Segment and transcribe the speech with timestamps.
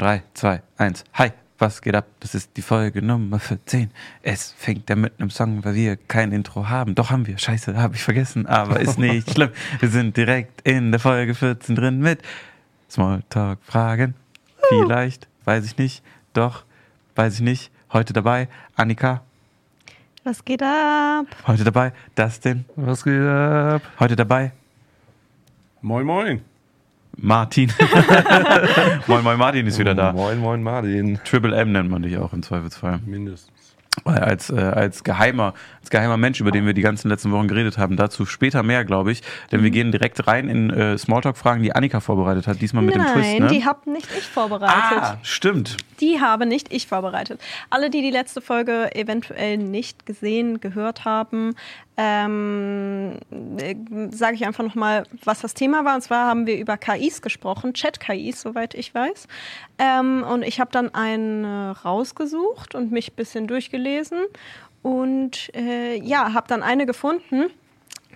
[0.00, 1.04] Und 3, 2, 1.
[1.12, 2.06] Hi, was geht ab?
[2.20, 3.90] Das ist die Folge Nummer 14.
[4.22, 6.94] Es fängt ja mit einem Song, weil wir kein Intro haben.
[6.94, 7.36] Doch haben wir.
[7.36, 8.46] Scheiße, habe ich vergessen.
[8.46, 9.50] Aber ist nicht schlimm.
[9.78, 12.22] Wir sind direkt in der Folge 14 drin mit
[12.90, 14.14] Smalltalk-Fragen.
[14.70, 16.02] Vielleicht, weiß ich nicht.
[16.32, 16.64] Doch,
[17.16, 17.70] weiß ich nicht.
[17.92, 19.20] Heute dabei Annika.
[20.24, 21.26] Was geht ab?
[21.46, 22.64] Heute dabei Dustin.
[22.74, 23.82] Was geht ab?
[23.98, 24.52] Heute dabei
[25.82, 26.49] Moin, moin.
[27.22, 27.72] Martin.
[29.06, 30.12] moin, moin, Martin ist wieder da.
[30.12, 31.18] Moin, moin, Martin.
[31.24, 33.00] Triple M nennt man dich auch im Zweifelsfall.
[33.04, 33.50] Mindestens.
[34.04, 37.48] Weil als, äh, als, geheimer, als geheimer Mensch, über den wir die ganzen letzten Wochen
[37.48, 39.22] geredet haben, dazu später mehr, glaube ich.
[39.50, 43.06] Denn wir gehen direkt rein in äh, Smalltalk-Fragen, die Annika vorbereitet hat, diesmal mit Nein,
[43.06, 43.40] dem Twist.
[43.40, 43.46] Ne?
[43.48, 45.02] die habe nicht ich vorbereitet.
[45.02, 45.76] ah, stimmt.
[46.00, 47.40] Die habe nicht ich vorbereitet.
[47.68, 51.54] Alle, die die letzte Folge eventuell nicht gesehen, gehört haben,
[52.02, 53.18] ähm,
[53.58, 53.74] äh,
[54.10, 55.96] sage ich einfach nochmal, was das Thema war.
[55.96, 59.28] Und zwar haben wir über KIs gesprochen, Chat-KIs, soweit ich weiß.
[59.78, 64.18] Ähm, und ich habe dann einen äh, rausgesucht und mich ein bisschen durchgelesen.
[64.80, 67.50] Und äh, ja, habe dann eine gefunden.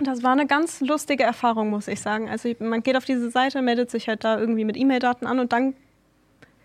[0.01, 2.31] Das war eine ganz lustige Erfahrung, muss ich sagen.
[2.31, 5.53] Also man geht auf diese Seite, meldet sich halt da irgendwie mit E-Mail-Daten an und
[5.53, 5.75] dann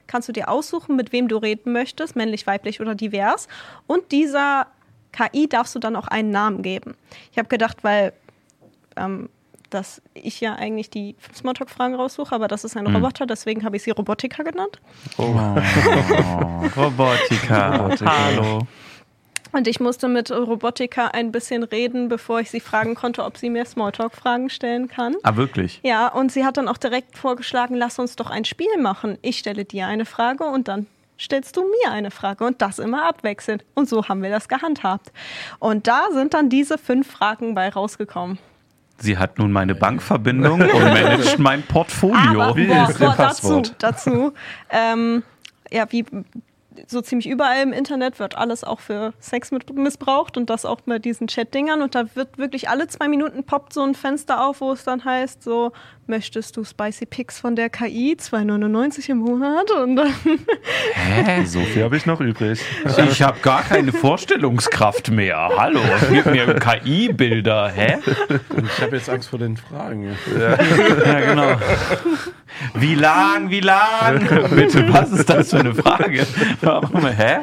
[0.07, 3.49] kannst du dir aussuchen, mit wem du reden möchtest, männlich, weiblich oder divers.
[3.87, 4.67] Und dieser
[5.11, 6.95] KI darfst du dann auch einen Namen geben.
[7.31, 8.13] Ich habe gedacht, weil
[8.95, 9.29] ähm,
[9.69, 12.95] dass ich ja eigentlich die Smalltalk-Fragen raussuche, aber das ist ein Mhm.
[12.95, 14.79] Roboter, deswegen habe ich sie Robotika genannt.
[15.19, 15.25] Oh.
[16.75, 17.75] Robotika.
[17.77, 18.25] Robotika.
[18.25, 18.59] Hallo.
[19.51, 23.49] Und ich musste mit Robotika ein bisschen reden, bevor ich sie fragen konnte, ob sie
[23.49, 25.15] mir Smalltalk-Fragen stellen kann.
[25.23, 25.79] Ah, wirklich?
[25.83, 29.17] Ja, und sie hat dann auch direkt vorgeschlagen, lass uns doch ein Spiel machen.
[29.23, 30.85] Ich stelle dir eine Frage und dann
[31.19, 33.65] stellst du mir eine Frage und das immer abwechselnd.
[33.75, 35.11] Und so haben wir das gehandhabt.
[35.59, 38.39] Und da sind dann diese fünf Fragen bei rausgekommen.
[38.97, 42.41] Sie hat nun meine Bankverbindung und managt mein Portfolio.
[42.41, 44.33] Aber Wie boah, boah, dazu, dazu
[44.69, 45.23] ähm,
[45.71, 46.05] ja, wie
[46.87, 50.79] so ziemlich überall im Internet wird alles auch für Sex mit missbraucht und das auch
[50.85, 51.81] mit diesen Chat-Dingern.
[51.81, 55.03] Und da wird wirklich alle zwei Minuten poppt so ein Fenster auf, wo es dann
[55.03, 55.71] heißt, so,
[56.09, 59.71] möchtest du Spicy Picks von der KI, 2,99 im Monat?
[59.71, 60.13] Und dann,
[60.93, 61.43] Hä?
[61.45, 62.59] So viel habe ich noch übrig.
[63.09, 65.49] Ich habe gar keine Vorstellungskraft mehr.
[65.57, 65.79] Hallo,
[66.11, 67.69] gib mir KI-Bilder.
[67.73, 67.97] Hä?
[68.65, 70.15] Ich habe jetzt Angst vor den Fragen.
[70.39, 71.55] Ja, genau.
[72.73, 74.27] Wie lang, wie lang?
[74.55, 76.25] Bitte, was ist das für eine Frage?
[76.61, 77.39] Warum, hä?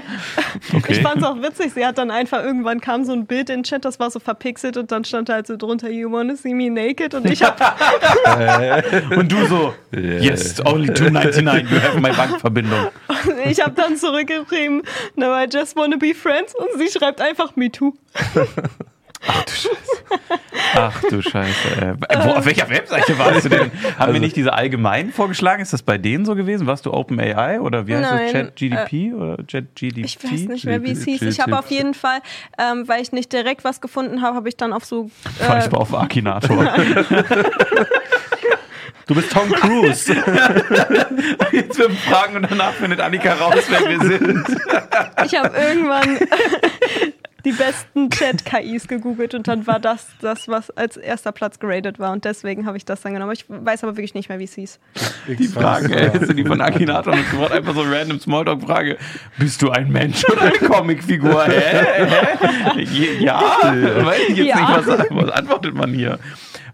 [0.68, 0.94] ich Okay.
[1.00, 3.62] fand es auch witzig, sie hat dann einfach, irgendwann kam so ein Bild in den
[3.64, 6.54] Chat, das war so verpixelt und dann stand da halt so drunter, you wanna see
[6.54, 7.14] me naked?
[7.14, 7.42] Und ich
[9.16, 12.88] Und du so, yes, only 2,99, you have my Bankverbindung.
[13.46, 14.82] Ich habe dann zurückgeschrieben,
[15.16, 16.54] no, I just wanna be friends.
[16.54, 17.94] Und sie schreibt einfach me too.
[19.28, 20.20] Ach du Scheiße.
[20.74, 21.68] Ach du Scheiße.
[22.08, 23.70] Äh, wo, auf welcher Webseite warst du denn?
[23.98, 25.62] Haben wir nicht diese allgemein vorgeschlagen?
[25.62, 26.66] Ist das bei denen so gewesen?
[26.66, 28.32] Warst du OpenAI oder wie heißt Nein, das?
[28.32, 30.04] ChatGDP oder ChatGDP?
[30.04, 31.22] Ich weiß nicht mehr, wie es hieß.
[31.22, 32.20] Ich habe auf jeden Fall,
[32.58, 35.10] ähm, weil ich nicht direkt was gefunden habe, habe ich dann auf so.
[35.38, 36.72] Fahr ich Äh, mal auf Akinator.
[39.06, 40.12] Du bist Tom Cruise.
[41.52, 44.44] Jetzt wir fragen und danach findet Annika raus, wer wir sind.
[45.24, 46.18] ich habe irgendwann
[47.44, 52.10] die besten Chat-KIs gegoogelt und dann war das das, was als erster Platz geratet war.
[52.10, 53.30] Und deswegen habe ich das dann genommen.
[53.32, 54.80] Ich weiß aber wirklich nicht mehr, wie es hieß.
[55.28, 58.96] Die Frage, ey, sind die von Akinator und gefragt, einfach so random Smalltalk-Frage.
[59.38, 61.44] Bist du ein Mensch oder eine Comicfigur?
[61.46, 62.06] Hä?
[62.74, 62.84] Hä?
[63.20, 63.40] Ja,
[64.04, 64.56] weiß ich jetzt Ja.
[64.78, 66.18] nicht, was, was antwortet man hier?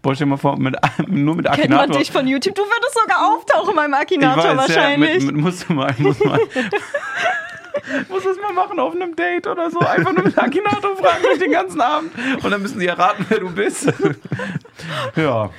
[0.02, 0.74] Boah, stell dir mal vor, mit,
[1.06, 1.88] nur mit Kennt Akinator.
[1.88, 2.54] man dich von YouTube?
[2.56, 5.10] Du würdest sogar auftauchen beim Akinator weiß, wahrscheinlich.
[5.10, 6.40] Ja, mit, mit, musst du mal, muss mal.
[8.08, 9.78] muss das mal machen auf einem Date oder so.
[9.78, 12.10] Einfach nur mit Akinator fragen durch den ganzen Abend.
[12.42, 13.92] Und dann müssen sie erraten, wer du bist.
[15.16, 15.50] ja.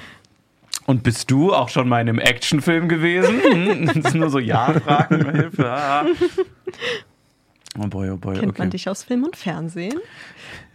[0.85, 3.41] Und bist du auch schon mal in einem Actionfilm gewesen?
[3.41, 6.05] Hm, Das ist nur so Ja-Fragen, Hilfe.
[7.79, 8.61] Oh boy, oh boy, Kennt okay.
[8.61, 9.99] man dich aus Film und Fernsehen?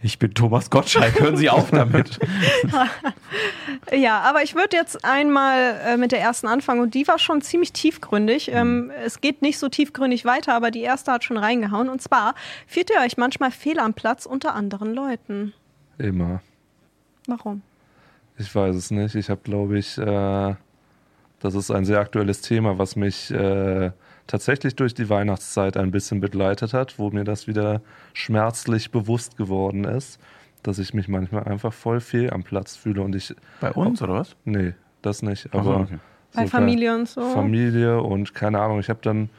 [0.01, 2.19] Ich bin Thomas Gottschalk, hören Sie auf damit.
[3.95, 7.41] Ja, aber ich würde jetzt einmal äh, mit der ersten anfangen und die war schon
[7.41, 8.51] ziemlich tiefgründig.
[8.51, 11.89] Ähm, es geht nicht so tiefgründig weiter, aber die erste hat schon reingehauen.
[11.89, 12.35] Und zwar,
[12.67, 15.53] fühlt ihr euch manchmal fehl am Platz unter anderen Leuten?
[15.97, 16.41] Immer.
[17.27, 17.61] Warum?
[18.37, 19.15] Ich weiß es nicht.
[19.15, 20.55] Ich habe, glaube ich, äh,
[21.39, 23.91] das ist ein sehr aktuelles Thema, was mich äh,
[24.29, 27.81] tatsächlich durch die Weihnachtszeit ein bisschen begleitet hat, wo mir das wieder
[28.13, 30.19] schmerzlich bewusst geworden ist,
[30.61, 34.13] dass ich mich manchmal einfach voll fehl am Platz fühle und ich, Bei uns, oder
[34.13, 34.35] was?
[34.45, 35.97] nee, das nicht, Ach so, aber okay.
[36.35, 37.21] Bei Familie und so?
[37.21, 38.79] Familie und keine Ahnung.
[38.79, 39.31] Ich habe dann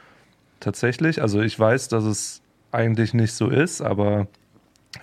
[0.59, 2.41] tatsächlich, also ich weiß, dass es
[2.73, 4.27] eigentlich nicht so ist, aber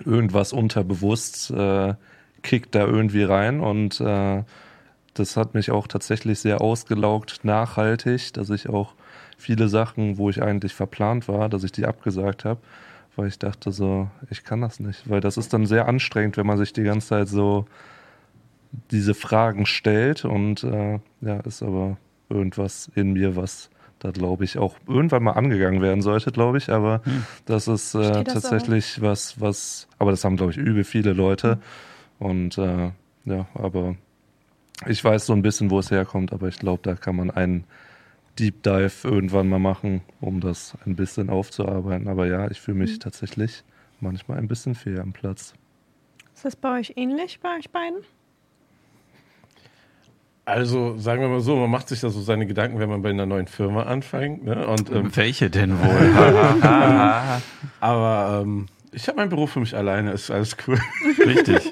[0.05, 1.94] irgendwas unterbewusst äh,
[2.43, 4.43] kickt da irgendwie rein und äh,
[5.14, 8.93] das hat mich auch tatsächlich sehr ausgelaugt, nachhaltig, dass ich auch
[9.38, 12.61] viele Sachen, wo ich eigentlich verplant war, dass ich die abgesagt habe,
[13.17, 16.46] weil ich dachte so, ich kann das nicht, weil das ist dann sehr anstrengend, wenn
[16.46, 17.67] man sich die ganze Zeit so
[18.90, 21.96] diese Fragen stellt und äh, ja, ist aber
[22.29, 26.70] irgendwas in mir, was da glaube ich auch irgendwann mal angegangen werden sollte, glaube ich.
[26.70, 27.25] Aber hm.
[27.46, 29.02] das ist äh, das tatsächlich auch?
[29.02, 31.58] was, was, aber das haben glaube ich übel viele Leute.
[32.19, 32.26] Hm.
[32.26, 32.91] Und äh,
[33.25, 33.96] ja, aber
[34.87, 37.64] ich weiß so ein bisschen, wo es herkommt, aber ich glaube, da kann man einen
[38.38, 42.08] Deep Dive irgendwann mal machen, um das ein bisschen aufzuarbeiten.
[42.08, 43.00] Aber ja, ich fühle mich hm.
[43.00, 43.64] tatsächlich
[44.00, 45.55] manchmal ein bisschen fehl am Platz.
[46.35, 47.99] Ist das bei euch ähnlich, bei euch beiden?
[50.44, 53.11] Also sagen wir mal so, man macht sich da so seine Gedanken, wenn man bei
[53.11, 54.44] einer neuen Firma anfängt.
[54.44, 54.67] Ne?
[54.67, 56.62] Und, ähm, Welche denn wohl?
[57.81, 60.79] aber ähm, ich habe mein Büro für mich alleine, ist alles cool.
[61.19, 61.70] Richtig.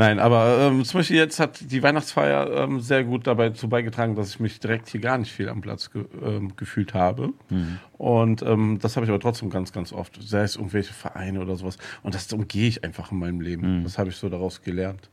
[0.00, 4.14] Nein, aber ähm, zum Beispiel jetzt hat die Weihnachtsfeier ähm, sehr gut dabei dazu beigetragen,
[4.14, 7.34] dass ich mich direkt hier gar nicht viel am Platz ge ähm, gefühlt habe.
[7.50, 7.80] Mhm.
[7.98, 10.18] Und ähm, das habe ich aber trotzdem ganz, ganz oft.
[10.22, 11.76] Sei es irgendwelche Vereine oder sowas.
[12.02, 13.80] Und das umgehe ich einfach in meinem Leben.
[13.80, 13.84] Mhm.
[13.84, 15.10] Das habe ich so daraus gelernt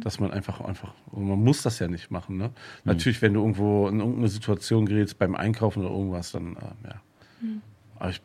[0.00, 2.36] dass man einfach einfach, man muss das ja nicht machen.
[2.36, 2.48] Ne?
[2.48, 2.52] Mhm.
[2.84, 7.02] Natürlich, wenn du irgendwo in irgendeine Situation gerätst beim Einkaufen oder irgendwas, dann äh, ja.
[7.40, 7.62] Mhm.
[7.98, 8.20] Aber ich,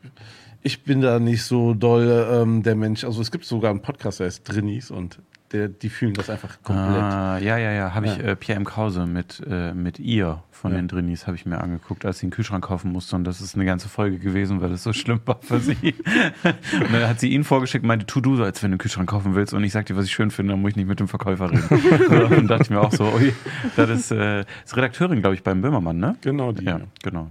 [0.62, 3.04] ich bin da nicht so doll ähm, der Mensch.
[3.04, 5.20] Also es gibt sogar einen Podcast, der heißt Drinnies und
[5.54, 7.04] der, die fühlen das einfach komplett.
[7.04, 7.94] Ah, ja, ja, ja.
[7.94, 8.14] Habe ja.
[8.14, 8.66] ich äh, Pierre M.
[8.66, 10.78] Krause mit, äh, mit ihr von ja.
[10.78, 13.16] den Drinnies habe ich mir angeguckt, als sie einen Kühlschrank kaufen musste.
[13.16, 15.76] Und das ist eine ganze Folge gewesen, weil es so schlimm war für sie.
[16.44, 19.10] und dann hat sie ihn vorgeschickt meinte, tu du so, als wenn du einen Kühlschrank
[19.10, 19.54] kaufen willst.
[19.54, 21.52] Und ich sagte dir, was ich schön finde, dann muss ich nicht mit dem Verkäufer
[21.52, 21.68] reden.
[21.70, 23.34] so, und dachte ich mir auch so, ui,
[23.76, 26.16] das ist, äh, ist Redakteurin, glaube ich, beim Böhmermann, ne?
[26.22, 26.66] Genau, die.
[26.66, 27.30] Ja, genau.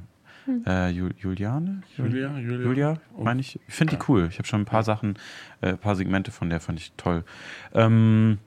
[0.51, 0.65] Hm.
[0.67, 1.83] Äh, Juliane?
[1.97, 2.67] Julia, Julia.
[2.67, 3.59] Julia, meine ich.
[3.69, 4.27] Ich finde die cool.
[4.31, 5.19] Ich habe schon ein paar Sachen,
[5.61, 7.25] ein äh, paar Segmente von der fand ich toll.
[7.73, 8.39] Ähm,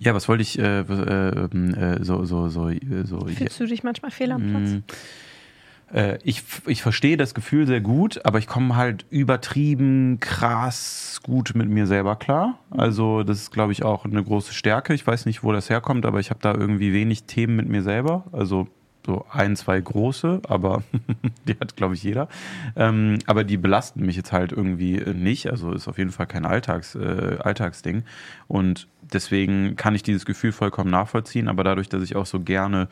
[0.00, 2.70] ja, was wollte ich äh, äh, äh, so, so, so,
[3.04, 3.26] so.
[3.26, 4.70] Fühlst du dich manchmal fehl am Platz?
[4.70, 11.20] Mm, äh, ich, ich verstehe das Gefühl sehr gut, aber ich komme halt übertrieben krass
[11.22, 12.58] gut mit mir selber klar.
[12.70, 14.94] Also, das ist, glaube ich, auch eine große Stärke.
[14.94, 17.82] Ich weiß nicht, wo das herkommt, aber ich habe da irgendwie wenig Themen mit mir
[17.82, 18.24] selber.
[18.30, 18.68] Also,
[19.08, 20.82] so ein, zwei große, aber
[21.48, 22.28] die hat, glaube ich, jeder.
[22.76, 25.50] Ähm, aber die belasten mich jetzt halt irgendwie nicht.
[25.50, 28.04] Also ist auf jeden Fall kein Alltags, äh, Alltagsding.
[28.48, 31.48] Und deswegen kann ich dieses Gefühl vollkommen nachvollziehen.
[31.48, 32.88] Aber dadurch, dass ich auch so gerne,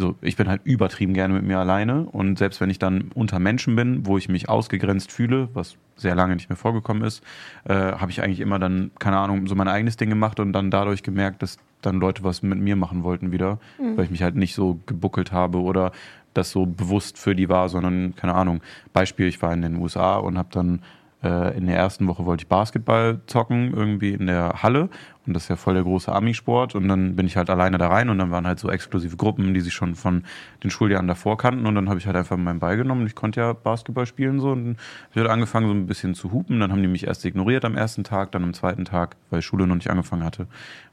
[0.00, 2.04] so ich bin halt übertrieben gerne mit mir alleine.
[2.04, 6.14] Und selbst wenn ich dann unter Menschen bin, wo ich mich ausgegrenzt fühle, was sehr
[6.14, 7.22] lange nicht mehr vorgekommen ist,
[7.64, 10.70] äh, habe ich eigentlich immer dann, keine Ahnung, so mein eigenes Ding gemacht und dann
[10.70, 13.96] dadurch gemerkt, dass dann Leute was mit mir machen wollten wieder, mhm.
[13.96, 15.92] weil ich mich halt nicht so gebuckelt habe oder
[16.34, 18.60] das so bewusst für die war, sondern keine Ahnung.
[18.92, 20.80] Beispiel, ich war in den USA und habe dann
[21.22, 24.88] äh, in der ersten Woche wollte ich Basketball zocken, irgendwie in der Halle.
[25.26, 26.74] Und das ist ja voll der große Ami-Sport.
[26.74, 29.52] Und dann bin ich halt alleine da rein und dann waren halt so exklusive Gruppen,
[29.52, 30.24] die sich schon von
[30.64, 31.66] den Schuljahren davor kannten.
[31.66, 33.06] Und dann habe ich halt einfach meinen Ball genommen.
[33.06, 34.52] Ich konnte ja Basketball spielen so.
[34.52, 34.76] Und habe
[35.12, 36.60] ich halt angefangen, so ein bisschen zu hupen.
[36.60, 39.66] Dann haben die mich erst ignoriert am ersten Tag, dann am zweiten Tag, weil Schule
[39.66, 40.46] noch nicht angefangen hatte.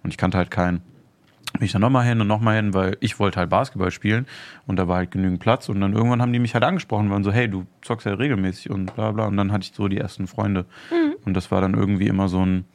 [0.03, 0.81] Und ich kannte halt keinen
[1.53, 4.27] bin ich dann nochmal hin und nochmal hin, weil ich wollte halt Basketball spielen
[4.65, 7.23] und da war halt genügend Platz und dann irgendwann haben die mich halt angesprochen, waren
[7.23, 9.97] so, hey, du zockst ja regelmäßig und bla bla und dann hatte ich so die
[9.97, 11.15] ersten Freunde mhm.
[11.25, 12.65] und das war dann irgendwie immer so ein,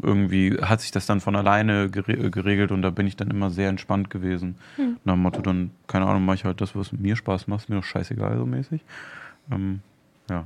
[0.00, 3.68] irgendwie hat sich das dann von alleine geregelt und da bin ich dann immer sehr
[3.68, 4.56] entspannt gewesen.
[4.76, 4.98] Mhm.
[5.04, 7.68] Nach dem Motto dann, keine Ahnung, mache ich halt das, was mir Spaß macht, ist
[7.68, 8.80] mir doch scheißegal so mäßig.
[9.50, 9.80] Ähm,
[10.30, 10.44] ja.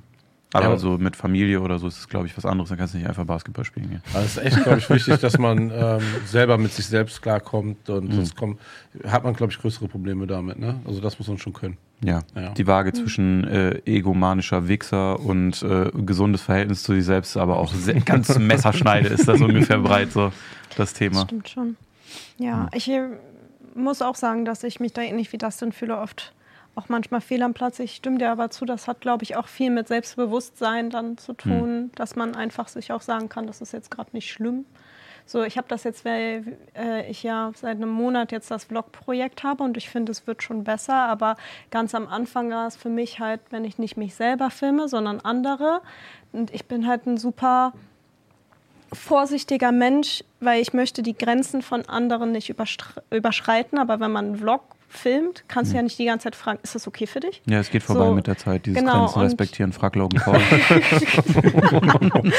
[0.53, 0.77] Aber ja.
[0.77, 2.69] so mit Familie oder so ist es, glaube ich, was anderes.
[2.69, 4.03] Dann kannst du nicht einfach Basketball spielen gehen.
[4.13, 7.89] Also es ist echt, glaube ich, wichtig, dass man ähm, selber mit sich selbst klarkommt
[7.89, 8.13] und mhm.
[8.13, 8.61] sonst kommt,
[9.07, 10.59] hat man, glaube ich, größere Probleme damit.
[10.59, 10.81] Ne?
[10.85, 11.79] Also das muss man schon können.
[12.05, 12.51] Ja, ja.
[12.51, 12.95] die Waage mhm.
[12.95, 18.37] zwischen äh, egomanischer Wichser und äh, gesundes Verhältnis zu sich selbst, aber auch sehr, ganz
[18.39, 20.33] Messerschneide ist das ungefähr breit, so
[20.77, 21.21] das Thema.
[21.21, 21.77] Das stimmt schon.
[22.39, 22.69] Ja, mhm.
[22.75, 23.09] ich äh,
[23.75, 26.33] muss auch sagen, dass ich mich da ähnlich wie das denn fühle, oft
[26.75, 27.79] auch manchmal fehl am Platz.
[27.79, 31.35] Ich stimme dir aber zu, das hat, glaube ich, auch viel mit Selbstbewusstsein dann zu
[31.35, 31.93] tun, mhm.
[31.95, 34.65] dass man einfach sich auch sagen kann, das ist jetzt gerade nicht schlimm.
[35.25, 39.45] So, ich habe das jetzt, weil äh, ich ja seit einem Monat jetzt das Vlog-Projekt
[39.45, 41.37] habe und ich finde, es wird schon besser, aber
[41.71, 45.21] ganz am Anfang war es für mich halt, wenn ich nicht mich selber filme, sondern
[45.21, 45.81] andere.
[46.33, 47.73] Und ich bin halt ein super
[48.93, 52.55] vorsichtiger Mensch, weil ich möchte die Grenzen von anderen nicht
[53.11, 54.63] überschreiten, aber wenn man einen Vlog
[54.93, 55.87] filmt, kannst du ja hm.
[55.87, 57.43] nicht die ganze Zeit fragen, ist das okay für dich?
[57.47, 58.67] Ja, es geht vorbei so, mit der Zeit.
[58.67, 60.39] Dieses genau, Grenzen respektieren, frag Logan Paul.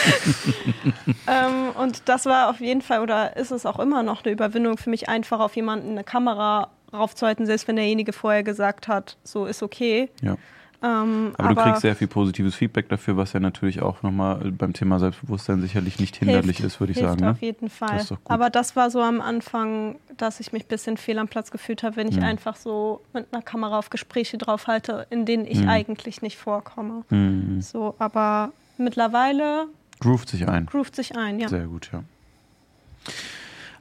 [1.27, 4.77] ähm, und das war auf jeden Fall, oder ist es auch immer noch eine Überwindung
[4.77, 9.45] für mich, einfach auf jemanden eine Kamera raufzuhalten, selbst wenn derjenige vorher gesagt hat, so
[9.45, 10.09] ist okay.
[10.21, 10.37] Ja.
[10.85, 14.73] Ähm, Aber, du kriegst sehr viel positives Feedback dafür, was ja natürlich auch nochmal beim
[14.73, 17.23] Thema Selbstbewusstsein sicherlich nicht hinderlich hilft, ist, würde ich hilft sagen.
[17.31, 17.47] Auf Ne?
[17.47, 17.97] jeden Fall.
[17.99, 18.13] Das.
[18.25, 21.83] Aber das war so am Anfang, dass ich mich ein bisschen fehl am Platz gefühlt
[21.83, 22.23] habe, wenn ich Mhm.
[22.23, 25.69] einfach so mit einer Kamera auf Gespräche drauf halte, in denen ich Mhm.
[25.69, 27.05] eigentlich nicht vorkomme.
[27.07, 27.61] Hm.
[27.61, 29.67] So, aber mittlerweile
[30.01, 30.65] Groovt sich ein.
[30.65, 31.47] groovt sich ein, ja.
[31.47, 32.03] Sehr gut, ja.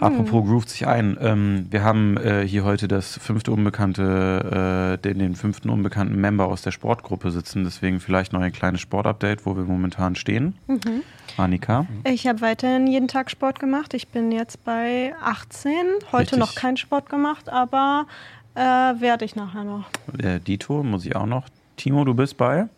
[0.00, 1.16] Apropos groovt sich ein.
[1.20, 6.46] Ähm, wir haben äh, hier heute das fünfte Unbekannte, äh, den, den fünften unbekannten Member
[6.46, 7.64] aus der Sportgruppe sitzen.
[7.64, 10.54] Deswegen vielleicht noch ein kleines Sportupdate, wo wir momentan stehen.
[10.66, 11.02] Mhm.
[11.36, 11.86] Annika.
[12.04, 13.94] Ich habe weiterhin jeden Tag Sport gemacht.
[13.94, 15.72] Ich bin jetzt bei 18.
[16.10, 16.38] Heute Richtig.
[16.38, 18.06] noch keinen Sport gemacht, aber
[18.54, 19.84] äh, werde ich nachher noch.
[20.18, 21.46] Äh, Dito, muss ich auch noch.
[21.76, 22.68] Timo, du bist bei?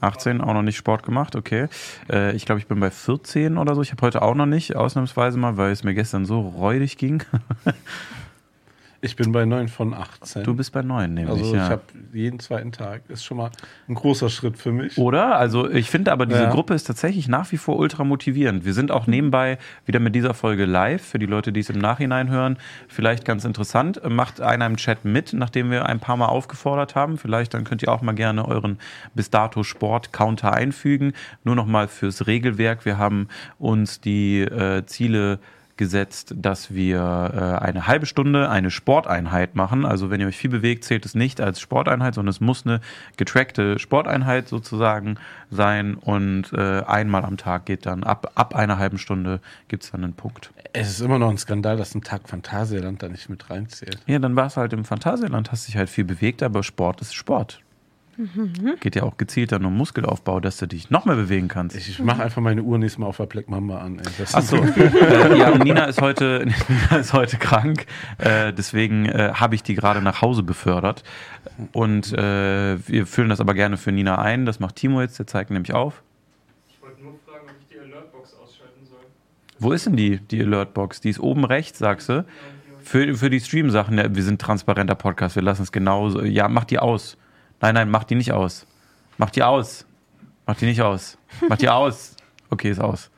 [0.00, 1.68] 18, auch noch nicht Sport gemacht, okay.
[2.10, 3.82] Äh, ich glaube, ich bin bei 14 oder so.
[3.82, 7.22] Ich habe heute auch noch nicht, ausnahmsweise mal, weil es mir gestern so räudig ging.
[9.00, 10.42] Ich bin bei 9 von 18.
[10.42, 11.38] Du bist bei 9, nämlich.
[11.38, 11.64] also ja.
[11.64, 13.02] ich habe jeden zweiten Tag.
[13.08, 13.50] Ist schon mal
[13.88, 14.98] ein großer Schritt für mich.
[14.98, 15.36] Oder?
[15.36, 16.50] Also ich finde aber, diese Ja.
[16.50, 18.64] Gruppe ist tatsächlich nach wie vor ultra motivierend.
[18.64, 21.78] Wir sind auch nebenbei wieder mit dieser Folge live, für die Leute, die es im
[21.78, 22.58] Nachhinein hören.
[22.88, 24.00] Vielleicht ganz interessant.
[24.08, 27.18] Macht einer im Chat mit, nachdem wir ein paar Mal aufgefordert haben.
[27.18, 28.78] Vielleicht dann könnt ihr auch mal gerne euren
[29.14, 31.12] bis dato Sport-Counter einfügen.
[31.44, 32.84] Nur noch mal fürs Regelwerk.
[32.84, 33.28] Wir haben
[33.60, 35.38] uns die äh, Ziele
[35.78, 39.86] gesetzt, dass wir äh, eine halbe Stunde eine Sporteinheit machen.
[39.86, 42.80] Also wenn ihr euch viel bewegt, zählt es nicht als Sporteinheit, sondern es muss eine
[43.16, 45.16] getrackte Sporteinheit sozusagen
[45.50, 45.94] sein.
[45.94, 50.04] Und äh, einmal am Tag geht dann, ab, ab einer halben Stunde gibt es dann
[50.04, 50.52] einen Punkt.
[50.74, 54.00] Es ist immer noch ein Skandal, dass ein Tag Phantasialand da nicht mit reinzählt.
[54.06, 57.14] Ja, dann war es halt im Phantasialand, hast dich halt viel bewegt, aber Sport ist
[57.14, 57.60] Sport.
[58.80, 61.76] Geht ja auch gezielt dann um Muskelaufbau, dass du dich noch mehr bewegen kannst.
[61.76, 64.02] Ich, ich mache einfach meine Uhr nächstes Mal auf der Black Mamba an.
[64.32, 67.86] Achso, äh, ja, Nina ist heute, Nina ist heute krank,
[68.18, 71.04] äh, deswegen äh, habe ich die gerade nach Hause befördert.
[71.72, 74.46] Und äh, wir füllen das aber gerne für Nina ein.
[74.46, 76.02] Das macht Timo jetzt, der zeigt nämlich auf.
[76.68, 78.98] Ich wollte nur fragen, ob ich die Alertbox ausschalten soll.
[79.60, 81.00] Wo ist denn die, die Alertbox?
[81.00, 82.24] Die ist oben rechts, sagst du?
[82.82, 86.24] Für, für die Stream-Sachen, ja, wir sind transparenter Podcast, wir lassen es genauso.
[86.24, 87.16] Ja, mach die aus.
[87.60, 88.66] Nein, nein, mach die nicht aus.
[89.18, 89.84] Mach die aus.
[90.46, 91.18] Mach die nicht aus.
[91.48, 92.14] Mach die aus.
[92.50, 93.10] Okay, ist aus.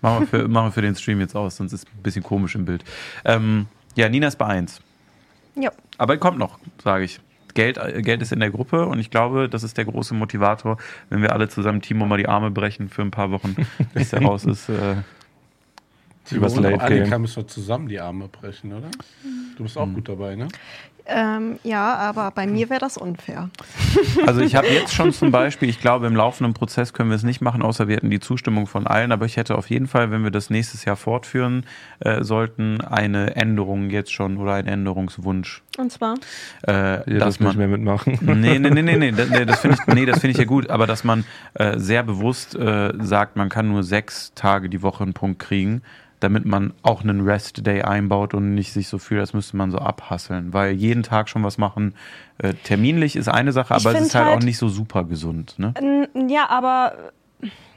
[0.00, 2.24] Machen wir für, machen wir für den Stream jetzt aus, sonst ist es ein bisschen
[2.24, 2.82] komisch im Bild.
[3.24, 4.80] Ähm, ja, Nina ist bei 1.
[5.54, 5.70] Ja.
[5.98, 7.20] Aber kommt noch, sage ich.
[7.54, 10.78] Geld, äh, Geld ist in der Gruppe und ich glaube, das ist der große Motivator,
[11.10, 13.54] wenn wir alle zusammen Timo mal die Arme brechen für ein paar Wochen,
[13.94, 14.68] bis er raus ist.
[14.68, 14.96] Äh,
[16.32, 17.20] Übers und Late Annika Game.
[17.22, 18.90] müssen wir zusammen die Arme brechen, oder?
[19.56, 19.94] Du bist auch Hm.
[19.94, 20.48] gut dabei, ne?
[21.06, 23.50] Ähm, ja, aber bei mir wäre das unfair.
[24.26, 27.22] Also ich habe jetzt schon zum Beispiel, ich glaube, im laufenden Prozess können wir es
[27.22, 30.10] nicht machen, außer wir hätten die Zustimmung von allen, aber ich hätte auf jeden Fall,
[30.10, 31.66] wenn wir das nächstes Jahr fortführen
[32.00, 35.62] äh, sollten, eine Änderung jetzt schon oder einen Änderungswunsch.
[35.78, 36.14] Und zwar,
[36.66, 38.18] Äh, Ihr dass nicht man, mehr mitmachen.
[38.22, 40.44] Nee, nee, nee, nee, nee, das, nee, das finde ich, nee, das find ich ja
[40.44, 44.82] gut, aber dass man äh, sehr bewusst äh, sagt, man kann nur sechs Tage die
[44.82, 45.82] Woche einen Punkt kriegen,
[46.20, 49.78] damit man auch einen Rest-Day einbaut und nicht sich so fühlt, als müsste man so
[49.78, 50.52] abhasseln.
[50.52, 51.94] Weil jeden Tag schon was machen,
[52.38, 55.54] äh, terminlich ist eine Sache, aber es ist halt, halt- auch nicht so super gesund.
[55.58, 55.74] Ne?
[56.28, 56.94] ja, aber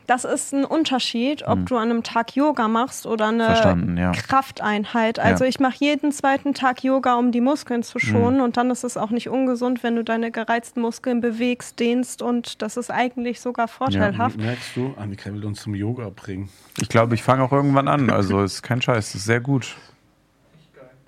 [0.08, 3.98] das ist ein Unterschied, ob du an einem Tag Yoga machst oder eine Hm.
[3.98, 4.12] Ja.
[4.12, 5.18] Krafteinheit.
[5.18, 5.48] Also Ja.
[5.48, 5.50] Hm.
[5.50, 8.98] ich mache jeden zweiten Tag Yoga, um die Muskeln zu schonen und dann ist es
[8.98, 13.68] auch nicht ungesund, wenn du deine gereizten Muskeln bewegst, dehnst und das ist eigentlich sogar
[13.68, 14.38] vorteilhaft.
[14.38, 16.50] Merkst du, Annika will uns zum Yoga bringen.
[16.80, 18.12] Ich glaube, ich fange auch irgendwann an.
[18.12, 19.76] Also ist kein Scheiß, ist sehr gut.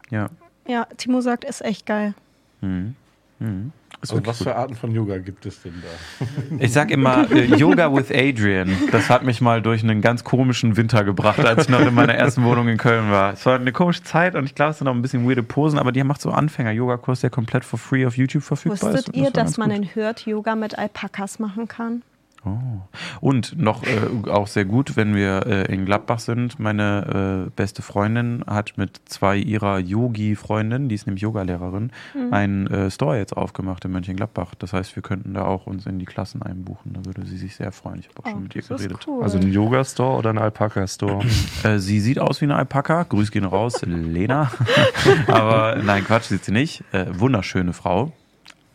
[0.09, 0.29] Ja.
[0.67, 2.13] Ja, Timo sagt, ist echt geil.
[2.61, 2.95] Mhm.
[3.39, 3.71] Mhm.
[4.01, 4.47] Wirklich was gut.
[4.47, 6.25] für Arten von Yoga gibt es denn da?
[6.59, 8.69] Ich sag immer äh, Yoga with Adrian.
[8.91, 12.13] Das hat mich mal durch einen ganz komischen Winter gebracht, als ich noch in meiner
[12.13, 13.33] ersten Wohnung in Köln war.
[13.33, 15.79] Es war eine komische Zeit und ich glaube, es sind auch ein bisschen weirde Posen,
[15.79, 18.97] aber die macht so Anfänger-Yoga-Kurs, der komplett for free auf YouTube verfügbar ist.
[18.97, 19.77] Wusstet Und ihr, war dass man gut.
[19.79, 22.03] in Hürth Yoga mit Alpakas machen kann?
[22.47, 22.81] Oh.
[23.21, 26.59] Und noch äh, auch sehr gut, wenn wir äh, in Gladbach sind.
[26.59, 32.33] Meine äh, beste Freundin hat mit zwei ihrer Yogi-Freundinnen, die ist nämlich Yogalehrerin, Mhm.
[32.33, 34.55] einen äh, Store jetzt aufgemacht in Mönchengladbach.
[34.55, 36.93] Das heißt, wir könnten da auch uns in die Klassen einbuchen.
[36.93, 37.99] Da würde sie sich sehr freuen.
[37.99, 39.05] Ich habe auch Oh, schon mit ihr geredet.
[39.07, 39.23] cool.
[39.23, 41.23] Also ein Yoga-Store oder ein Alpaka-Store?
[41.63, 43.03] Äh, sie sieht aus wie eine Alpaka.
[43.03, 44.51] Grüß gehen raus, Lena.
[45.27, 46.83] Aber nein, Quatsch, sieht sie nicht.
[46.91, 48.11] Äh, wunderschöne Frau.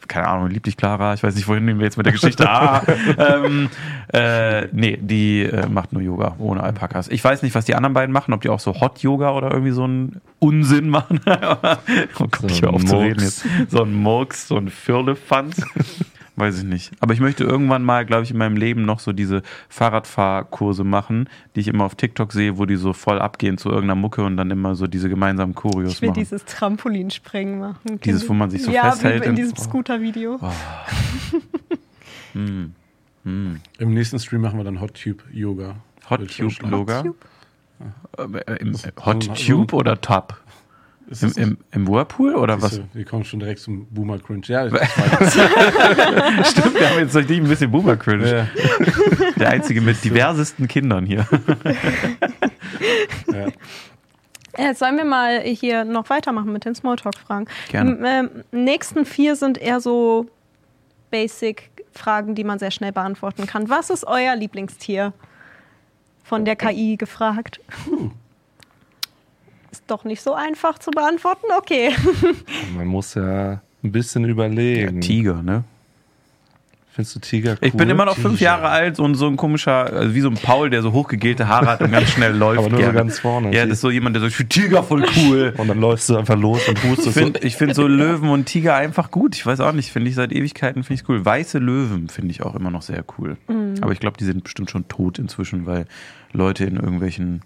[0.09, 1.15] Keine Ahnung, lieb dich Clara.
[1.15, 2.49] Ich weiß nicht, wohin nehmen wir jetzt mit der Geschichte.
[2.49, 2.83] Ah,
[3.19, 3.69] ähm,
[4.13, 7.09] äh, nee, die äh, macht nur Yoga ohne Alpakas.
[7.09, 9.51] Ich weiß nicht, was die anderen beiden machen, ob die auch so Hot Yoga oder
[9.51, 11.21] irgendwie so einen Unsinn machen.
[11.27, 13.45] oh Gott, So ich höre auf ein zu reden jetzt.
[13.69, 15.65] So ein Murks, so ein Firlefanz.
[16.43, 16.93] weiß ich nicht.
[17.01, 21.29] Aber ich möchte irgendwann mal, glaube ich, in meinem Leben noch so diese Fahrradfahrkurse machen,
[21.55, 24.37] die ich immer auf TikTok sehe, wo die so voll abgehen zu irgendeiner Mucke und
[24.37, 26.21] dann immer so diese gemeinsamen Choreos Ich will machen.
[26.21, 28.01] dieses Trampolinspringen machen.
[28.05, 29.63] Dieses, wo man sich so ja, festhält wie in diesem oh.
[29.63, 30.41] Scooter-Video.
[32.35, 32.73] Hm.
[33.25, 33.61] Hm.
[33.79, 35.77] Im nächsten Stream machen wir dann Hot Tube Yoga.
[36.09, 36.71] Hot Tube vorschlagen.
[36.71, 37.03] Loga?
[37.03, 37.17] Tube?
[38.47, 38.65] Äh,
[39.05, 40.41] Hot Tube oder Top?
[41.09, 42.73] Ist Im, im, Im Whirlpool oder was?
[42.73, 44.43] Siehste, Wir kommen schon direkt zum Boomer Cringe.
[44.47, 45.35] Ja, das
[46.51, 48.29] Stimmt, wir haben jetzt richtig ein bisschen Boomer Cringe.
[48.29, 48.47] ja.
[49.37, 51.27] Der einzige mit diversesten Kindern hier.
[53.33, 53.47] ja.
[54.55, 57.47] Äh, sollen wir mal hier noch weitermachen mit den Smalltalk-Fragen?
[57.69, 57.91] Gerne.
[57.91, 58.31] M ähm,
[58.65, 60.27] nächsten vier sind eher so
[61.11, 63.69] Basic-Fragen, die man sehr schnell beantworten kann.
[63.69, 65.13] Was ist euer Lieblingstier?
[66.25, 67.61] Von der KI gefragt.
[69.73, 71.47] Ist doch nicht so einfach zu beantworten.
[71.59, 71.91] Okay.
[72.77, 75.01] Man muss ja ein bisschen überlegen.
[75.01, 75.65] Tiger, ne?
[76.95, 77.59] Findest du Tiger cool?
[77.69, 78.51] Ich bin immer noch fünf Tiger.
[78.51, 81.65] Jahre alt und so ein komischer, also wie so ein Paul, der so hochgegelte Haare
[81.67, 82.59] hat und ganz schnell läuft.
[82.59, 82.99] Aber nur so gerne.
[82.99, 83.55] ganz vorne.
[83.55, 85.55] Ja, das ist so jemand, der so, ich finde Tiger voll cool.
[85.59, 87.21] Und dann läufst du einfach los und Ich hustest so.
[87.25, 89.35] finde ich find so Löwen und Tiger einfach gut.
[89.35, 91.25] Ich weiß auch nicht, finde ich seit Ewigkeiten finde ich cool.
[91.25, 93.39] Weiße Löwen finde ich auch immer noch sehr cool.
[93.81, 95.87] Aber ich glaube, die sind bestimmt schon tot inzwischen, weil
[96.35, 97.41] Leute in irgendwelchen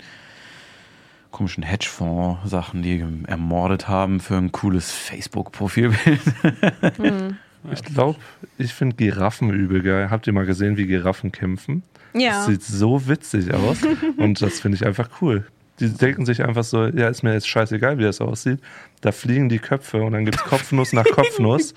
[1.36, 6.20] komischen Hedgefonds-Sachen, die ermordet haben für ein cooles Facebook-Profilbild.
[7.72, 8.16] Ich glaube,
[8.58, 10.08] ich finde Giraffen übel geil.
[10.08, 11.82] Habt ihr mal gesehen, wie Giraffen kämpfen?
[12.14, 12.30] Ja.
[12.30, 13.78] Das sieht so witzig aus.
[14.18, 15.44] und das finde ich einfach cool.
[15.80, 18.60] Die denken sich einfach so, ja, ist mir jetzt scheißegal, wie das aussieht.
[19.00, 21.74] Da fliegen die Köpfe und dann gibt es Kopfnuss nach Kopfnuss.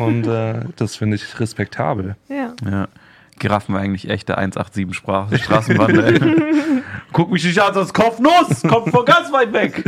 [0.00, 2.16] und äh, das finde ich respektabel.
[2.28, 2.52] ja.
[2.68, 2.88] Ja.
[3.38, 6.82] Giraffen eigentlich echte 187 Sprach Straßenbande.
[7.12, 8.62] Guck mich nicht an, sonst Kopfnuss!
[8.62, 9.84] Kommt von ganz weit weg!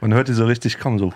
[0.00, 1.14] Man hört die so richtig kommen, so.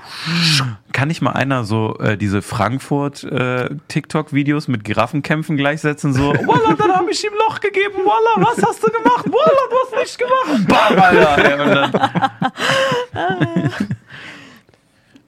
[0.92, 6.14] Kann nicht mal einer so äh, diese Frankfurt-TikTok-Videos mit Giraffenkämpfen gleichsetzen?
[6.14, 7.96] So, Walla, dann habe ich ihm Loch gegeben.
[7.96, 9.26] Walla, was hast du gemacht?
[9.26, 10.66] Walla, du hast nicht gemacht.
[10.66, 12.30] Bam, Alter.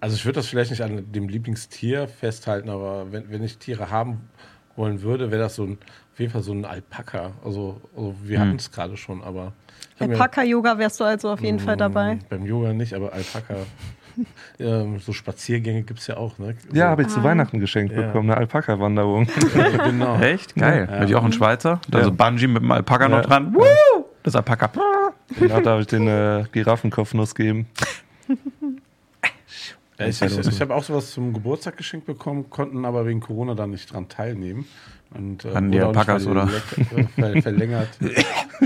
[0.01, 3.91] Also ich würde das vielleicht nicht an dem Lieblingstier festhalten, aber wenn, wenn ich Tiere
[3.91, 4.31] haben
[4.75, 5.77] wollen würde, wäre das so ein,
[6.13, 7.33] auf jeden Fall so ein Alpaka.
[7.45, 9.53] Also, also wir hatten es gerade schon, aber
[9.99, 12.17] Alpaka-Yoga wärst du also auf jeden Fall dabei.
[12.17, 13.55] Mm, Beim Yoga nicht, aber Alpaka.
[14.59, 16.55] ähm, so Spaziergänge gibt es ja auch, ne?
[16.73, 18.03] Ja, so, habe ich zu Weihnachten geschenkt Ja.
[18.03, 19.27] bekommen, eine Alpaka-Wanderung.
[19.57, 20.19] ja, genau.
[20.21, 20.55] echt?
[20.55, 20.87] Geil.
[20.91, 20.97] Ja.
[20.97, 21.81] Habe ich auch einen Schweizer?
[21.89, 22.05] Da Ja.
[22.05, 23.09] so Bungee mit dem Alpaka Ja.
[23.09, 23.55] noch dran.
[23.55, 24.05] Woo!
[24.23, 24.71] Das Alpaka.
[25.39, 27.67] Genau, darf ich den äh, Giraffenkopfnuss geben.
[30.03, 33.55] Ja, ich ich, ich habe auch sowas zum Geburtstag geschenkt bekommen, konnten aber wegen Corona
[33.55, 34.67] dann nicht dran teilnehmen.
[35.15, 36.47] Und, äh, An die Alpakas, oder?
[36.49, 37.89] ver- Verlängert.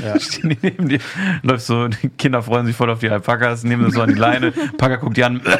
[0.01, 0.19] ja.
[0.21, 1.01] Stehen die neben dir,
[1.43, 4.15] läufst so, die Kinder freuen sich voll auf die Alpakas, nehmen das so an die
[4.15, 5.41] Leine, Alpaka guckt die an.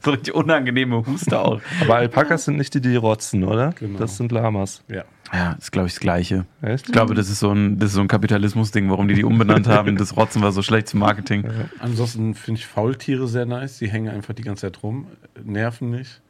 [0.00, 1.60] so richtig unangenehme Huste auch.
[1.82, 3.72] Aber Alpakas sind nicht die, die rotzen, oder?
[3.78, 3.98] Genau.
[4.00, 4.82] Das sind Lamas.
[4.88, 5.04] ja.
[5.32, 6.44] Ja, ist glaube ich das Gleiche.
[6.60, 6.86] Echt?
[6.86, 9.66] Ich glaube, das ist so ein, das ist so ein Kapitalismus-Ding, warum die die umbenannt
[9.66, 9.96] haben.
[10.02, 11.44] Das Rotzen war so schlecht zum Marketing.
[11.78, 13.78] Ansonsten finde ich Faultiere sehr nice.
[13.78, 15.06] Die hängen einfach die ganze Zeit rum,
[15.42, 16.20] nerven nicht.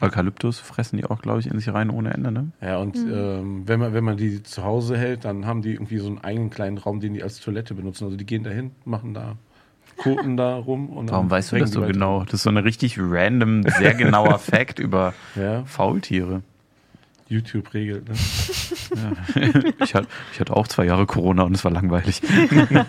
[0.00, 2.48] Eukalyptus fressen die auch, glaube ich, in sich rein ohne Ende, ne?
[2.60, 5.98] Ja, und ähm, wenn, man, wenn man die zu Hause hält, dann haben die irgendwie
[5.98, 8.04] so einen eigenen kleinen Raum, den die als Toilette benutzen.
[8.04, 9.36] Also die gehen dahin, machen da,
[9.96, 10.90] koten da rum.
[10.90, 11.92] Und dann Warum weißt du das so weiter.
[11.92, 12.24] genau?
[12.24, 16.42] Das ist so ein richtig random, sehr genauer Fact über Ja, Faultiere.
[17.34, 18.08] YouTube regelt.
[18.08, 18.14] Ne?
[19.80, 22.22] Ich hatte, ich hatte auch zwei Jahre Corona und es war langweilig.
[22.70, 22.86] Ja.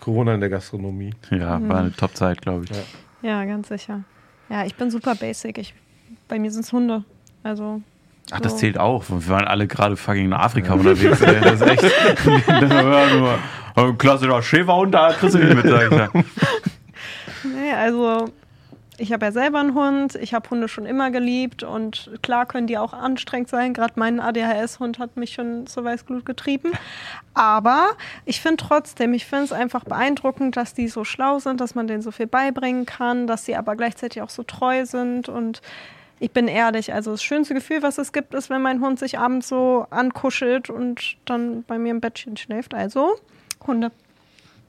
[0.00, 1.12] Corona in der Gastronomie.
[1.30, 2.70] Ja, war eine Top-Zeit, glaube ich.
[2.70, 2.82] Ja.
[3.22, 4.04] Ja, ganz sicher.
[4.48, 5.58] Ja, ich bin super basic.
[5.58, 5.74] Ich,
[6.28, 7.04] bei mir sind es Hunde.
[7.42, 7.82] Also.
[8.30, 9.04] Ach, das zählt auch.
[9.08, 11.20] Wir waren alle gerade fucking in Afrika unterwegs.
[11.20, 11.40] Ey.
[11.40, 11.82] Das ist echt.
[12.48, 13.38] ja, nur,
[13.74, 16.10] ein klassischer Schäferhund, da kriegst du nicht mit, sag ich ja.
[17.44, 18.32] Nee, also
[18.98, 22.66] ich habe ja selber einen Hund, ich habe Hunde schon immer geliebt und klar können
[22.66, 23.72] die auch anstrengend sein.
[23.72, 26.72] Gerade mein ADHS-Hund hat mich schon zur Weißglut getrieben.
[27.32, 27.90] Aber
[28.24, 31.86] ich finde trotzdem, ich finde es einfach beeindruckend, dass die so schlau sind, dass man
[31.86, 35.62] denen so viel beibringen kann, dass sie aber gleichzeitig auch so treu sind und
[36.20, 39.20] ich bin ehrlich, also das schönste Gefühl, was es gibt, ist, wenn mein Hund sich
[39.20, 42.74] abends so ankuschelt und dann bei mir im Bettchen schläft.
[42.74, 43.14] Also
[43.64, 43.92] Hunde.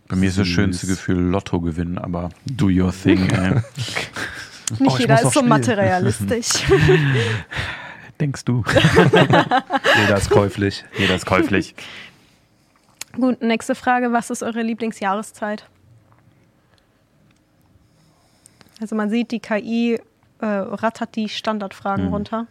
[0.09, 3.53] Bei mir ist das schönste Gefühl Lotto gewinnen, aber do your thing, ey.
[4.79, 5.47] Nicht Oh, jeder ist so spielen.
[5.49, 6.63] materialistisch.
[8.19, 8.63] Denkst du?
[10.01, 10.83] Jeder ist käuflich.
[10.97, 11.73] Jeder ist käuflich.
[13.13, 14.11] Gut, nächste Frage.
[14.11, 15.65] Was ist eure Lieblingsjahreszeit?
[18.81, 19.99] Also man sieht, die KI
[20.41, 22.13] äh, rattert die Standardfragen Hm.
[22.13, 22.47] runter.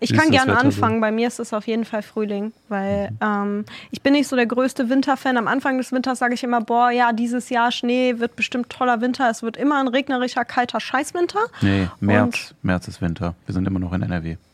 [0.00, 0.58] Ich Wie kann das gerne so?
[0.66, 1.00] anfangen.
[1.00, 4.46] Bei mir ist es auf jeden Fall Frühling, weil ähm, ich bin nicht so der
[4.46, 5.36] größte Winterfan.
[5.36, 9.00] Am Anfang des Winters sage ich immer, boah, ja, dieses Jahr Schnee wird bestimmt toller
[9.00, 9.30] Winter.
[9.30, 11.38] Es wird immer ein regnerischer, kalter Scheißwinter.
[11.62, 13.34] Nee, März, März ist Winter.
[13.46, 14.36] Wir sind immer noch in NRW.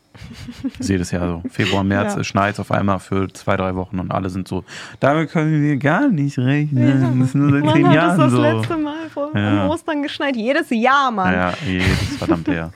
[0.81, 1.43] Ich sehe das ja so.
[1.51, 2.21] Februar, März Ja.
[2.21, 4.65] es schneit auf einmal für zwei, drei Wochen und alle sind so,
[4.99, 7.19] damit können wir gar nicht rechnen.
[7.21, 8.43] Das ist nur seit zehn Jahren das so.
[8.43, 9.69] letzte Mal vor Ja.
[9.69, 10.37] Ostern geschneit?
[10.37, 11.33] Jedes Jahr, Mann.
[11.33, 12.73] Ja, jedes verdammte Jahr.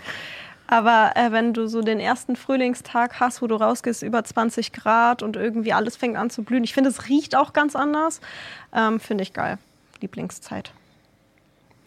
[0.66, 5.22] Aber äh, wenn du so den ersten Frühlingstag hast, wo du rausgehst, über 20 Grad
[5.22, 8.20] und irgendwie alles fängt an zu blühen, ich finde, es riecht auch ganz anders.
[8.74, 9.58] Ähm, finde ich geil.
[10.00, 10.72] Lieblingszeit.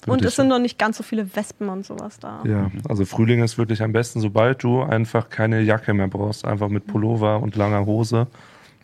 [0.05, 2.41] Und es sind noch nicht ganz so viele Wespen und sowas da.
[2.45, 6.69] Ja, also Frühling ist wirklich am besten, sobald du einfach keine Jacke mehr brauchst, einfach
[6.69, 8.27] mit Pullover und langer Hose.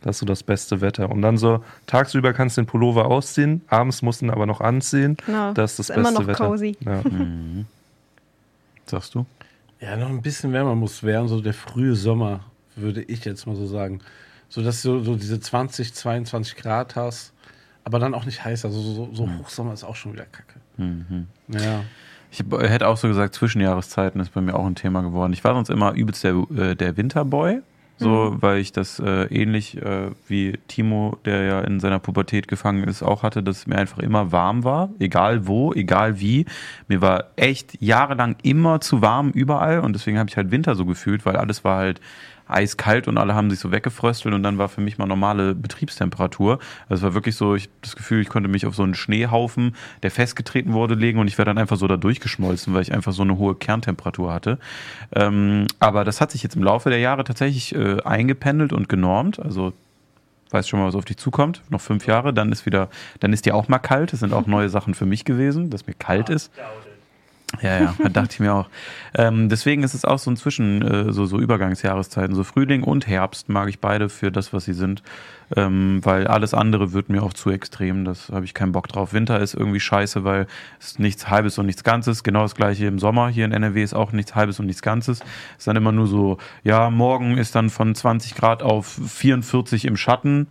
[0.01, 1.10] Das ist so das beste Wetter.
[1.10, 4.60] Und dann so, tagsüber kannst du den Pullover ausziehen, abends musst du ihn aber noch
[4.60, 5.15] anziehen.
[5.25, 5.53] Genau.
[5.53, 6.47] Das ist das Ist beste immer noch Wetter.
[6.47, 6.77] cozy.
[6.82, 7.01] Ja.
[8.86, 9.25] Sagst du?
[9.84, 12.41] Ja, noch ein bisschen wärmer muss werden, so der frühe Sommer,
[12.76, 14.00] würde ich jetzt mal so sagen.
[14.50, 17.34] So dass du so diese 20, 22 Grad hast,
[17.84, 18.63] aber dann auch nicht heiß.
[18.65, 20.60] Also so, so Hochsommer ist auch schon wieder kacke.
[21.50, 21.84] Ja.
[22.32, 25.34] Ich hab- hätte auch so gesagt, Zwischenjahreszeiten ist bei mir auch ein Thema geworden.
[25.34, 27.62] Ich war sonst immer übelst der, äh, der Winterboy,
[27.97, 32.84] so, weil ich das äh, ähnlich äh, wie Timo, der ja in seiner Pubertät gefangen
[32.84, 36.45] ist, auch hatte, dass mir einfach immer warm war, egal wo, egal wie.
[36.88, 40.86] Mir war echt jahrelang immer zu warm überall und deswegen habe ich halt Winter so
[40.86, 42.01] gefühlt, weil alles war halt
[42.47, 46.60] eiskalt und alle haben sich so weggefröstelt und dann war für mich mal normale Betriebstemperatur.
[46.89, 49.75] Also es war wirklich so, ich das Gefühl, ich konnte mich auf so einen Schneehaufen,
[50.03, 53.13] der festgetreten wurde, legen und ich wäre dann einfach so da durchgeschmolzen, weil ich einfach
[53.13, 54.60] so eine hohe Kerntemperatur hatte.
[55.15, 59.39] Ähm, aber das hat sich jetzt im Laufe der Jahre tatsächlich äh, eingependelt und genormt.
[59.39, 59.73] Also
[60.53, 61.62] weiß schon mal, was auf dich zukommt.
[61.69, 64.13] Noch fünf Jahre, dann ist wieder, dann ist dir auch mal kalt.
[64.13, 66.51] Das sind auch neue Sachen für mich gewesen, dass mir kalt ist.
[67.62, 68.70] Ja, ja, da dachte ich mir auch.
[69.13, 72.36] Ähm, deswegen ist es auch so ein Zwischen, äh, so, so Übergangsjahreszeiten.
[72.36, 75.04] So Frühling und Herbst mag ich beide für das, was sie sind.
[75.56, 78.06] Ähm, weil alles andere wird mir auch zu extrem.
[78.06, 79.13] Das habe ich keinen Bock drauf.
[79.13, 80.48] Winter ist irgendwie scheiße, weil
[80.80, 82.24] es ist nichts Halbes und nichts Ganzes.
[82.24, 83.30] Genau das gleiche im Sommer.
[83.30, 85.20] Hier in NRW ist auch nichts Halbes und nichts Ganzes.
[85.58, 89.96] Ist dann immer nur so, ja, morgen ist dann von 20 Grad auf 44 im
[89.96, 90.48] Schatten.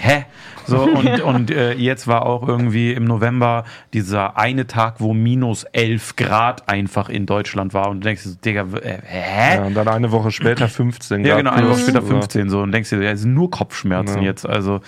[0.00, 0.24] Hä?
[0.66, 5.64] So, und, und äh, jetzt war auch irgendwie im November dieser eine Tag, wo minus
[5.64, 7.88] 11 Grad einfach in Deutschland war.
[7.90, 9.54] Und du denkst, dir so, Digga, äh, hä?
[9.56, 12.48] ja, und dann eine Woche später 15 Ja, Grad genau, eine Woche später Also, 15
[12.50, 14.24] so und denkst dir, ja, es sind nur Kopfschmerzen Ja.
[14.24, 14.46] jetzt.
[14.48, 14.80] Also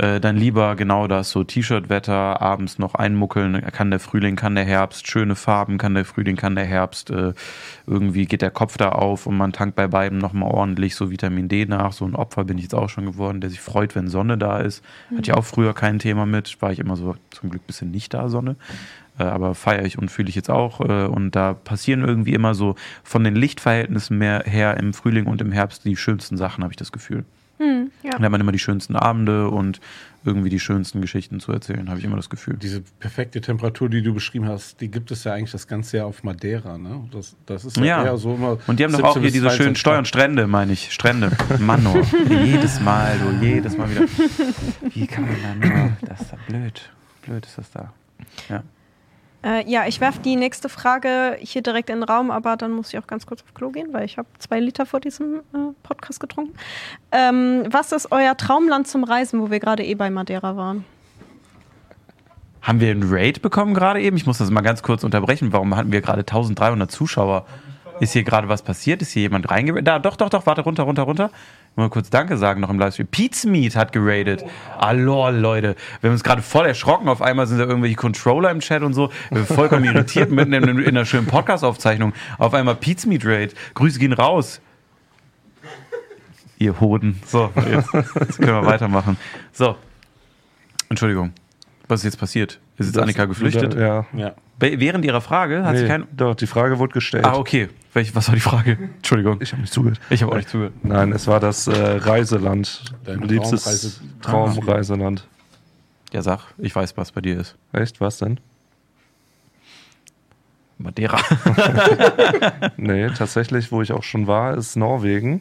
[0.00, 4.64] äh, dann lieber genau das, so T-Shirt-Wetter, abends noch einmuckeln, kann der Frühling, kann der
[4.64, 7.34] Herbst, schöne Farben, kann der Frühling, kann der Herbst, äh,
[7.86, 11.48] irgendwie geht der Kopf da auf und man tankt bei beiden nochmal ordentlich so Vitamin
[11.48, 11.92] D nach.
[11.92, 14.60] So ein Opfer bin ich jetzt auch schon geworden, der sich freut, wenn Sonne da
[14.60, 14.82] ist.
[15.10, 17.90] Hatte ich auch früher kein Thema mit, war ich immer so zum Glück ein bisschen
[17.90, 18.56] nicht da, Sonne.
[19.18, 20.80] Äh, aber feiere ich und fühle ich jetzt auch.
[20.80, 25.42] Äh, und da passieren irgendwie immer so von den Lichtverhältnissen mehr her im Frühling und
[25.42, 27.26] im Herbst die schönsten Sachen, habe ich das Gefühl.
[27.60, 28.10] Hm, ja.
[28.12, 29.80] Da hat man immer die schönsten Abende und
[30.24, 32.56] irgendwie die schönsten Geschichten zu erzählen, habe ich immer das Gefühl.
[32.60, 36.06] Diese perfekte Temperatur, die du beschrieben hast, die gibt es ja eigentlich das ganze Jahr
[36.06, 36.76] auf Madeira.
[36.76, 37.08] Ne?
[37.10, 38.04] Das, das ist ja, Ja.
[38.04, 38.58] eher so immer.
[38.66, 40.92] Und die haben doch 17 auch hier diese schönen 22 Steuern, Strände, meine ich.
[40.92, 41.30] Strände.
[41.58, 42.02] Manno.
[42.28, 44.02] jedes Mal, du, jedes Mal wieder.
[44.94, 45.92] Wie kann man da nur?
[46.02, 46.90] Das ist da blöd.
[47.22, 47.92] Blöd ist das da.
[48.48, 48.62] Ja.
[49.42, 52.92] Äh, ja, ich werfe die nächste Frage hier direkt in den Raum, aber dann muss
[52.92, 55.72] ich auch ganz kurz auf Klo gehen, weil ich habe zwei Liter vor diesem äh,
[55.82, 56.54] Podcast getrunken.
[57.10, 60.84] Ähm, was ist euer Traumland zum Reisen, wo wir gerade eh bei Madeira waren?
[62.62, 64.16] Haben wir einen Raid bekommen gerade eben?
[64.18, 65.52] Ich muss das mal ganz kurz unterbrechen.
[65.52, 67.46] Warum hatten wir gerade 1300 Zuschauer?
[68.00, 69.02] Ist hier gerade was passiert?
[69.02, 69.86] Ist hier jemand reingeradet?
[69.86, 71.30] Da, doch, doch, doch, warte, runter, runter, runter.
[71.76, 73.06] Mal kurz Danke sagen noch im Livestream.
[73.06, 74.42] Pizmeat hat geradet.
[74.78, 75.76] Ah, lol, Leute.
[76.00, 77.08] Wir haben uns gerade voll erschrocken.
[77.08, 79.10] Auf einmal sind da irgendwelche Controller im Chat und so.
[79.30, 82.12] Wir sind vollkommen irritiert mitten in, in einer schönen Podcast-Aufzeichnung.
[82.38, 83.54] Auf einmal Pizmeat Raid.
[83.74, 84.60] Grüße gehen raus.
[86.58, 87.20] Ihr Hoden.
[87.26, 89.16] So, jetzt, jetzt können wir weitermachen.
[89.52, 89.76] So.
[90.88, 91.32] Entschuldigung.
[91.88, 92.60] Was ist jetzt passiert?
[92.78, 93.74] Ist jetzt das- Annika geflüchtet?
[93.74, 94.06] Ja.
[94.14, 94.32] Ja.
[94.60, 96.06] Während ihrer Frage hat sie Nee, kein.
[96.16, 97.24] doch, die Frage wurde gestellt.
[97.24, 97.68] Ah, okay.
[97.94, 98.72] Welch, was war die Frage?
[98.96, 99.38] Entschuldigung.
[99.40, 100.00] Ich habe nicht zugehört.
[100.10, 100.74] Ich habe auch nicht zugehört.
[100.84, 102.84] Nein, es war das äh, Reiseland.
[103.04, 105.26] Dein Liebstes Traumreise- Traumreiseland.
[106.12, 107.56] Ja, sag, ich weiß, was bei dir ist.
[107.72, 108.38] Echt, was denn?
[110.78, 111.18] Madeira.
[112.76, 115.40] Nee, tatsächlich, wo ich auch schon war, ist Norwegen.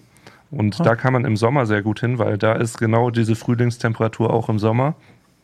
[0.51, 4.31] Und da kann man im Sommer sehr gut hin, weil da ist genau diese Frühlingstemperatur
[4.33, 4.95] auch im Sommer.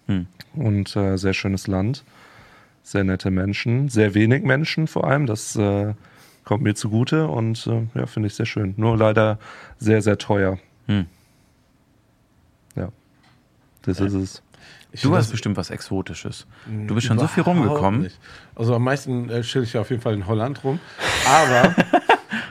[0.08, 0.28] Hm.
[0.56, 2.04] Und äh, sehr schönes Land.
[2.86, 3.90] Sehr nette Menschen.
[3.90, 5.26] Sehr wenig Menschen vor allem.
[5.26, 5.96] Das äh,
[6.44, 8.76] kommt mir zugute und äh, ja, finde ich sehr schön.
[8.78, 9.40] Nur leider
[9.80, 10.60] sehr, sehr teuer.
[10.86, 11.08] Hm.
[12.76, 12.90] Ja.
[13.82, 14.44] Das ist es.
[14.92, 16.46] Ich Du hast bestimmt was Exotisches.
[16.68, 18.04] Du bist schon so viel rumgekommen.
[18.04, 18.20] nicht.
[18.54, 20.80] Also am meisten äh, chill ich auf jeden Fall in Holland rum.
[21.28, 21.76] Aber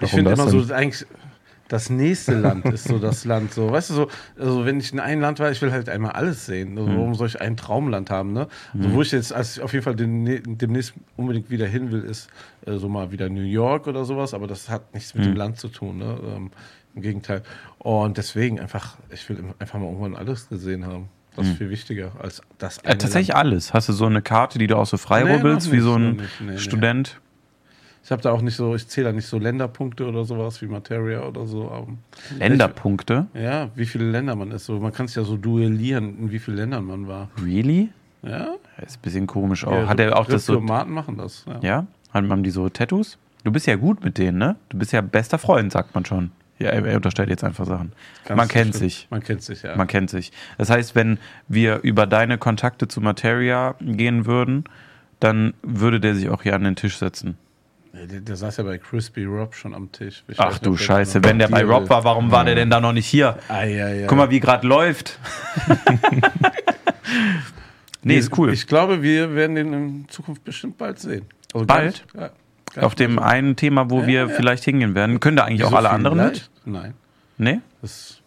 [0.01, 1.07] Ich finde immer so, eigentlich
[1.69, 3.53] das nächste Land ist so das Land.
[3.55, 6.13] So, weißt du, so, also wenn ich in ein Land war, ich will halt einmal
[6.13, 6.77] alles sehen.
[6.79, 8.33] Also, warum soll ich ein Traumland haben?
[8.33, 8.49] Ne?
[8.75, 12.29] Also, wo ich jetzt, als ich auf jeden Fall demnächst unbedingt wieder hin will, ist
[12.67, 15.59] äh, so mal wieder New York oder sowas, aber das hat nichts mit dem Land
[15.59, 15.99] zu tun.
[15.99, 16.19] Ne?
[16.37, 16.51] Ähm,
[16.95, 17.43] Im Gegenteil.
[17.79, 21.09] Und deswegen einfach, ich will einfach mal irgendwann alles gesehen haben.
[21.37, 23.41] Das ist viel wichtiger als das Ja, tatsächlich Land.
[23.41, 23.75] alles.
[23.75, 26.17] Hast du so eine Karte, die du auch so frei Nee, rubbelst, wie so ein.
[26.17, 26.23] Nee,
[26.53, 26.59] nee.
[26.59, 27.21] Student?
[28.05, 30.67] Ich habe da auch nicht so, ich zähle da nicht so Länderpunkte oder sowas wie
[30.67, 31.89] Materia oder so.
[32.39, 33.27] Länderpunkte?
[33.33, 34.67] Ja, wie viele Länder man ist.
[34.67, 37.31] So, man kann es ja so duellieren, in wie vielen Ländern man war.
[37.43, 37.89] Really?
[38.23, 38.57] Ja.
[38.85, 39.73] Ist ein bisschen komisch auch.
[39.73, 40.53] Ja, Hat er auch das so.
[40.53, 41.47] Diplomaten machen das.
[41.47, 41.61] Ja.
[41.63, 41.87] Ja?
[42.13, 43.17] Hat man die so Tattoos?
[43.43, 44.57] Du bist ja gut mit denen, ne?
[44.69, 46.31] Du bist ja bester Freund, sagt man schon.
[46.59, 47.93] Ja, er, er unterstellt jetzt einfach Sachen.
[48.27, 48.91] Ganz man kennt bestimmt.
[48.91, 49.07] sich.
[49.11, 49.77] Man kennt sich, ja.
[49.77, 50.31] Man kennt sich.
[50.59, 54.65] Das heißt, wenn wir über deine Kontakte zu Materia gehen würden,
[55.21, 57.39] dann würde der sich auch hier an den Tisch setzen.
[57.95, 60.25] Der, der saß ja bei Crispy Rob schon am Tisch.
[60.27, 62.69] Ich Ach nicht, du Scheiße, noch wenn der bei Rob war, warum war der denn
[62.69, 63.39] da noch nicht hier?
[63.49, 64.09] Ah, ja, ja.
[64.09, 65.21] Guck mal, wie gerade läuft.
[68.03, 68.53] nee, ist cool.
[68.53, 71.27] Ich glaube, wir werden den in Zukunft bestimmt bald sehen.
[71.53, 72.05] Also Bald?
[72.15, 72.31] Ja,
[72.75, 75.21] gar Auf dem einen Thema, wo wir vielleicht hingehen werden.
[75.21, 76.27] Können da eigentlich auch Wieso alle anderen mit?
[76.27, 76.51] vielleicht?
[76.67, 76.95] Nein.
[77.39, 77.61] Nee?
[77.81, 78.21] Das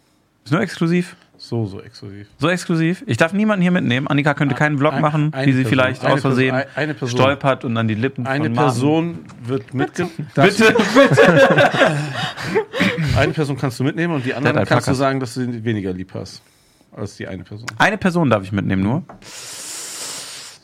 [0.44, 1.14] Ist nur exklusiv?
[1.48, 2.26] So, so exklusiv.
[2.38, 3.02] So exklusiv?
[3.06, 4.06] Ich darf niemanden hier mitnehmen.
[4.06, 7.18] Annika könnte keinen Vlog Ein- machen, wie sie Person, vielleicht aus Versehen Person, eine Person.
[7.18, 10.28] stolpert und an die Lippen Eine von Person wird mitgenommen.
[10.34, 10.74] Bitte?
[13.16, 15.92] Eine Person kannst du mitnehmen und die anderen kannst du sagen, dass du sie weniger
[15.92, 16.42] lieb hast
[16.94, 17.66] als die eine Person.
[17.78, 19.02] Eine Person darf ich mitnehmen nur.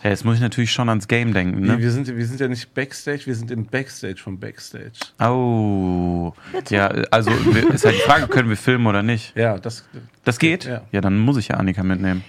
[0.04, 1.78] Hey, jetzt muss ich natürlich schon ans Game denken, Wir, ne?
[1.78, 4.90] wir, sind, wir sind ja nicht Backstage, wir sind im Backstage vom Backstage.
[5.18, 6.34] Oh.
[6.68, 7.30] Ja, also
[7.72, 9.34] ist halt die Frage, können wir filmen oder nicht?
[9.34, 9.86] Ja, das.
[10.22, 10.66] Das geht?
[10.66, 10.82] Ja.
[10.92, 12.22] Ja, dann muss ich ja Annika mitnehmen.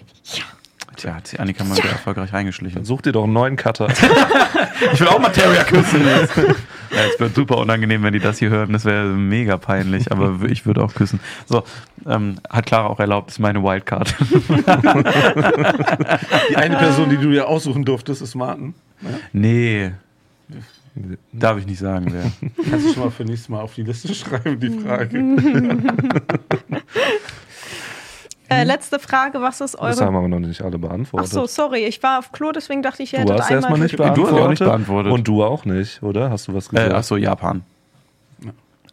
[0.95, 2.85] Tja, hat sie Annika mal wieder erfolgreich reingeschlichen.
[2.85, 3.89] Such dir doch einen neuen Cutter.
[4.93, 6.01] Ich will auch Materia küssen.
[6.95, 8.71] ja, es wird super unangenehm, wenn die das hier hören.
[8.73, 11.19] Das wäre mega peinlich, aber ich würde auch küssen.
[11.45, 11.63] So,
[12.07, 14.15] ähm, hat Clara auch erlaubt, ist meine Wildcard.
[16.49, 18.73] Die eine Person, die du dir aussuchen durftest, ist Martin.
[19.33, 19.91] nee.
[21.33, 22.31] Darf ich nicht sagen, wer.
[22.69, 25.19] Kannst du schon mal für nächstes Mal auf die Liste schreiben, die Frage.
[28.49, 30.23] Äh, letzte Frage, was ist Das haben eure...
[30.23, 31.31] wir noch nicht alle Ach beantwortet.
[31.31, 33.63] so, sorry, ich war auf Klo, deswegen dachte ich, ihr du hättet hast einmal...
[33.71, 34.43] erstmal nicht Du hast beantwortet.
[34.45, 35.11] auch nicht beantwortet.
[35.13, 36.29] Und du auch nicht, oder?
[36.29, 36.93] Hast du was Äh, gesagt?
[36.93, 37.63] ach so, Japan.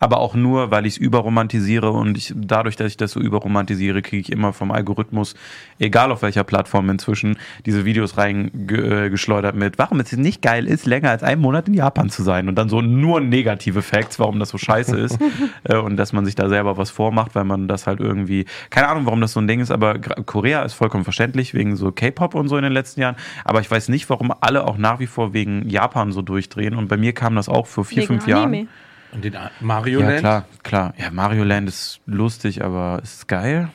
[0.02, 4.02] Aber auch nur, weil ich es überromantisiere und ich, dadurch, dass ich das so überromantisiere,
[4.02, 5.36] kriege ich immer vom Algorithmus,
[5.78, 11.10] egal auf welcher Plattform inzwischen, diese Videos reingeschleudert mit, warum es nicht geil ist, länger
[11.10, 12.48] als einen Monat in Japan zu sein.
[12.48, 15.18] Und dann so nur negative Facts, warum das so scheiße ist.
[15.64, 18.88] Äh, und dass man sich da selber was vormacht, weil man das halt irgendwie, keine
[18.88, 22.34] Ahnung, warum das so ein Ding ist, aber Korea ist vollkommen verständlich, wegen so K-Pop
[22.34, 23.16] und so in den letzten Jahren.
[23.44, 26.74] Aber ich weiß nicht, warum alle auch nach wie vor wegen Japan so durchdrehen.
[26.74, 28.68] Und bei mir kam das auch vor vier, wegen fünf Jahren.
[29.12, 30.18] Und den Mario Ja, Land?
[30.20, 30.94] klar, klar.
[30.98, 33.68] Ja, Mario Land ist lustig, aber ist geil?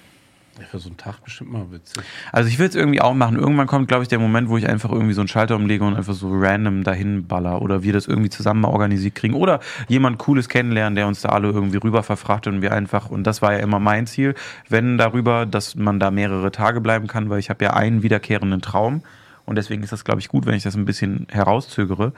[0.60, 2.02] Ja, für so einen Tag bestimmt mal witzig.
[2.32, 3.38] Also ich will es irgendwie auch machen.
[3.38, 5.96] Irgendwann kommt, glaube ich, der Moment, wo ich einfach irgendwie so einen Schalter umlege und
[5.96, 10.18] einfach so random dahin baller oder wir das irgendwie zusammen mal organisiert kriegen oder jemand
[10.18, 13.54] Cooles kennenlernen, der uns da alle irgendwie rüber verfrachtet und wir einfach, und das war
[13.54, 14.34] ja immer mein Ziel,
[14.68, 18.62] wenn darüber, dass man da mehrere Tage bleiben kann, weil ich habe ja einen wiederkehrenden
[18.64, 19.04] Traum
[19.46, 22.14] und deswegen ist das, glaube ich, gut, wenn ich das ein bisschen herauszögere.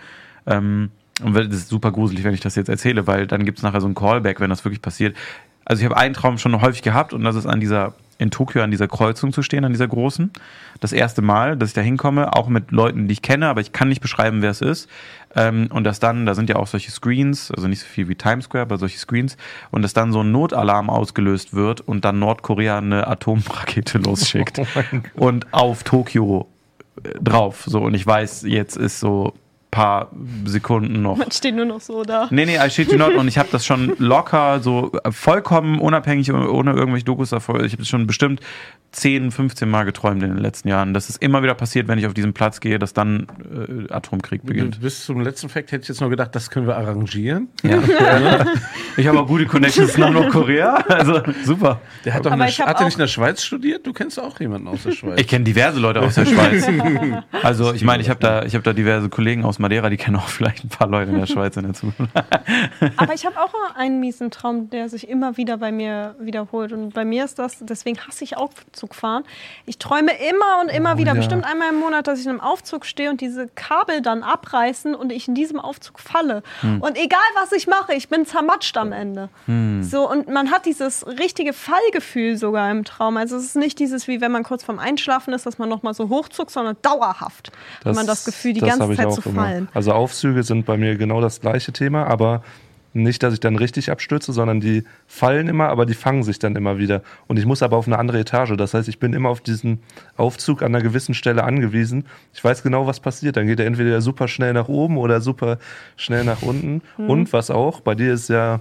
[0.47, 0.91] Ähm,
[1.23, 3.81] und das ist super gruselig, wenn ich das jetzt erzähle, weil dann gibt es nachher
[3.81, 5.15] so ein Callback, wenn das wirklich passiert.
[5.65, 8.63] Also ich habe einen Traum schon häufig gehabt und das ist an dieser, in Tokio
[8.63, 10.31] an dieser Kreuzung zu stehen, an dieser großen.
[10.79, 13.71] Das erste Mal, dass ich da hinkomme, auch mit Leuten, die ich kenne, aber ich
[13.71, 14.89] kann nicht beschreiben, wer es ist.
[15.35, 18.15] Ähm, und dass dann, da sind ja auch solche Screens, also nicht so viel wie
[18.15, 19.37] Times Square, aber solche Screens,
[19.69, 24.59] und dass dann so ein Notalarm ausgelöst wird und dann Nordkorea eine Atomrakete losschickt.
[25.13, 26.47] und auf Tokio
[27.03, 27.65] äh, drauf.
[27.67, 29.35] So, und ich weiß, jetzt ist so
[29.71, 30.09] paar
[30.45, 31.17] Sekunden noch.
[31.17, 32.27] Man steht nur noch so da.
[32.31, 33.13] Nee, nee, I shit you not.
[33.13, 37.61] Und ich habe das schon locker, so äh, vollkommen unabhängig, ohne irgendwelche Dokus davor.
[37.63, 38.41] Ich habe das schon bestimmt
[38.91, 40.95] 10, 15 Mal geträumt in den letzten Jahren.
[40.95, 43.27] Das ist immer wieder passiert, wenn ich auf diesen Platz gehe, dass dann
[43.87, 44.81] äh, Atomkrieg beginnt.
[44.81, 47.49] Bis zum letzten Fact hätte ich jetzt noch gedacht, das können wir arrangieren.
[47.61, 47.83] Ja.
[48.97, 50.75] ich habe auch gute Connections nach Nordkorea.
[50.87, 51.79] Also super.
[52.05, 53.85] Der hat doch hab hat der auch- nicht in der Schweiz studiert?
[53.85, 55.19] Du kennst auch jemanden aus der Schweiz.
[55.21, 56.67] Ich kenne diverse Leute aus der Schweiz.
[57.43, 60.15] Also ich meine, ich habe da, ich habe da diverse Kollegen aus Madeira, die kennen
[60.15, 62.13] auch vielleicht ein paar Leute in der Schweiz in der Zukunft.
[62.97, 66.71] Aber ich habe auch einen miesen Traum, der sich immer wieder bei mir wiederholt.
[66.71, 69.23] Und bei mir ist das, deswegen hasse ich Aufzug fahren.
[69.65, 71.17] Ich träume immer und immer wieder, ja.
[71.17, 74.95] bestimmt einmal im Monat, dass ich in einem Aufzug stehe und diese Kabel dann abreißen
[74.95, 76.41] und ich in diesem Aufzug falle.
[76.61, 79.29] Und egal was ich mache, ich bin zermatscht am Ende.
[79.81, 83.17] So, und man hat dieses richtige Fallgefühl sogar im Traum.
[83.17, 85.93] Also es ist nicht dieses, wie wenn man kurz vorm Einschlafen ist, dass man nochmal
[85.93, 87.51] so hochzuckt, sondern dauerhaft.
[87.83, 89.48] hat man das Gefühl, die das ganze Zeit zu immer.
[89.49, 89.67] Fallen.
[89.73, 92.43] Also Aufzüge sind bei mir genau das gleiche Thema, aber
[92.91, 96.55] nicht, dass ich dann richtig abstürze, sondern die fallen immer, aber die fangen sich dann
[96.55, 97.03] immer wieder.
[97.27, 98.53] Und ich muss aber auf eine andere Etage.
[98.57, 99.79] Das heißt, ich bin immer auf diesen
[100.17, 102.05] Aufzug an einer gewissen Stelle angewiesen.
[102.33, 103.37] Ich weiß genau, was passiert.
[103.37, 105.59] Dann geht er entweder super schnell nach oben oder super
[105.97, 106.81] schnell nach unten.
[106.97, 108.59] Und was auch, bei dir ist ja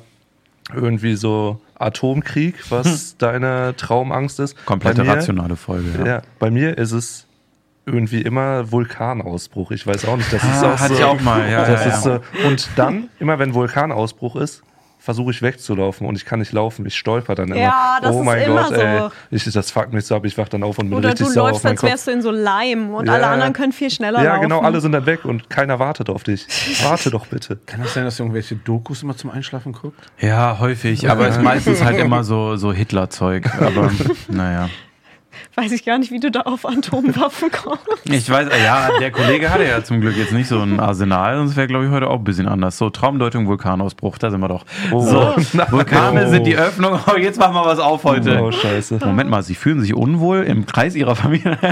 [0.74, 4.66] irgendwie so Atomkrieg, was deine Traumangst ist.
[4.66, 5.88] Komplette mir- rationale Folge.
[6.00, 6.06] Ja.
[6.06, 7.26] Ja, bei mir ist es
[7.88, 9.70] irgendwie immer Vulkanausbruch.
[9.72, 11.00] Ich weiß auch nicht, das ist Ah, auch hatte so.
[11.00, 12.20] ich auch mal, ja, das ja, ist ja.
[12.42, 14.62] So, und dann, immer wenn Vulkanausbruch ist,
[15.00, 16.84] versuche ich wegzulaufen und ich kann nicht laufen.
[16.84, 17.56] Ich stolper dann immer.
[17.56, 18.80] Ja, das oh ist mein immer Gott, so.
[18.82, 19.08] ey.
[19.30, 20.24] Ich, das fuckt mich so ab.
[20.26, 21.90] Ich wach dann auf und bin Oder richtig du sauer auf läufst, meinen als Kopf.
[21.90, 23.30] wärst du in so Leim und Ja, alle ja.
[23.30, 24.42] anderen können viel schneller Ja, laufen.
[24.42, 26.46] genau, alle sind dann weg und keiner wartet auf dich.
[26.82, 27.58] Warte doch bitte.
[27.64, 29.98] Kann das sein, dass ihr irgendwelche Dokus immer zum Einschlafen guckt?
[30.20, 31.08] ja, häufig.
[31.08, 33.46] Aber es ist meistens halt immer so, so Hitler-Zeug.
[33.62, 33.90] Aber
[34.28, 34.68] naja.
[35.54, 37.82] Weiß ich gar nicht, wie du da auf Atomwaffen kommst.
[38.04, 41.56] Ich weiß, ja, der Kollege hatte ja zum Glück jetzt nicht so ein Arsenal, sonst
[41.56, 42.78] wäre, glaube ich, heute auch ein bisschen anders.
[42.78, 44.64] So, Traumdeutung, Vulkanausbruch, da sind wir doch.
[44.90, 45.34] So,
[45.70, 46.30] Vulkane Oh.
[46.30, 46.98] sind die Öffnung.
[47.06, 48.40] Oh, jetzt machen wir was auf heute.
[48.42, 48.98] Oh, scheiße.
[49.04, 51.56] Moment mal, Sie fühlen sich unwohl im Kreis Ihrer Familie.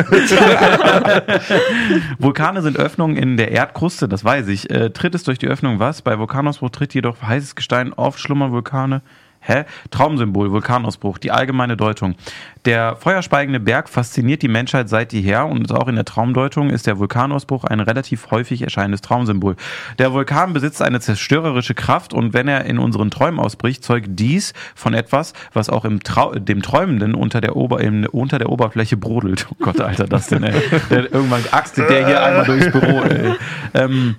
[2.19, 4.71] Vulkane sind Öffnungen in der Erdkruste, das weiß ich.
[4.71, 6.03] Äh, tritt es durch die Öffnung was?
[6.03, 9.03] Bei Vulkanausbruch tritt jedoch heißes Gestein auf, schlummern Vulkane.
[9.47, 9.65] Hä?
[9.91, 12.17] Traumsymbol, Vulkanausbruch, die allgemeine Deutung.
[12.65, 16.99] Der feuerspeigende Berg fasziniert die Menschheit seit jeher und auch in der Traumdeutung ist der
[16.99, 19.55] Vulkanausbruch ein relativ häufig erscheinendes Traumsymbol.
[20.01, 24.53] Der Vulkan besitzt eine zerstörerische Kraft und wenn er in unseren Träumen ausbricht, zeugt dies
[24.75, 27.79] von etwas, was auch im Trau dem Träumenden unter der, Ober
[28.11, 29.47] unter der Oberfläche brodelt.
[29.51, 30.61] Oh Gott, Alter, das denn, ey.
[30.91, 33.35] Der, irgendwann axtet der hier einmal durchs Büro, ey.
[33.75, 34.17] Ähm,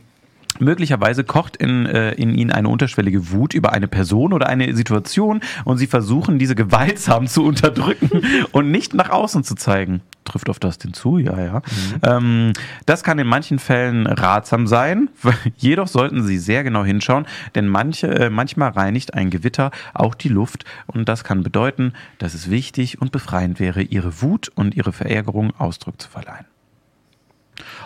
[0.59, 5.41] Möglicherweise kocht in, äh, in ihnen eine unterschwellige Wut über eine Person oder eine Situation
[5.65, 10.01] und sie versuchen, diese gewaltsam zu unterdrücken und nicht nach außen zu zeigen.
[10.23, 11.19] Trifft auf das denn zu?
[11.19, 11.61] Ja, ja.
[12.03, 12.53] Ähm,
[12.85, 15.09] das kann in manchen Fällen ratsam sein,
[15.57, 20.29] jedoch sollten Sie sehr genau hinschauen, denn manche, äh, manchmal reinigt ein Gewitter auch die
[20.29, 24.91] Luft und das kann bedeuten, dass es wichtig und befreiend wäre, Ihre Wut und Ihre
[24.91, 26.45] Verärgerung Ausdruck zu verleihen.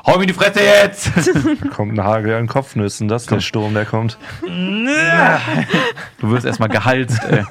[0.05, 1.11] Hau mir die Fresse jetzt!
[1.15, 3.07] Da kommt ein Hagel an Kopfnüssen.
[3.07, 4.17] Das ist der Sturm, der kommt.
[4.41, 7.43] Du wirst erstmal gehalst, ey.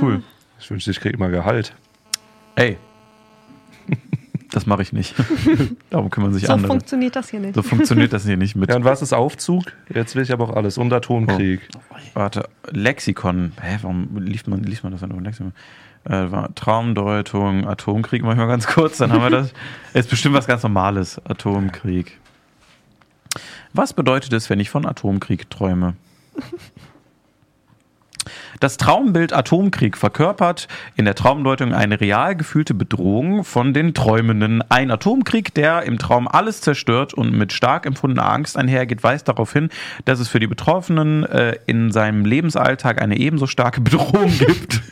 [0.00, 0.22] Cool.
[0.60, 1.74] Ich wünschte, ich krieg mal Gehalt.
[2.56, 2.76] Ey.
[4.50, 5.14] Das mache ich nicht.
[5.90, 6.68] Darum kümmern sich So andere.
[6.72, 7.54] funktioniert das hier nicht.
[7.54, 8.70] So funktioniert das hier nicht mit.
[8.70, 9.64] Ja, und was ist Aufzug?
[9.94, 10.78] Jetzt will ich aber auch alles.
[10.78, 11.60] Und Atomkrieg.
[12.14, 13.52] Warte, Lexikon.
[13.60, 15.52] Hä, warum liest man, liest man das dann im Lexikon?
[16.04, 19.52] Äh, war Traumdeutung, Atomkrieg, manchmal ganz kurz, dann haben wir das.
[19.94, 21.20] Ist bestimmt was ganz Normales.
[21.26, 22.18] Atomkrieg.
[23.72, 25.94] Was bedeutet es, wenn ich von Atomkrieg träume?
[28.60, 34.62] Das Traumbild Atomkrieg verkörpert in der Traumdeutung eine real gefühlte Bedrohung von den Träumenden.
[34.68, 39.52] Ein Atomkrieg, der im Traum alles zerstört und mit stark empfundener Angst einhergeht, weist darauf
[39.52, 39.68] hin,
[40.04, 44.82] dass es für die Betroffenen äh, in seinem Lebensalltag eine ebenso starke Bedrohung gibt,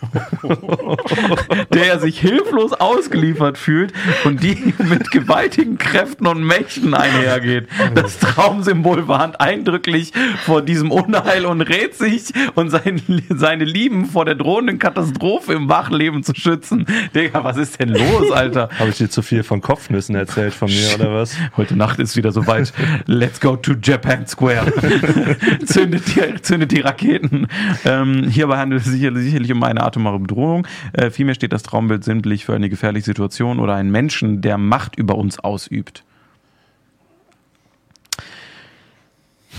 [1.72, 3.92] der er sich hilflos ausgeliefert fühlt
[4.25, 7.68] und die mit gewaltigen Kräften und Mächten einhergeht.
[7.94, 10.12] Das Traumsymbol warnt eindrücklich
[10.44, 13.03] vor diesem Unheil und rät sich und sein,
[13.34, 16.86] seine Lieben vor der drohenden Katastrophe im Wachleben zu schützen.
[17.14, 18.68] Digga, was ist denn los, Alter?
[18.78, 21.36] Habe ich dir zu viel von Kopfnüssen erzählt von mir oder was?
[21.56, 22.72] Heute Nacht ist wieder soweit.
[23.06, 24.72] Let's go to Japan Square.
[25.64, 27.48] zündet, die, zündet die Raketen.
[27.84, 30.66] Ähm, hierbei handelt es sich sicherlich, um eine atomare Bedrohung.
[30.92, 34.96] Äh, vielmehr steht das Traumbild sinnbildlich für eine gefährliche Situation oder einen Menschen, der Macht
[34.96, 36.04] über uns ausübt.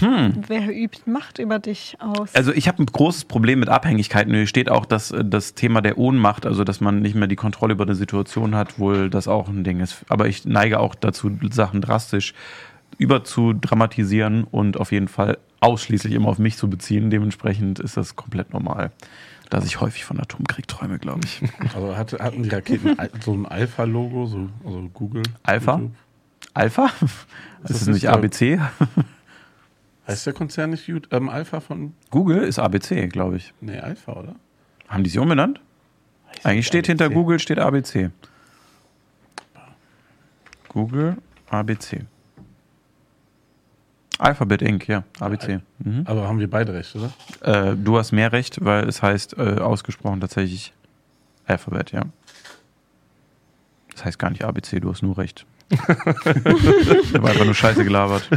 [0.02, 2.34] Wer übt Macht über dich aus?
[2.36, 4.34] Also ich habe ein großes Problem mit Abhängigkeiten.
[4.34, 7.36] Hier steht auch, dass äh, das Thema der Ohnmacht, also dass man nicht mehr die
[7.36, 10.06] Kontrolle über eine Situation hat, wohl das auch ein Ding ist.
[10.10, 12.34] Aber ich neige auch dazu, Sachen drastisch
[12.98, 17.10] überzudramatisieren und auf jeden Fall ausschließlich immer auf mich zu beziehen.
[17.10, 18.92] Dementsprechend ist das komplett normal,
[19.50, 21.42] dass ich häufig von Atomkrieg träume, glaube ich.
[21.76, 25.24] Also hatte, hatten die Raketen so ein Alpha-Logo, so, also Google?
[25.44, 25.74] Alpha?
[25.74, 25.92] YouTube?
[26.54, 26.86] Alpha?
[26.86, 27.26] Ist
[27.64, 28.60] das es nicht nicht ABC?
[30.08, 31.94] Heißt der Konzern nicht ähm, Alpha von.
[32.12, 33.54] Google ist ABC, glaube ich.
[33.60, 34.36] Nee, Alpha, oder?
[34.88, 35.60] Haben die sich umbenannt?
[36.44, 37.16] Eigentlich steht hinter ABC.
[37.16, 38.10] Google steht ABC.
[40.70, 41.18] Google
[41.50, 42.06] ABC.
[44.20, 45.60] Alphabet Inc., ja, ABC.
[45.80, 46.04] Mhm.
[46.06, 47.12] Aber haben wir beide recht, oder?
[47.42, 50.74] Äh, du hast mehr Recht, weil es heißt äh, ausgesprochen tatsächlich
[51.46, 52.04] Alphabet, ja.
[53.92, 55.46] Das heißt gar nicht ABC, du hast nur Recht.
[57.14, 58.30] da war einfach nur Scheiße gelabert.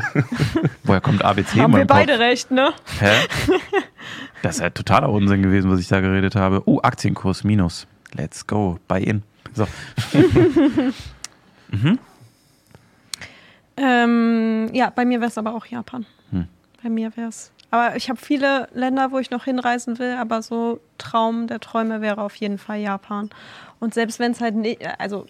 [0.83, 1.99] Woher kommt ABC in Haben wir meinem Kopf?
[1.99, 2.73] beide recht, ne?
[2.99, 3.11] Hä?
[4.43, 6.63] Das ist ja totaler Unsinn gewesen, was ich da geredet habe.
[6.65, 7.87] Oh, Aktienkurs minus.
[8.15, 8.79] Let's go.
[8.89, 9.23] Buy in.
[9.53, 9.67] So.
[13.77, 16.05] Ähm, ja, bei mir wäre es aber auch Japan.
[16.31, 16.47] Hm.
[16.83, 20.43] Bei mir wäre es Aber ich habe viele Länder, wo ich noch hinreisen will, aber
[20.43, 23.31] so Traum der Träume wäre auf jeden Fall Japan.
[23.79, 25.27] Und selbst wenn es halt nicht, also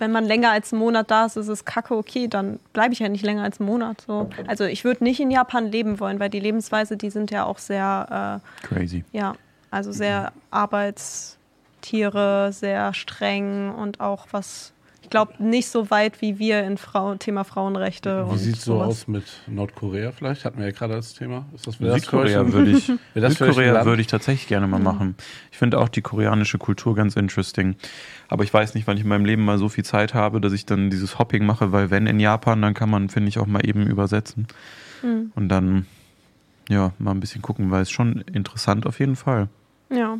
[0.00, 3.00] wenn man länger als einen Monat da ist, ist es kacke, okay, dann bleibe ich
[3.00, 4.02] ja nicht länger als einen Monat.
[4.06, 4.30] So.
[4.46, 7.58] Also ich würde nicht in Japan leben wollen, weil die Lebensweise, die sind ja auch
[7.58, 9.04] sehr, Crazy.
[9.12, 9.34] äh, ja,
[9.70, 14.72] also sehr Arbeitstiere, sehr streng und auch was,
[15.08, 18.26] ich glaube, nicht so weit wie wir in Frau, Thema Frauenrechte.
[18.26, 20.44] Wie und sieht es so aus mit Nordkorea vielleicht?
[20.44, 21.46] Hatten wir ja gerade als Thema.
[21.54, 25.14] Ist das, das Südkorea würde ich, das Südkorea würde ich tatsächlich gerne mal machen.
[25.50, 27.76] Ich finde auch die koreanische Kultur ganz interesting.
[28.28, 30.52] Aber ich weiß nicht, wann ich in meinem Leben mal so viel Zeit habe, dass
[30.52, 33.46] ich dann dieses Hopping mache, weil wenn in Japan, dann kann man, finde ich, auch
[33.46, 34.46] mal eben übersetzen.
[35.02, 35.32] Mhm.
[35.34, 35.86] Und dann,
[36.68, 39.48] ja, mal ein bisschen gucken, weil es schon interessant auf jeden Fall.
[39.88, 40.18] Ja,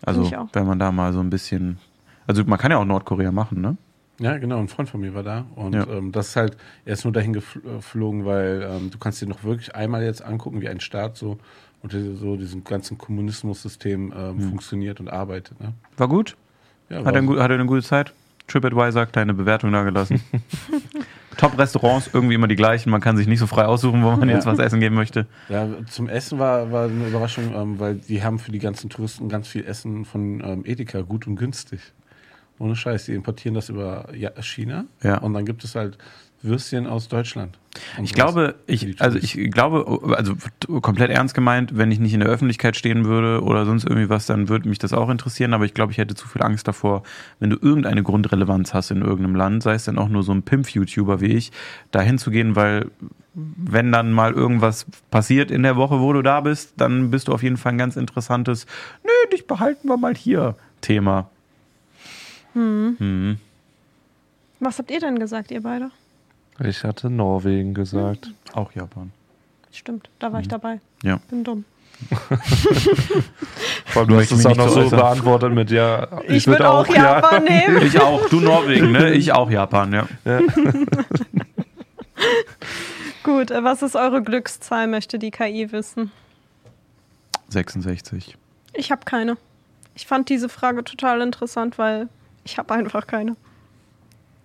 [0.00, 0.46] Also, ich auch.
[0.52, 1.78] wenn man da mal so ein bisschen,
[2.30, 3.76] also man kann ja auch Nordkorea machen, ne?
[4.20, 4.58] Ja, genau.
[4.58, 5.46] Ein Freund von mir war da.
[5.56, 5.86] Und Ja.
[5.88, 9.44] ähm, das ist halt, er ist nur dahin geflogen, weil ähm, du kannst dir noch
[9.44, 11.38] wirklich einmal jetzt angucken, wie ein Staat so
[11.82, 15.58] unter so diesem ganzen Kommunismus-System ähm, funktioniert und arbeitet.
[15.60, 15.72] Ne?
[15.96, 16.36] War gut?
[16.90, 18.12] Ja, Hat war er, gu- hat er eine gute Zeit?
[18.48, 20.20] TripAdvisor, kleine Bewertung da gelassen.
[21.36, 22.90] Top-Restaurants, irgendwie immer die gleichen.
[22.90, 24.34] Man kann sich nicht so frei aussuchen, wo man Ja.
[24.34, 25.26] jetzt was essen gehen möchte.
[25.48, 29.28] Ja, zum Essen war, war eine Überraschung, ähm, weil die haben für die ganzen Touristen
[29.28, 31.80] ganz viel Essen von ähm, Edeka gut und günstig.
[32.60, 34.06] Ohne Scheiß, die importieren das über
[34.42, 35.18] China Ja.
[35.18, 35.98] und dann gibt es halt
[36.42, 37.58] Würstchen aus Deutschland.
[37.98, 40.34] Und Ich glaube, ich, also ich glaube, also
[40.80, 44.26] komplett ernst gemeint, wenn ich nicht in der Öffentlichkeit stehen würde oder sonst irgendwie was,
[44.26, 45.52] dann würde mich das auch interessieren.
[45.52, 47.02] Aber ich glaube, ich hätte zu viel Angst davor,
[47.40, 50.42] wenn du irgendeine Grundrelevanz hast in irgendeinem Land, sei es dann auch nur so ein
[50.42, 51.52] Pimp-YouTuber wie ich,
[51.90, 52.90] da hinzugehen, weil
[53.34, 57.32] wenn dann mal irgendwas passiert in der Woche, wo du da bist, dann bist du
[57.32, 58.66] auf jeden Fall ein ganz interessantes,
[59.04, 61.30] nö, dich behalten wir mal hier Thema.
[62.54, 63.38] Hm.
[64.60, 65.90] Was habt ihr denn gesagt, ihr beide?
[66.62, 68.30] Ich hatte Norwegen gesagt.
[68.52, 69.12] Auch Japan.
[69.72, 70.74] Stimmt, da war ich dabei.
[70.74, 70.80] Mhm.
[71.02, 71.20] Ja.
[71.30, 71.64] Bin dumm.
[73.86, 74.98] Vor allem, du hast es mich auch nicht noch so äußern.
[74.98, 76.08] beantwortet mit ja.
[76.26, 77.82] Ich, würd würde auch Japan nehmen.
[77.86, 78.28] Ich auch.
[78.28, 79.12] Du Norwegen, ne?
[79.12, 80.08] Ich auch Japan, ja.
[83.22, 86.10] Gut, äh, was ist eure Glückszahl, möchte die KI wissen?
[87.48, 88.36] 66.
[88.72, 89.36] Ich habe keine.
[89.94, 92.08] Ich fand diese Frage total interessant, weil
[92.44, 93.36] ich habe einfach keine.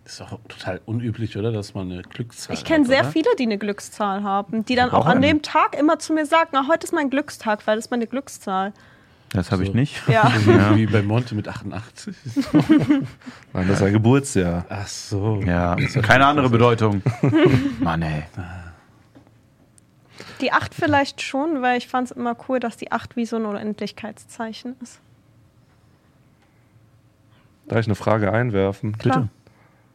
[0.06, 1.52] ist doch total unüblich, oder?
[1.52, 3.12] Dass man eine Glückszahl Ich kenne sehr oder?
[3.12, 6.26] viele, die eine Glückszahl haben, die dann auch auch an dem Tag immer zu mir
[6.26, 8.74] sagen, na, heute ist mein Glückstag, weil das ist meine Glückszahl.
[9.32, 9.76] Das habe ich So.
[9.76, 10.02] nicht.
[10.08, 10.32] Ja.
[10.46, 10.76] Wie, Ja.
[10.76, 12.16] wie bei Monte mit 88.
[12.54, 14.66] Nein, das ist ein Geburtsjahr.
[14.70, 15.42] Ach so.
[15.46, 17.02] Ja, keine andere Bedeutung.
[17.80, 18.24] Mann, ey.
[20.42, 23.36] Die 8 vielleicht schon, weil ich fand es immer cool, dass die 8 wie so
[23.38, 25.00] ein Unendlichkeitszeichen ist.
[27.68, 28.98] Darf ich eine Frage einwerfen?
[28.98, 29.30] Klar.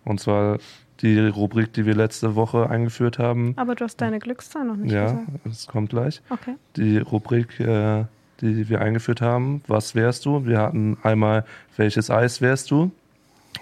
[0.05, 0.59] Und zwar
[1.03, 3.55] die Rubrik, die wir letzte Woche eingeführt haben.
[3.57, 5.29] Aber du hast deine Glückszahl noch nicht Ja, gesagt.
[5.51, 6.21] es kommt gleich.
[6.31, 6.55] Okay.
[6.77, 8.05] Die Rubrik, äh,
[8.41, 10.45] die wir eingeführt haben, was wärst du?
[10.47, 11.45] Wir hatten einmal,
[11.77, 12.91] welches Eis wärst du?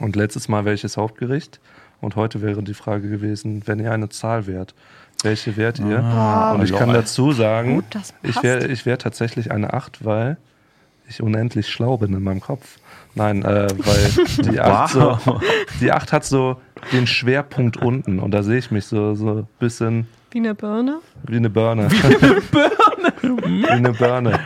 [0.00, 1.60] Und letztes Mal, welches Hauptgericht?
[2.00, 4.74] Und heute wäre die Frage gewesen, wenn ihr eine Zahl wärt,
[5.22, 5.98] welche wärt ihr?
[6.00, 10.04] Ah, Und ich kann dazu sagen, Gut, das ich wäre ich wär tatsächlich eine 8,
[10.04, 10.36] weil
[11.08, 12.78] ich unendlich schlau bin in meinem Kopf.
[13.14, 15.20] Nein, äh, weil die 8, Wow.
[15.24, 15.40] so,
[15.80, 16.60] die 8 hat so
[16.92, 21.00] den Schwerpunkt unten und da sehe ich mich so so ein bisschen Wie eine Birne?
[21.26, 21.90] wie eine Birne.
[21.90, 22.72] Wie eine Birne.
[23.46, 24.40] wie eine Birne.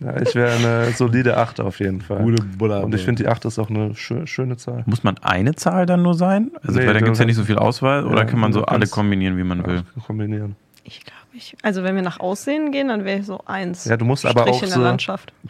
[0.00, 2.22] Ja, ich wäre eine solide 8 auf jeden Fall.
[2.22, 2.82] Gute Buller.
[2.84, 4.82] Und ich finde, die 8 ist auch eine schö schöne Zahl.
[4.86, 6.50] Muss man eine Zahl dann nur sein?
[6.62, 8.04] Also, Nee, weil dann gibt es ja nicht so viel Auswahl.
[8.06, 9.84] Oder Ja, kann man so alle kombinieren, wie man will?
[10.06, 10.56] Kombinieren.
[10.84, 11.56] Ich glaube, ich.
[11.62, 13.84] Also, wenn wir nach Aussehen gehen, dann wäre ich so eins.
[13.84, 15.32] Ja, du musst aber Strich auch in so- der Landschaft.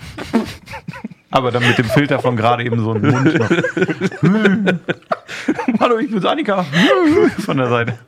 [1.32, 3.50] Aber dann mit dem Filter von gerade eben so ein Mund noch.
[5.80, 6.64] Hallo, ich bin's Annika.
[7.44, 7.98] Von der Seite.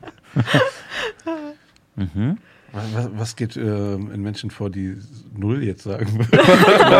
[1.95, 2.37] mhm.
[2.71, 4.95] Was, was geht ähm, in Menschen vor, die
[5.35, 6.39] Null jetzt sagen würden?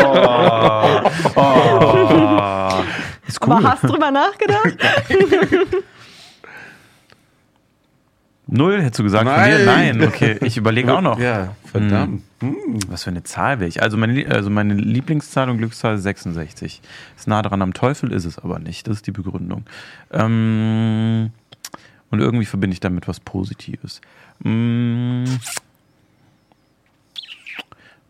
[0.04, 1.00] Oh.
[1.36, 2.82] Oh.
[3.26, 3.52] Ist cool.
[3.54, 4.76] Aber hast du drüber nachgedacht?
[8.52, 9.24] Null, hättest du gesagt?
[9.24, 9.64] Nein.
[9.64, 10.36] Nein, okay.
[10.42, 11.18] Ich überlege auch noch.
[11.20, 12.22] Ja, verdammt.
[12.40, 12.56] Hm.
[12.88, 13.82] Was für eine Zahl wäre ich?
[13.82, 16.80] Also meine, also meine Lieblingszahl und Glückszahl ist 66.
[17.16, 18.88] Ist nah dran am Teufel, ist es aber nicht.
[18.88, 19.64] Das ist die Begründung.
[20.10, 21.30] Ähm,
[22.10, 24.00] und irgendwie verbinde ich damit was Positives.
[24.40, 25.24] Mm,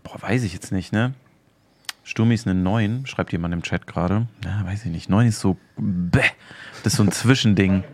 [0.03, 1.12] boah, weiß ich jetzt nicht, ne?
[2.03, 4.26] Sturmi ist eine 9, schreibt jemand im Chat gerade.
[4.45, 5.11] Ja, weiß ich nicht.
[5.11, 6.22] 9 ist so, bäh,
[6.82, 7.84] das ist so ein Zwischending.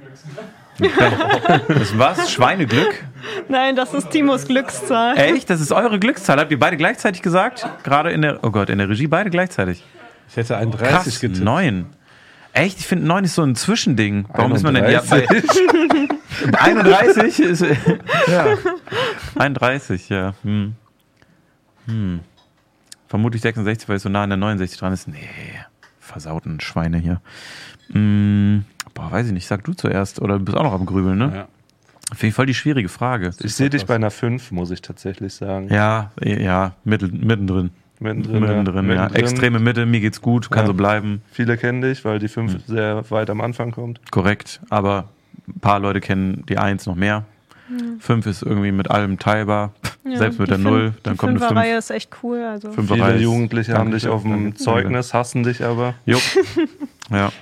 [0.79, 2.31] Das ist was?
[2.31, 3.05] Schweineglück?
[3.49, 5.17] Nein, das ist Timos Glückszahl.
[5.17, 5.49] Echt?
[5.51, 6.39] Das ist eure Glückszahl.
[6.39, 7.67] Habt ihr beide gleichzeitig gesagt?
[7.83, 9.83] Gerade in der, oh Gott, in der Regie beide gleichzeitig.
[10.29, 11.45] Ich hätte ein 30 Krass, getippt.
[11.45, 11.87] neun.
[12.53, 12.79] Echt?
[12.81, 14.27] Ich finde neun ist so ein Zwischending.
[14.33, 15.39] Warum ist man denn ja, 31?
[16.53, 17.65] 31 ist.
[18.29, 18.57] Ja.
[19.37, 20.35] 31, ja.
[20.43, 20.75] Hm.
[21.87, 22.21] Hm.
[23.09, 25.07] Vermutlich 66, weil es so nah an der 69 dran ist.
[25.09, 25.29] Nee,
[26.01, 27.21] versauten Schweine hier.
[27.93, 28.65] Hm.
[28.97, 29.47] Boah, weiß ich nicht.
[29.47, 30.21] Sag du zuerst.
[30.21, 31.33] Oder du bist auch noch am Grübeln, ne?
[31.35, 31.49] Ja.
[32.13, 33.31] Auf jeden Fall die schwierige Frage.
[33.43, 35.69] Ich sehe dich bei einer 5, muss ich tatsächlich sagen.
[35.73, 37.71] Ja, ja, mittel, mittendrin.
[37.99, 39.03] Mittendrin, Mittendrin, ja.
[39.05, 39.15] Mittendrin.
[39.23, 40.67] Extreme Mitte, mir geht's gut, kann Ja.
[40.67, 41.23] so bleiben.
[41.33, 44.01] Viele kennen dich, weil die 5 sehr weit am Anfang kommt.
[44.13, 44.61] Korrekt.
[44.71, 45.09] Aber
[45.49, 47.25] ein paar Leute kennen die 1 noch mehr.
[47.99, 49.73] 5 ist irgendwie mit allem teilbar.
[50.05, 51.49] Ja, Selbst mit der Fün- 0, dann die kommt eine 5.
[51.49, 52.39] Fünferreihe ist echt cool.
[52.45, 52.71] Also.
[52.71, 54.55] Viele Reihe Jugendliche haben dich auf dem.
[54.55, 55.95] Zeugnis, hassen dich aber.
[56.05, 56.19] Jo.
[57.11, 57.33] ja.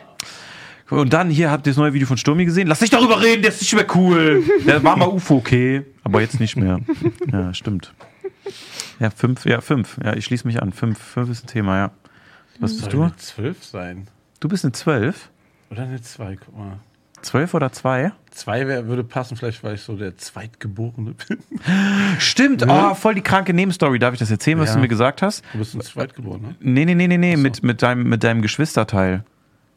[1.00, 2.66] Und dann hier habt ihr das neue Video von Sturmi gesehen.
[2.68, 4.42] Lass dich darüber reden, der ist nicht mehr cool.
[4.66, 5.82] Der war mal UFO, okay.
[6.02, 6.80] Aber jetzt nicht mehr.
[7.30, 7.92] Ja, stimmt.
[9.00, 9.98] Ja, fünf, ja, fünf.
[10.04, 10.72] Ja, ich schließe mich an.
[10.72, 11.90] Fünf, fünf ist ein Thema, ja.
[12.60, 13.02] Was bist Soll du?
[13.02, 14.06] eine 12 sein.
[14.40, 15.30] Du bist eine zwölf?
[15.70, 16.78] Oder eine 2, guck mal.
[17.22, 18.12] Zwölf oder zwei?
[18.32, 21.38] 2 wär, würde passen, vielleicht weil ich so der Zweitgeborene bin.
[22.18, 22.64] Stimmt.
[22.68, 23.98] Oh, voll die kranke Nebenstory.
[23.98, 24.74] Darf ich das erzählen, was Ja.
[24.74, 25.42] du mir gesagt hast?
[25.52, 26.54] Du bist ein Zweitgeborener.
[26.60, 27.36] Nee, nee, nee, nee, nee.
[27.36, 29.24] Mit, mit, deinem, mit deinem Geschwisterteil.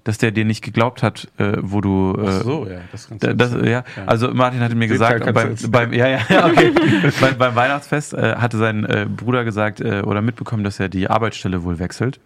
[0.08, 2.16] Dass der dir nicht geglaubt hat, äh, wo du.
[2.18, 3.72] Äh, Ach so, ja, das kannst du Das, erzählen.
[3.72, 6.72] ja, also Martin hatte mir Den gesagt, du beim, beim, ja, ja, ja, okay.
[7.20, 11.10] beim, beim Weihnachtsfest äh, hatte sein äh, Bruder gesagt äh, oder mitbekommen, dass er die
[11.10, 12.22] Arbeitsstelle wohl wechselt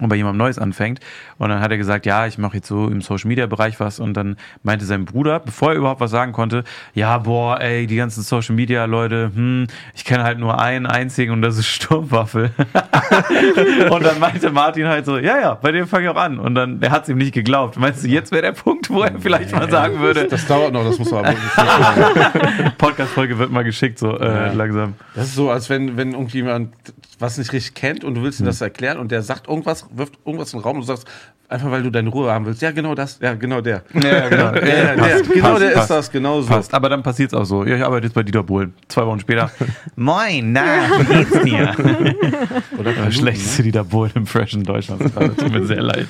[0.00, 1.00] und bei jemandem Neues anfängt.
[1.38, 4.00] Und dann hat er gesagt, ja, ich mache jetzt so im Social Media Bereich was.
[4.00, 6.64] Und dann meinte sein Bruder, bevor er überhaupt was sagen konnte,
[6.94, 11.32] ja, boah, ey, die ganzen Social Media Leute, hm, ich kenne halt nur einen einzigen
[11.32, 12.50] und das ist Sturmwaffel.
[13.90, 16.38] und dann meinte Martin halt so, ja, ja, bei dem fange ich auch an.
[16.38, 17.76] Und dann, er hat es ihm nicht geglaubt.
[17.78, 20.84] Meinst du, jetzt wäre der Punkt, wo er vielleicht mal sagen würde, Das dauert noch,
[20.84, 21.34] das muss man aber.
[22.78, 24.52] Podcast-Folge wird mal geschickt, so äh, Ja.
[24.52, 24.94] langsam.
[25.14, 26.72] Das ist so, als wenn, wenn irgendjemand
[27.18, 30.18] was nicht richtig kennt und du willst ihm das erklären und der sagt irgendwas, wirft
[30.24, 31.06] irgendwas in den Raum und du sagst,
[31.48, 32.62] einfach weil du deine Ruhe haben willst.
[32.62, 33.82] Ja, genau das, ja, genau der.
[33.94, 34.52] Ja, genau.
[34.54, 36.48] Ja, ja, der, genau der ist das, genau so.
[36.48, 37.64] Passt, aber dann passiert es auch so.
[37.64, 38.74] Ich arbeite jetzt bei Dieter Bohlen.
[38.88, 39.50] Zwei Wochen später.
[39.96, 40.64] Moin, na,
[41.00, 41.74] wie geht's dir?
[42.78, 45.12] Oder Der schlechteste Dieter Bohlen-Impression Deutschlands.
[45.12, 45.36] gerade.
[45.36, 46.08] Tut mir sehr leid.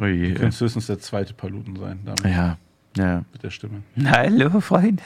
[0.00, 0.34] Oh je.
[0.34, 2.56] Könnte höchstens der zweite Paluten sein, damit, Ja,
[2.96, 3.22] ja.
[3.32, 3.82] mit der Stimme.
[3.96, 5.02] Na, hallo, Freunde.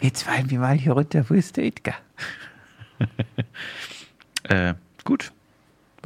[0.00, 1.24] Jetzt fallen wir mal hier runter.
[1.28, 1.94] Wo ist der Edgar?
[4.44, 5.30] äh, gut.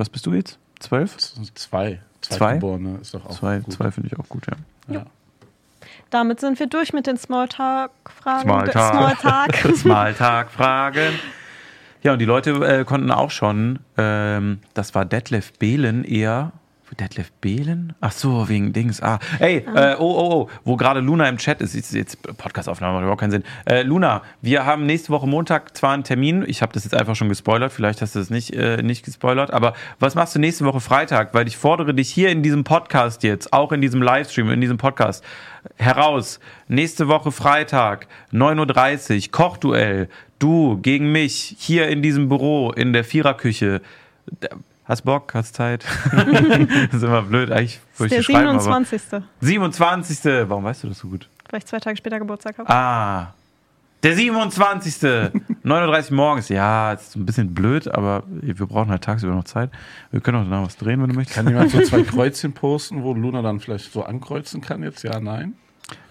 [0.01, 0.59] Was bist du jetzt?
[0.79, 1.21] Zwölf?
[1.21, 2.01] Sind zwei.
[2.23, 2.37] Zwei?
[2.37, 3.75] Zweitgeborene ist doch auch Zwei, gut.
[3.75, 4.95] zwei finde ich auch gut, ja.
[4.95, 5.05] Ja.
[6.09, 8.41] Damit sind wir durch mit den Smalltalk-Fragen.
[8.49, 8.95] Smalltalk.
[8.95, 9.77] Smalltalk.
[9.77, 11.13] Smalltalk-Fragen.
[12.03, 16.53] Ja, und die Leute äh, konnten auch schon, ähm, das war Detlef Behlen eher.
[16.97, 17.95] Detlef Behlen?
[18.01, 19.03] Ach so, wegen Dings.
[19.03, 22.95] Ah, ey, äh, oh, oh, oh, wo gerade Luna im Chat ist, ist jetzt Podcastaufnahme,
[22.95, 23.45] macht überhaupt keinen Sinn.
[23.67, 27.17] Äh, Luna, wir haben nächste Woche Montag zwar einen Termin, ich habe das jetzt einfach
[27.17, 30.65] schon gespoilert, vielleicht hast du das nicht, äh, nicht gespoilert, aber was machst du nächste
[30.65, 31.35] Woche Freitag?
[31.35, 34.79] Weil ich fordere dich hier in diesem Podcast jetzt, auch in diesem Livestream, in diesem
[34.79, 35.25] Podcast,
[35.77, 36.41] heraus.
[36.69, 43.05] Nächste Woche Freitag, 9.30 Uhr, Kochduell, du gegen mich, hier in diesem Büro, in der
[43.05, 43.81] Viererküche.
[44.91, 45.85] Hast Bock, hast Zeit?
[46.11, 46.25] das
[46.95, 49.23] ist immer blöd, eigentlich wollte Der ich dir schreiben, aber 27.
[49.41, 50.49] 27.
[50.49, 51.29] Warum weißt du das so gut?
[51.49, 52.69] Weil ich zwei Tage später Geburtstag habe.
[52.69, 53.33] Ah,
[54.03, 54.95] der 27.
[55.65, 56.49] 9.30 Uhr morgens.
[56.49, 59.71] Ja, ist ein bisschen blöd, aber wir brauchen halt tagsüber noch Zeit.
[60.11, 61.37] Wir können auch danach was drehen, wenn du möchtest.
[61.37, 65.05] Kann jemand so zwei Kreuzchen posten, wo Luna dann vielleicht so ankreuzen kann jetzt?
[65.05, 65.55] Ja, nein?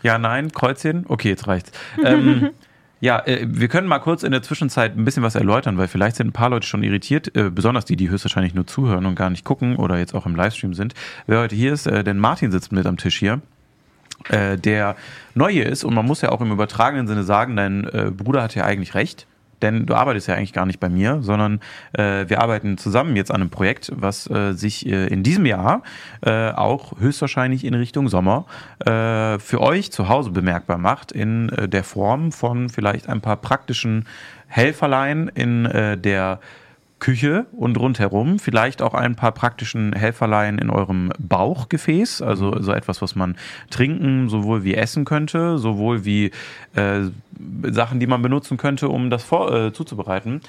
[0.03, 1.05] Ja, nein, Kreuzchen.
[1.09, 1.73] Okay, jetzt reicht's.
[2.01, 2.51] ähm,
[3.01, 6.17] ja, äh, wir können mal kurz in der Zwischenzeit ein bisschen was erläutern, weil vielleicht
[6.17, 9.29] sind ein paar Leute schon irritiert, äh, besonders die, die höchstwahrscheinlich nur zuhören und gar
[9.29, 10.93] nicht gucken oder jetzt auch im Livestream sind.
[11.25, 13.41] Wer heute hier ist, äh, denn Martin sitzt mit am Tisch hier.
[14.29, 14.97] Der
[15.33, 17.87] Neue ist, und man muss ja auch im übertragenen Sinne sagen, dein
[18.17, 19.27] Bruder hat ja eigentlich recht,
[19.61, 21.59] denn du arbeitest ja eigentlich gar nicht bei mir, sondern
[21.93, 25.83] äh, wir arbeiten zusammen jetzt an einem Projekt, was äh, sich äh, in diesem Jahr
[26.21, 28.45] äh, auch höchstwahrscheinlich in Richtung Sommer
[28.79, 33.37] äh, für euch zu Hause bemerkbar macht, in äh, der Form von vielleicht ein paar
[33.37, 34.05] praktischen
[34.47, 36.39] Helferlein in der
[36.99, 43.01] Küche und rundherum, vielleicht auch ein paar praktischen Helferlein in eurem Bauchgefäß, also so etwas,
[43.01, 43.35] was man
[43.69, 46.31] trinken sowohl wie essen könnte, sowohl wie
[46.75, 47.01] äh,
[47.63, 50.41] Sachen, die man benutzen könnte, um das vor, äh, zuzubereiten.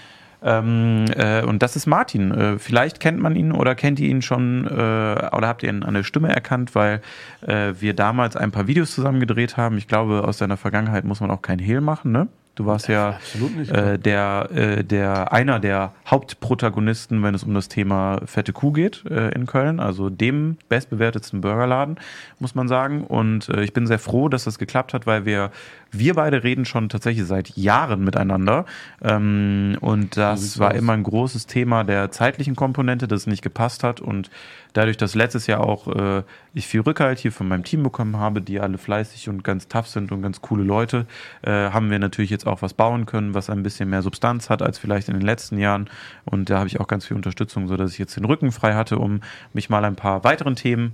[0.42, 2.32] Ähm, äh, und das ist Martin.
[2.32, 5.82] Äh, vielleicht kennt man ihn oder kennt ihr ihn schon äh, oder habt ihr ihn
[5.82, 7.02] an der Stimme erkannt, weil
[7.46, 9.76] äh, wir damals ein paar Videos zusammen gedreht haben.
[9.76, 12.28] Ich glaube, aus seiner Vergangenheit muss man auch kein Hehl machen, ne?
[12.56, 13.70] Du warst ja Absolut nicht.
[13.70, 19.04] äh, der, äh, der einer der Hauptprotagonisten, wenn es um das Thema fette Kuh geht
[19.08, 21.96] äh, in Köln, also dem bestbewertetsten Burgerladen,
[22.38, 23.04] muss man sagen.
[23.04, 25.50] Und äh, ich bin sehr froh, dass das geklappt hat, weil wir
[25.92, 28.64] wir beide reden schon tatsächlich seit Jahren miteinander.
[29.02, 34.00] Ähm, und das war immer ein großes Thema der zeitlichen Komponente, das nicht gepasst hat.
[34.00, 34.30] Und
[34.72, 36.22] dadurch, dass letztes Jahr auch äh,
[36.54, 39.88] ich viel Rückhalt hier von meinem Team bekommen habe, die alle fleißig und ganz tough
[39.88, 41.06] sind und ganz coole Leute,
[41.42, 44.62] äh, haben wir natürlich jetzt auch was bauen können, was ein bisschen mehr Substanz hat
[44.62, 45.90] als vielleicht in den letzten Jahren.
[46.24, 48.98] Und da habe ich auch ganz viel Unterstützung, sodass ich jetzt den Rücken frei hatte,
[48.98, 49.20] um
[49.52, 50.92] mich mal ein paar weiteren Themen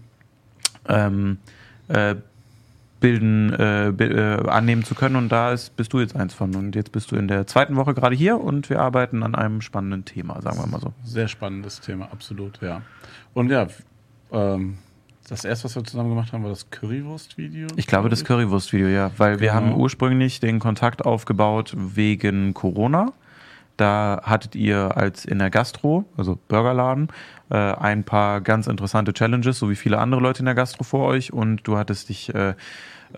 [0.89, 1.39] ähm,
[1.89, 2.17] äh,
[3.01, 5.17] bilden, äh, äh, annehmen zu können.
[5.17, 6.55] Und da ist, bist du jetzt eins von.
[6.55, 9.61] Und jetzt bist du in der zweiten Woche gerade hier und wir arbeiten an einem
[9.61, 10.93] spannenden Thema, sagen wir mal so.
[11.05, 12.83] Sehr spannendes Thema, absolut, ja.
[13.35, 13.67] Und ja,
[14.33, 14.79] ähm,
[15.29, 17.67] das erste, was wir zusammen gemacht haben, war das Currywurst-Video.
[17.77, 19.11] Ich glaube, das Currywurst-Video, ja.
[19.17, 19.55] Weil wir Genau.
[19.55, 23.13] haben ursprünglich den Kontakt aufgebaut wegen Corona.
[23.77, 27.09] Da hattet ihr als in der Gastro, also Burgerladen,
[27.51, 31.07] äh, ein paar ganz interessante Challenges, so wie viele andere Leute in der Gastro vor
[31.07, 31.33] euch.
[31.33, 32.55] Und du hattest dich äh,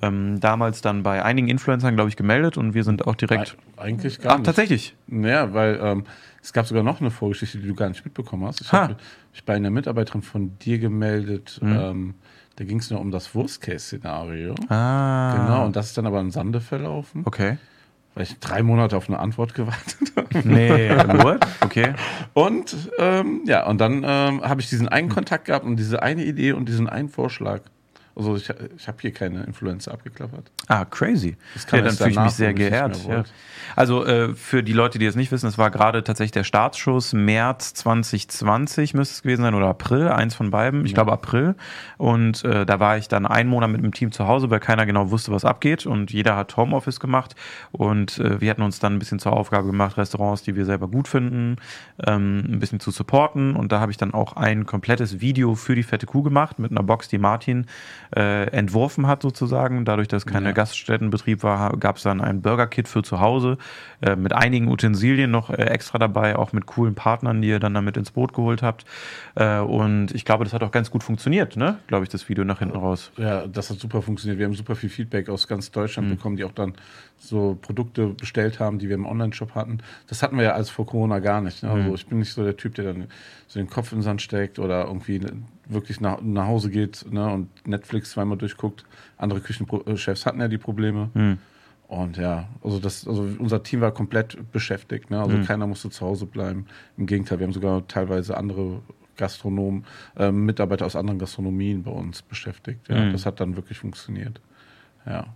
[0.02, 3.56] ähm, damals dann bei einigen Influencern, glaube ich, gemeldet und wir sind auch direkt.
[3.76, 4.46] Eig- Eigentlich gar Ach, nicht.
[4.46, 4.94] tatsächlich.
[5.08, 6.04] Ja, weil ähm,
[6.42, 8.60] es gab sogar noch eine Vorgeschichte, die du gar nicht mitbekommen hast.
[8.60, 8.82] Ich Ha.
[8.82, 8.96] habe
[9.32, 11.58] mich bei einer Mitarbeiterin von dir gemeldet.
[11.62, 11.72] Mhm.
[11.72, 12.14] Ähm,
[12.56, 14.54] da ging es nur um das Worst-Case-Szenario.
[14.68, 15.36] Ah.
[15.36, 17.56] Genau, und das ist dann aber im Sande verlaufen, Okay.
[18.18, 20.26] Weil ich drei Monate auf eine Antwort gewartet habe.
[20.42, 20.90] Nee,
[21.22, 21.38] what?
[21.60, 21.94] Okay.
[22.34, 26.24] Und ähm, ja, und dann ähm, habe ich diesen einen Kontakt gehabt und diese eine
[26.24, 27.60] Idee und diesen einen Vorschlag.
[28.18, 30.50] Also ich, ich habe hier keine Influencer abgeklappert.
[30.66, 31.36] Ah, crazy.
[31.54, 33.06] Das kann ja, dann fühle ich mich sehr geehrt.
[33.08, 33.22] Ja.
[33.76, 37.12] Also äh, für die Leute, die es nicht wissen, es war gerade tatsächlich der Startschuss
[37.12, 41.54] März 2020 müsste es gewesen sein oder April, eins von beiden, ich glaube April.
[41.96, 44.84] Und äh, da war ich dann einen Monat mit dem Team zu Hause, weil keiner
[44.84, 47.36] genau wusste, was abgeht und jeder hat Homeoffice gemacht
[47.70, 50.88] und äh, wir hatten uns dann ein bisschen zur Aufgabe gemacht, Restaurants, die wir selber
[50.88, 51.56] gut finden,
[52.04, 55.76] ähm, ein bisschen zu supporten und da habe ich dann auch ein komplettes Video für
[55.76, 57.66] die fette Kuh gemacht mit einer Box, die Martin
[58.16, 59.84] äh, entworfen hat sozusagen.
[59.84, 60.52] Dadurch, dass keine Ja.
[60.52, 63.58] Gaststättenbetrieb war, gab es dann ein Burger-Kit für zu Hause
[64.00, 67.74] äh, mit einigen Utensilien noch äh, extra dabei, auch mit coolen Partnern, die ihr dann
[67.74, 68.84] damit ins Boot geholt habt.
[69.34, 71.78] Äh, und ich glaube, das hat auch ganz gut funktioniert, ne?
[71.86, 73.10] Glaube ich, das Video nach hinten raus.
[73.16, 74.38] Ja, das hat super funktioniert.
[74.38, 76.74] Wir haben super viel Feedback aus ganz Deutschland bekommen, die auch dann
[77.18, 79.78] so Produkte bestellt haben, die wir im Online-Shop hatten.
[80.06, 81.62] Das hatten wir ja alles vor Corona gar nicht.
[81.62, 81.70] Ne?
[81.70, 83.06] Also ich bin nicht so der Typ, der dann
[83.48, 85.20] so den Kopf in den Sand steckt oder irgendwie
[85.68, 87.30] wirklich nach, nach Hause geht ne?
[87.32, 88.84] und Netflix zweimal durchguckt.
[89.16, 91.10] Andere Küchenchefs hatten ja die Probleme.
[91.88, 95.10] Und ja, also das, also unser Team war komplett beschäftigt.
[95.10, 95.20] Ne?
[95.20, 96.66] Also keiner musste zu Hause bleiben.
[96.96, 98.80] Im Gegenteil, wir haben sogar teilweise andere
[99.16, 99.84] Gastronomen,
[100.16, 102.88] ähm, Mitarbeiter aus anderen Gastronomien bei uns beschäftigt.
[102.88, 103.12] Ja, Mhm.
[103.12, 104.40] das hat dann wirklich funktioniert.
[105.06, 105.26] Ja.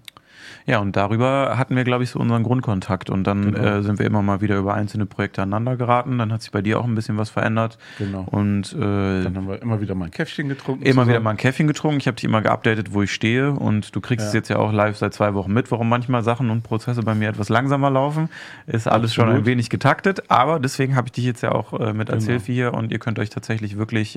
[0.66, 3.11] Ja, und darüber hatten wir, glaube ich, so unseren Grundkontakt.
[3.11, 3.59] Und dann Genau.
[3.78, 6.18] äh, sind wir immer mal wieder über einzelne Projekte aneinander geraten.
[6.18, 7.78] Dann hat sich bei dir auch ein bisschen was verändert.
[7.99, 8.26] Genau.
[8.30, 8.78] Und äh,
[9.24, 10.84] Dann haben wir immer wieder mal ein Käffchen getrunken.
[10.84, 11.24] immer wieder zusammen.
[11.24, 11.99] mal ein Käffchen getrunken.
[11.99, 13.51] Ich habe dich immer geupdatet, wo ich stehe.
[13.53, 14.38] Und du kriegst es Ja.
[14.38, 17.28] jetzt ja auch live seit zwei Wochen mit, warum manchmal Sachen und Prozesse bei mir
[17.28, 18.28] etwas langsamer laufen.
[18.66, 19.43] Ist alles schon Absolut.
[19.45, 20.30] ein wenig getaktet.
[20.30, 22.32] Aber deswegen habe ich dich jetzt ja auch äh, mit als Genau.
[22.38, 22.74] Hilfe hier.
[22.74, 24.16] Und ihr könnt euch tatsächlich wirklich...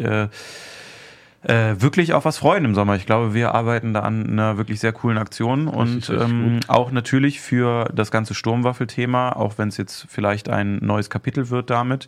[1.45, 2.95] Äh, wirklich auf was freuen im Sommer.
[2.95, 7.39] Ich glaube, wir arbeiten da an einer wirklich sehr coolen Aktion und ähm, auch natürlich
[7.39, 12.07] für das ganze Sturmwaffel-Thema, auch wenn es jetzt vielleicht ein neues Kapitel wird damit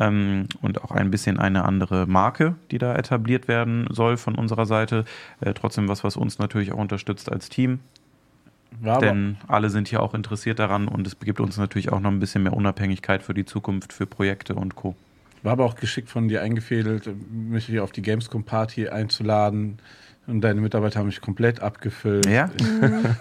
[0.00, 4.64] ähm, und auch ein bisschen eine andere Marke, die da etabliert werden soll von unserer
[4.64, 5.04] Seite.
[5.42, 7.80] Äh, trotzdem was, was uns natürlich auch unterstützt als Team,
[8.82, 12.10] aber, denn alle sind hier auch interessiert daran und es gibt uns natürlich auch noch
[12.10, 14.96] ein bisschen mehr Unabhängigkeit für die Zukunft, für Projekte und Co.
[15.42, 19.78] war aber auch geschickt von dir eingefädelt, mich hier auf die Gamescom-Party einzuladen.
[20.28, 22.26] Und deine Mitarbeiter haben mich komplett abgefüllt.
[22.26, 22.50] Ja?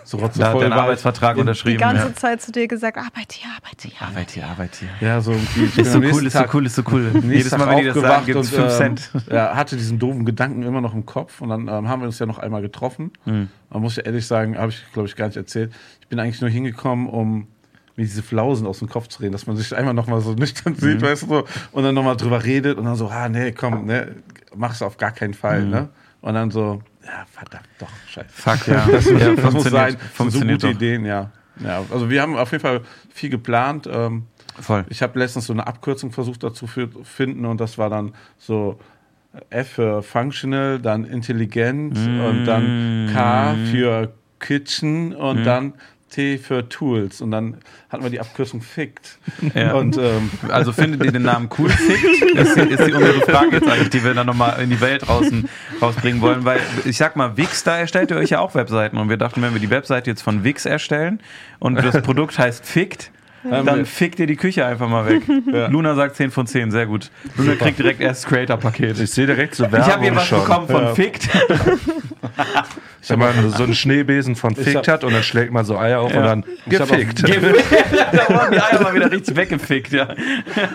[0.04, 0.74] So Da hat rotzevoll ich.
[0.74, 1.80] Arbeitsvertrag Die unterschrieben.
[1.80, 2.14] ganze ja.
[2.14, 4.02] Zeit zu dir gesagt, arbeit hier, arbeit hier.
[4.02, 4.90] Arbeit hier, Arbeit hier.
[5.00, 5.82] Ja, so irgendwie.
[5.82, 7.12] Ist so cool, ist so cool, ist so cool.
[7.24, 9.12] Jedes Mal, wenn die das sagen, aufgewacht gibt es und, 5 ähm, Cent.
[9.32, 12.20] Ja, hatte diesen doofen Gedanken immer noch im Kopf und dann ähm, haben wir uns
[12.20, 13.14] ja noch einmal getroffen.
[13.24, 13.48] Mhm.
[13.70, 15.72] Man muss ja ehrlich sagen, habe ich glaube ich gar nicht erzählt.
[16.02, 17.48] Ich bin eigentlich nur hingekommen, um
[17.98, 20.34] mir diese Flausen aus dem Kopf zu reden, dass man sich einmal noch mal so
[20.34, 20.80] nüchtern Mhm.
[20.80, 21.44] sieht, weißt du so,
[21.74, 24.16] und dann noch mal drüber redet und dann so, ah nee, komm, ne,
[24.56, 25.70] mach's auf gar keinen Fall, Mhm.
[25.72, 25.90] ne?
[26.22, 28.30] Und dann so, ja, verdammt, doch, scheiße.
[28.30, 28.88] Fuck, ja.
[28.92, 29.96] Das, ja, das muss sein.
[30.00, 30.70] Das sind so gute doch.
[30.70, 31.32] Ideen, ja.
[31.64, 32.82] Ja, also wir haben auf jeden Fall
[33.14, 33.90] viel geplant.
[33.92, 34.26] Ähm,
[34.60, 34.86] Voll.
[34.90, 38.80] ich habe letztens so eine Abkürzung versucht dazu zu finden und das war dann so
[39.50, 45.74] F für Functional, dann Intelligent und dann K für Kitchen und dann
[46.10, 47.58] T für Tools und dann
[47.90, 49.18] hatten wir die Abkürzung FICT.
[49.54, 49.74] Ja.
[49.74, 52.36] Und ähm, Also findet ihr den Namen cool, Fickt?
[52.36, 55.08] Ist, die- ist die unsere Frage jetzt eigentlich, die wir dann nochmal in die Welt
[55.08, 55.48] draußen
[55.82, 59.10] rausbringen wollen, weil ich sag mal, Wix, da erstellt ihr euch ja auch Webseiten und
[59.10, 61.20] wir dachten, wenn wir die Webseite jetzt von Wix erstellen
[61.60, 63.12] und das Produkt heißt Fickt,
[63.50, 65.22] dann fickt ihr die Küche einfach mal weg.
[65.72, 67.10] Luna sagt 10 von 10, sehr gut.
[67.38, 69.00] Luna kriegt direkt erst Creator-Paket.
[69.00, 70.40] Ich sehe direkt so Ich habe hier Werbung was schon.
[70.42, 70.96] bekommen von Ja.
[70.96, 71.30] Fickt.
[73.10, 76.12] Wenn man so einen Schneebesen von Fickt hat und dann schlägt man so Eier auf
[76.14, 76.20] Ja.
[76.20, 77.24] und dann gefickt.
[77.24, 80.10] da wurden die Eier mal wieder richtig weggefickt, ja.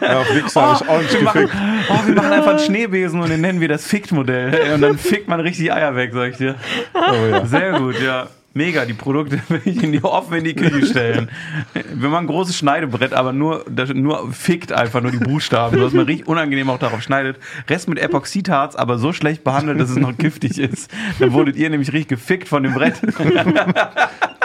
[0.00, 1.60] Ja, auf Wichser habe ich ordentlich wir machen, gefickt.
[1.90, 4.72] oh, wir machen einfach einen Schneebesen und den nennen wir das Fickt-Modell.
[4.74, 6.54] Und dann fickt man richtig Eier weg, sag ich dir.
[6.94, 7.44] Oh, ja.
[7.44, 8.28] Sehr gut, ja.
[8.54, 11.30] Mega, die Produkte will ich in die, offen in die Küche stellen.
[11.72, 15.94] Wir machen ein großes Schneidebrett, aber nur, das, nur fickt einfach nur die Buchstaben, sodass
[15.94, 17.38] man richtig unangenehm auch darauf schneidet.
[17.68, 20.90] Rest mit Epoxidharz, aber so schlecht behandelt, dass es noch giftig ist.
[21.18, 23.00] Dann wurdet ihr nämlich richtig gefickt von dem Brett.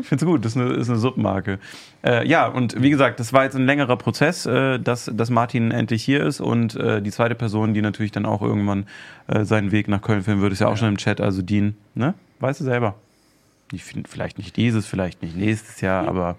[0.00, 1.58] Ich finde es gut, das ist eine, ist eine Submarke.
[2.04, 5.70] Äh, ja, und wie gesagt, das war jetzt ein längerer Prozess, äh, dass, dass Martin
[5.70, 8.86] endlich hier ist und äh, die zweite Person, die natürlich dann auch irgendwann
[9.26, 11.76] äh, seinen Weg nach Köln finden wird, ist ja auch schon im Chat, also Dean,
[11.94, 12.14] ne?
[12.40, 12.94] Weißt du selber.
[13.72, 16.36] Ich finde vielleicht nicht dieses, vielleicht nicht nächstes Jahr, aber.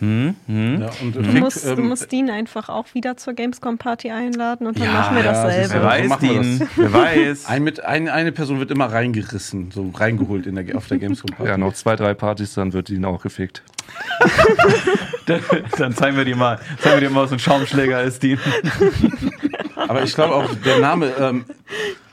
[0.00, 0.80] Hm, hm.
[0.80, 4.66] Ja, und Du Fick, musst, du ähm, musst Dean einfach auch wieder zur Gamescom-Party einladen
[4.66, 5.68] und dann Ja, machen wir ja, dasselbe.
[5.68, 5.74] du.
[5.74, 6.68] Wer weiß, Dean, das.
[6.76, 7.46] wer weiß.
[7.48, 11.30] ein mit, ein, eine Person wird immer reingerissen, so reingeholt in der, auf der Gamescom.
[11.44, 13.62] Ja, noch zwei, drei Partys, dann wird ihn auch gefickt.
[15.26, 15.40] Dann,
[15.78, 18.38] dann zeigen wir dir mal, zeigen wir dir mal, was ein Schaumschläger ist, Dean.
[19.76, 21.44] Aber ich glaube auch, der Name, ähm,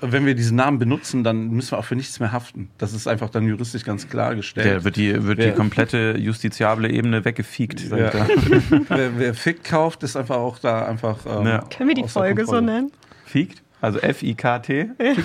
[0.02, 2.70] wenn wir diesen Namen benutzen, dann müssen wir auch für nichts mehr haften.
[2.78, 4.66] Das ist einfach dann juristisch ganz klargestellt.
[4.66, 8.10] Der wird die, wird die Wer- komplette justiziable Ebene ich Ja.
[8.10, 8.28] da.
[8.90, 11.18] wer, wer Fick kauft, ist einfach auch da einfach.
[11.26, 11.64] Ähm, Ja.
[11.76, 12.92] Können wir die Folge so nennen?
[13.26, 13.62] Fiekt?
[13.82, 14.90] Also F-I-K-T?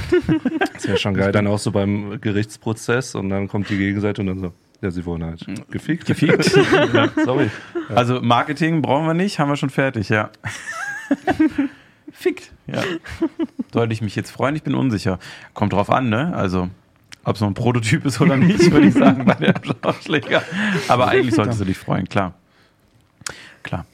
[0.74, 4.26] Das wäre schon geil, dann auch so beim Gerichtsprozess und dann kommt die Gegenseite und
[4.26, 6.06] dann so, ja, sie wurden halt gefickt.
[6.06, 6.50] Gefiekt?
[6.92, 7.08] ja.
[7.24, 7.50] Sorry.
[7.94, 10.30] Also Marketing brauchen wir nicht, haben wir schon fertig, ja.
[12.22, 12.82] Fickt, ja.
[13.72, 14.54] Sollte ich mich jetzt freuen?
[14.54, 15.18] Ich bin unsicher.
[15.54, 16.32] Kommt drauf an, ne?
[16.36, 16.68] Also,
[17.24, 20.42] ob es noch ein Prototyp ist oder nicht, würde ich sagen, bei der Schauschläger.
[20.86, 22.34] Aber eigentlich solltest du dich freuen, klar.
[23.64, 23.86] Klar.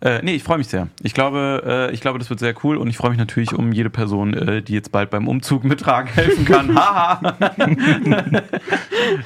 [0.00, 0.88] Äh, nee, ich freue mich sehr.
[1.02, 3.72] Ich glaube, äh, ich glaube, das wird sehr cool und ich freue mich natürlich um
[3.72, 6.74] jede Person, äh, die jetzt bald beim Umzug mittragen helfen kann.
[6.78, 7.36] Haha!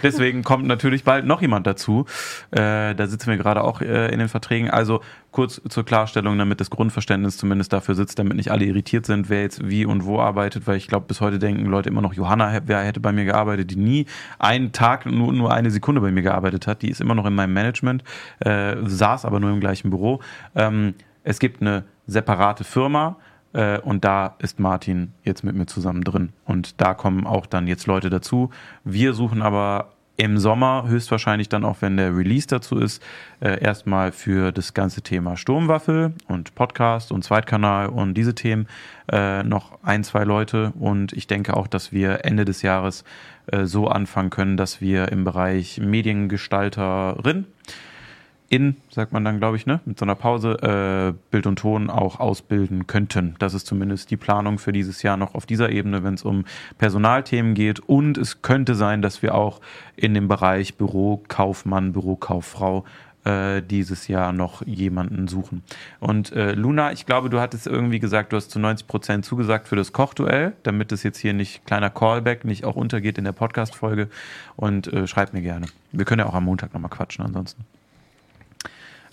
[0.04, 2.06] Deswegen kommt natürlich bald noch jemand dazu.
[2.52, 4.70] Äh, da sitzen wir gerade auch äh, in den Verträgen.
[4.70, 5.00] Also
[5.31, 9.43] kurz zur Klarstellung, damit das Grundverständnis zumindest dafür sitzt, damit nicht alle irritiert sind, wer
[9.43, 12.61] jetzt wie und wo arbeitet, weil ich glaube, bis heute denken Leute immer noch, Johanna
[12.66, 14.07] wer hätte bei mir gearbeitet, die nie
[14.39, 16.83] einen Tag, nur, nur eine Sekunde bei mir gearbeitet hat.
[16.83, 18.05] Die ist immer noch in meinem Management,
[18.41, 20.20] äh, saß aber nur im gleichen Büro.
[20.55, 23.16] Ähm, es gibt eine separate Firma,
[23.53, 26.33] äh, und da ist Martin jetzt mit mir zusammen drin.
[26.45, 28.51] Und da kommen auch dann jetzt Leute dazu.
[28.85, 33.01] Wir suchen aber im Sommer, höchstwahrscheinlich dann auch, wenn der Release dazu ist,
[33.41, 38.66] äh, erstmal für das ganze Thema Sturmwaffel und Podcast und Zweitkanal und diese Themen
[39.12, 40.73] äh, noch ein, zwei Leute.
[40.79, 43.05] Und ich denke auch, dass wir Ende des Jahres
[43.47, 47.47] äh, so anfangen können, dass wir im Bereich Mediengestalterin
[48.51, 51.90] in, sagt man dann, glaube ich, ne, mit so einer Pause, äh, Bild und Ton
[51.90, 53.34] auch ausbilden könnten.
[53.38, 56.44] Das ist zumindest die Planung für dieses Jahr noch auf dieser Ebene, wenn es um
[56.78, 57.80] Personalthemen geht.
[57.80, 59.61] Und es könnte sein, dass wir auch
[59.96, 62.84] in dem Bereich Bürokaufmann, Bürokauffrau
[63.24, 65.62] äh, dieses Jahr noch jemanden suchen.
[66.01, 69.68] Und äh, Luna, ich glaube, du hattest irgendwie gesagt, du hast zu 90 Prozent zugesagt
[69.68, 73.32] für das Kochduell, damit es jetzt hier nicht kleiner Callback nicht auch untergeht in der
[73.32, 74.09] Podcast-Folge.
[74.57, 75.66] Und äh, schreib mir gerne.
[75.92, 77.64] Wir können ja auch am Montag nochmal quatschen ansonsten.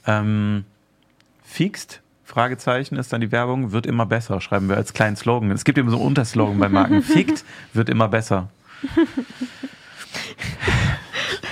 [0.08, 0.66] Ähm,
[1.43, 5.51] Fixed, Fragezeichen, ist dann die Werbung, wird immer besser, schreiben wir als kleinen Slogan.
[5.51, 7.01] Es gibt eben so einen Unterslogan bei Marken.
[7.03, 8.49] Fickt wird immer besser.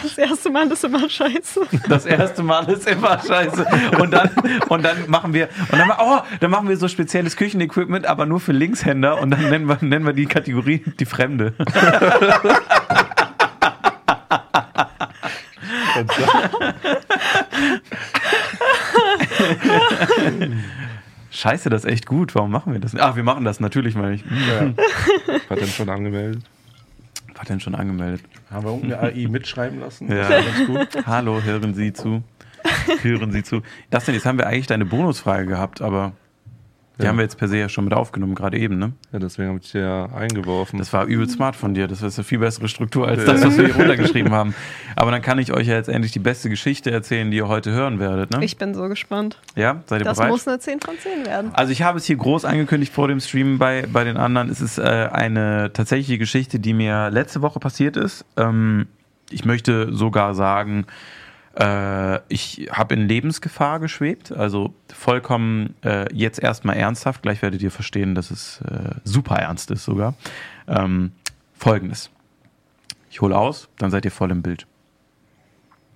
[0.02, 1.62] Das erste Mal ist immer scheiße.
[1.88, 3.66] Das erste Mal ist immer scheiße.
[4.00, 4.30] Und dann,
[4.68, 8.40] und dann machen wir, und dann, oh, dann machen wir so spezielles Küchenequipment, aber nur
[8.40, 11.54] für Linkshänder und dann nennen wir, nennen wir die Kategorie die Fremde.
[21.32, 22.36] Scheiße, das ist echt gut.
[22.36, 22.96] Warum machen wir das?
[22.96, 24.24] Ah, wir machen das natürlich, meine ich.
[25.50, 26.44] Hat denn schon angemeldet?
[27.36, 28.22] War denn schon angemeldet?
[28.52, 30.12] Haben wir irgendeine AI mitschreiben lassen?
[30.12, 30.30] Ja.
[30.30, 31.06] War ganz gut.
[31.08, 32.24] Hallo, hören Sie zu.
[33.02, 33.62] Hören Sie zu.
[33.90, 36.14] Das denn, jetzt haben wir eigentlich deine Bonusfrage gehabt, aber
[37.00, 37.10] die Ja.
[37.10, 38.94] haben wir jetzt per se ja schon mit aufgenommen, gerade eben, ne?
[39.12, 40.78] Ja, deswegen habe ich dir ja eingeworfen.
[40.78, 41.88] Das war übel smart von dir.
[41.88, 44.54] Das ist eine viel bessere Struktur als das, was wir hier runtergeschrieben haben.
[44.96, 47.72] Aber dann kann ich euch ja jetzt endlich die beste Geschichte erzählen, die ihr heute
[47.72, 48.44] hören werdet, ne?
[48.46, 49.40] Ich bin so gespannt.
[49.56, 50.32] ja, seid ihr Das bereit?
[50.32, 51.52] muss eine 10 von 10 werden.
[51.54, 54.50] Also ich habe es hier groß angekündigt vor dem Stream bei, bei den anderen.
[54.50, 58.24] Es ist äh, eine tatsächliche Geschichte, die mir letzte Woche passiert ist.
[58.38, 58.86] Ähm,
[59.32, 60.86] ich möchte sogar sagen,
[61.58, 64.32] äh, ich habe in Lebensgefahr geschwebt.
[64.32, 67.22] Also vollkommen äh, jetzt erstmal ernsthaft.
[67.22, 70.16] Gleich werdet ihr verstehen, dass es äh, super ernst ist sogar.
[70.68, 71.12] Ähm,
[71.54, 72.10] Folgendes.
[73.10, 74.66] Ich hole aus, dann seid ihr voll im Bild.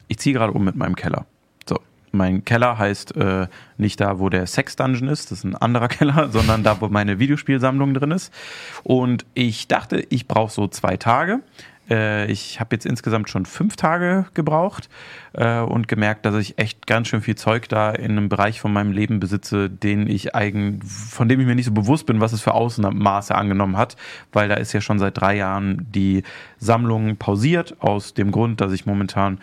[0.07, 1.25] Ich ziehe gerade um mit meinem Keller.
[1.67, 1.79] So,
[2.11, 3.47] mein Keller heißt äh,
[3.77, 6.87] nicht da, wo der Sex Dungeon ist, das ist ein anderer Keller, sondern da, wo
[6.89, 8.31] meine Videospielsammlung drin ist.
[8.83, 11.41] Und ich dachte, ich brauche so zwei Tage.
[11.89, 14.89] Äh, ich habe jetzt insgesamt schon fünf Tage gebraucht
[15.33, 18.73] äh, und gemerkt, dass ich echt ganz schön viel Zeug da in einem Bereich von
[18.73, 22.33] meinem Leben besitze, den ich eigen, von dem ich mir nicht so bewusst bin, was
[22.33, 23.95] es für Außenmaße angenommen hat,
[24.33, 26.23] weil da ist ja schon seit drei Jahren die
[26.57, 29.39] Sammlung pausiert, aus dem Grund, dass ich momentan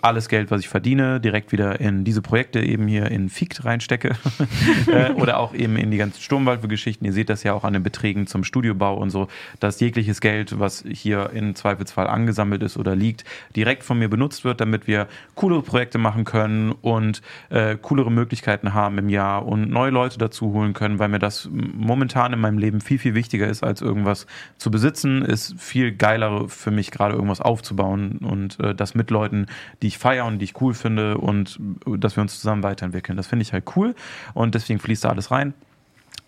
[0.00, 4.16] alles Geld, was ich verdiene, direkt wieder in diese Projekte eben hier in Fiegt reinstecke.
[4.88, 7.04] Äh, oder auch eben in die ganzen Sturmwald-Geschichten.
[7.04, 9.28] Ihr seht das ja auch an den Beträgen zum Studiobau und so,
[9.60, 13.24] dass jegliches Geld, was hier in Zweifelsfall angesammelt ist oder liegt,
[13.54, 18.72] direkt von mir benutzt wird, damit wir coolere Projekte machen können und äh, coolere Möglichkeiten
[18.72, 22.58] haben im Jahr und neue Leute dazu holen können, weil mir das momentan in meinem
[22.58, 24.26] Leben viel, viel wichtiger ist, als irgendwas
[24.56, 25.22] zu besitzen.
[25.22, 29.46] Ist viel geiler für mich, gerade irgendwas aufzubauen und äh, das mit Leuten,
[29.82, 33.16] die ich feiere und die ich cool finde und dass wir uns zusammen weiterentwickeln.
[33.16, 33.94] Das finde ich halt cool
[34.34, 35.54] und deswegen fließt da alles rein.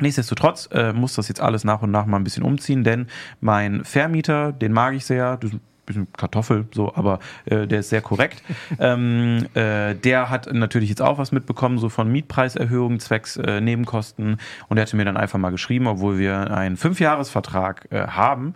[0.01, 3.07] Nichtsdestotrotz äh, muss das jetzt alles nach und nach mal ein bisschen umziehen, denn
[3.41, 7.81] mein Vermieter, den mag ich sehr, das ist ein bisschen Kartoffel, so, aber äh, der
[7.81, 8.43] ist sehr korrekt.
[8.79, 14.39] ähm, äh, der hat natürlich jetzt auch was mitbekommen, so von Mietpreiserhöhungen zwecks äh, Nebenkosten
[14.69, 18.55] und der hatte mir dann einfach mal geschrieben, obwohl wir einen Fünfjahresvertrag äh, haben,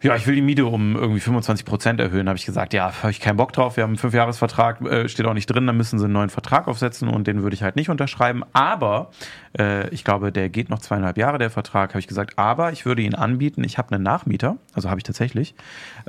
[0.00, 2.28] ja, ich will die Miete um irgendwie 25 Prozent erhöhen.
[2.28, 3.76] Habe ich gesagt, ja, habe ich keinen Bock drauf.
[3.76, 5.66] Wir haben einen Fünfjahresvertrag, äh, steht auch nicht drin.
[5.66, 8.44] Dann müssen sie einen neuen Vertrag aufsetzen und den würde ich halt nicht unterschreiben.
[8.52, 9.10] Aber
[9.58, 11.90] äh, ich glaube, der geht noch zweieinhalb Jahre, der Vertrag.
[11.90, 13.64] Habe ich gesagt, aber ich würde ihn anbieten.
[13.64, 15.54] Ich habe einen Nachmieter, also habe ich tatsächlich.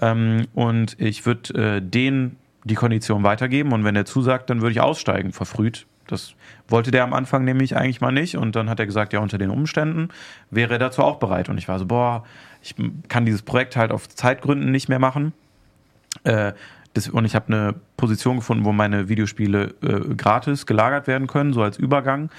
[0.01, 4.73] Ähm, und ich würde äh, den die Kondition weitergeben und wenn er zusagt, dann würde
[4.73, 5.85] ich aussteigen, verfrüht.
[6.07, 6.33] Das
[6.67, 9.37] wollte der am Anfang nämlich eigentlich mal nicht und dann hat er gesagt, ja, unter
[9.37, 10.09] den Umständen
[10.49, 11.49] wäre er dazu auch bereit.
[11.49, 12.25] Und ich war so, boah,
[12.61, 12.75] ich
[13.07, 15.33] kann dieses Projekt halt auf Zeitgründen nicht mehr machen.
[16.23, 16.53] Äh,
[16.93, 21.53] das, und ich habe eine Position gefunden, wo meine Videospiele äh, gratis gelagert werden können,
[21.53, 22.31] so als Übergang.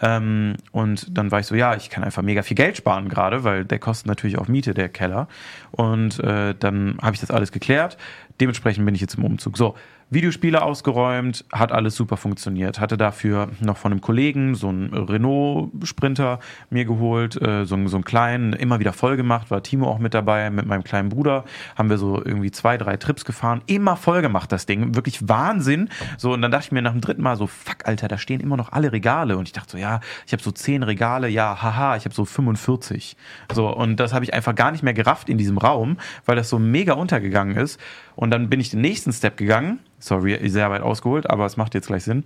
[0.00, 3.44] Ähm, und dann war ich so, ja, ich kann einfach mega viel Geld sparen gerade,
[3.44, 5.28] weil der kostet natürlich auch Miete, der Keller.
[5.70, 7.96] Und äh, dann habe ich das alles geklärt.
[8.40, 9.56] Dementsprechend bin ich jetzt im Umzug.
[9.56, 9.74] So,
[10.10, 12.80] Videospiele ausgeräumt, hat alles super funktioniert.
[12.80, 16.38] Hatte dafür noch von einem Kollegen so einen Renault-Sprinter
[16.70, 20.14] mir geholt, äh, so, so einen kleinen, immer wieder voll gemacht, war Timo auch mit
[20.14, 21.44] dabei, mit meinem kleinen Bruder.
[21.76, 24.94] Haben wir so irgendwie zwei, drei Trips gefahren, immer voll gemacht, das Ding.
[24.94, 25.88] Wirklich Wahnsinn.
[26.18, 28.40] So, und dann dachte ich mir nach dem dritten Mal so, fuck, Alter, da stehen
[28.40, 29.36] immer noch alle Regale.
[29.36, 32.24] Und ich dachte so, ja, ich habe so zehn Regale, ja, haha, ich habe so
[32.24, 33.16] 45.
[33.52, 36.48] So, und das habe ich einfach gar nicht mehr gerafft in diesem Raum, weil das
[36.48, 37.80] so mega untergegangen ist.
[38.16, 41.72] Und dann bin ich den nächsten Step gegangen Sorry, sehr weit ausgeholt, aber es macht
[41.72, 42.24] jetzt gleich Sinn.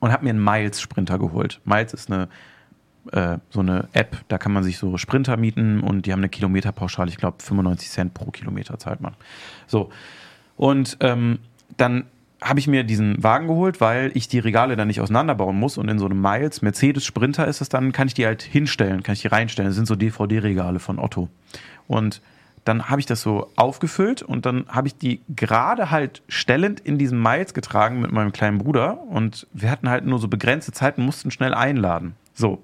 [0.00, 1.60] Und habe mir einen Miles Sprinter geholt.
[1.66, 2.28] Miles ist eine
[3.12, 6.30] äh, so eine App, da kann man sich so Sprinter mieten und die haben eine
[6.30, 9.14] Kilometerpauschale, ich glaube 95 Cent pro Kilometer zahlt man.
[9.66, 9.90] So.
[10.56, 11.40] Und ähm,
[11.76, 12.04] dann
[12.40, 15.88] habe ich mir diesen Wagen geholt, weil ich die Regale dann nicht auseinanderbauen muss und
[15.88, 19.12] in so einem Miles Mercedes Sprinter ist es dann, kann ich die halt hinstellen, kann
[19.12, 19.68] ich die reinstellen.
[19.68, 21.28] Das sind so DVD-Regale von Otto.
[21.86, 22.22] Und
[22.64, 26.98] dann habe ich das so aufgefüllt und dann habe ich die gerade halt stellend in
[26.98, 31.02] diesem Miles getragen mit meinem kleinen Bruder und wir hatten halt nur so begrenzte Zeiten,
[31.02, 32.14] mussten schnell einladen.
[32.34, 32.62] So.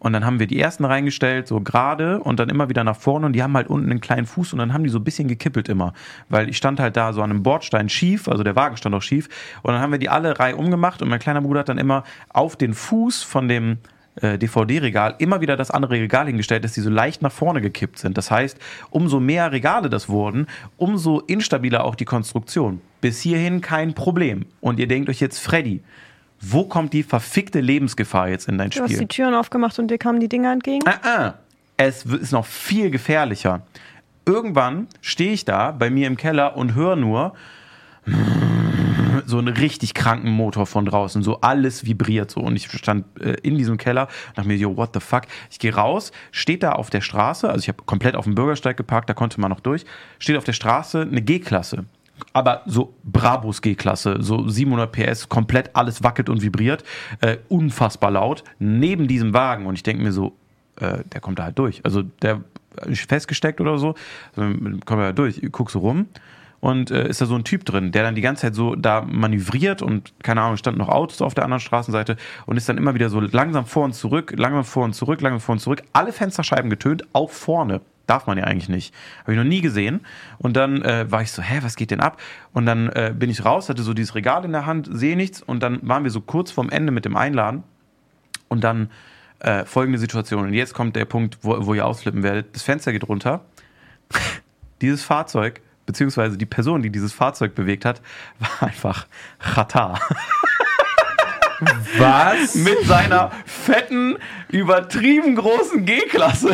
[0.00, 3.26] Und dann haben wir die ersten reingestellt, so gerade und dann immer wieder nach vorne
[3.26, 5.26] und die haben halt unten einen kleinen Fuß und dann haben die so ein bisschen
[5.26, 5.92] gekippelt immer,
[6.28, 9.02] weil ich stand halt da so an einem Bordstein schief, also der Wagen stand auch
[9.02, 9.28] schief
[9.62, 12.04] und dann haben wir die alle Reihe umgemacht und mein kleiner Bruder hat dann immer
[12.28, 13.78] auf den Fuß von dem
[14.22, 17.98] äh, DVD-Regal immer wieder das andere Regal hingestellt, dass die so leicht nach vorne gekippt
[17.98, 18.18] sind.
[18.18, 18.58] Das heißt,
[18.90, 20.46] umso mehr Regale das wurden,
[20.76, 22.80] umso instabiler auch die Konstruktion.
[23.00, 24.46] Bis hierhin kein Problem.
[24.60, 25.82] Und ihr denkt euch jetzt, Freddy,
[26.40, 28.86] wo kommt die verfickte Lebensgefahr jetzt in dein Spiel?
[28.86, 30.86] Du hast die Türen aufgemacht und dir kamen die Dinger entgegen?
[30.86, 31.34] Ah, ah.
[31.76, 33.62] Es ist noch viel gefährlicher.
[34.26, 37.34] Irgendwann stehe ich da bei mir im Keller und höre nur
[39.28, 43.34] so einen richtig kranken Motor von draußen, so alles vibriert so und ich stand äh,
[43.42, 45.24] in diesem Keller und dachte mir, yo, what the fuck?
[45.50, 48.78] Ich gehe raus, steht da auf der Straße, also ich habe komplett auf dem Bürgersteig
[48.78, 49.84] geparkt, da konnte man noch durch,
[50.18, 51.84] steht auf der Straße eine G-Klasse.
[52.32, 56.82] Aber so Brabus G-Klasse, so 700 PS, komplett alles wackelt und vibriert,
[57.20, 59.66] äh, unfassbar laut, neben diesem Wagen.
[59.66, 60.34] Und ich denke mir so,
[60.80, 61.84] äh, der kommt da halt durch.
[61.84, 62.40] Also der
[62.86, 63.94] ist festgesteckt oder so,
[64.34, 64.54] also,
[64.86, 65.38] kommt halt durch.
[65.42, 66.06] Ich guck so rum,
[66.60, 69.02] und äh, ist da so ein Typ drin, der dann die ganze Zeit so da
[69.02, 72.94] manövriert und keine Ahnung, standen noch Autos auf der anderen Straßenseite und ist dann immer
[72.94, 76.12] wieder so langsam vor und zurück, langsam vor und zurück, langsam vor und zurück, alle
[76.12, 77.80] Fensterscheiben getönt, auch vorne.
[78.06, 78.94] Darf man ja eigentlich nicht.
[79.20, 80.00] Habe ich noch nie gesehen.
[80.38, 82.18] Und dann äh, war ich so, hä, was geht denn ab?
[82.54, 85.42] Und dann äh, bin ich raus, hatte so dieses Regal in der Hand, sehe nichts
[85.42, 87.64] und dann waren wir so kurz vorm Ende mit dem Einladen
[88.48, 88.88] und dann
[89.40, 90.46] äh, folgende Situation.
[90.46, 92.54] Und jetzt kommt der Punkt, wo, wo ihr ausflippen werdet.
[92.56, 93.44] Das Fenster geht runter.
[94.80, 98.02] Dieses Fahrzeug beziehungsweise die Person, die dieses Fahrzeug bewegt hat,
[98.38, 99.06] war einfach
[99.40, 99.98] Chata.
[101.96, 102.54] Was?
[102.56, 104.18] mit seiner fetten,
[104.50, 106.50] übertrieben großen G-Klasse.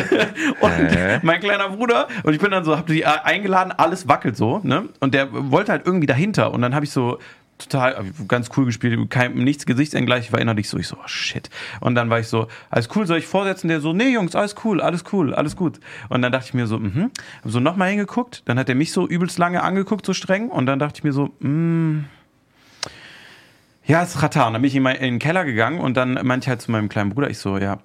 [0.61, 1.19] Und Hä?
[1.21, 4.85] mein kleiner Bruder, und ich bin dann so, hab die eingeladen, alles wackelt so, ne?
[5.01, 6.51] Und der wollte halt irgendwie dahinter.
[6.53, 7.19] Und dann habe ich so
[7.57, 11.49] total ganz cool gespielt, kein, nichts Gesichtsengleich, ich war innerlich so, ich so, oh shit.
[11.79, 13.67] Und dann war ich so, alles cool, soll ich vorsetzen?
[13.67, 15.79] Der so, nee Jungs, alles cool, alles cool, alles gut.
[16.09, 17.11] Und dann dachte ich mir so, mhm,
[17.43, 20.65] hab so nochmal hingeguckt, dann hat er mich so übelst lange angeguckt, so streng, und
[20.65, 22.05] dann dachte ich mir so, mm,
[23.85, 24.53] ja, es ist Ratan.
[24.53, 26.71] Dann bin ich in, mein, in den Keller gegangen und dann meinte ich halt zu
[26.71, 27.79] meinem kleinen Bruder, ich so, ja,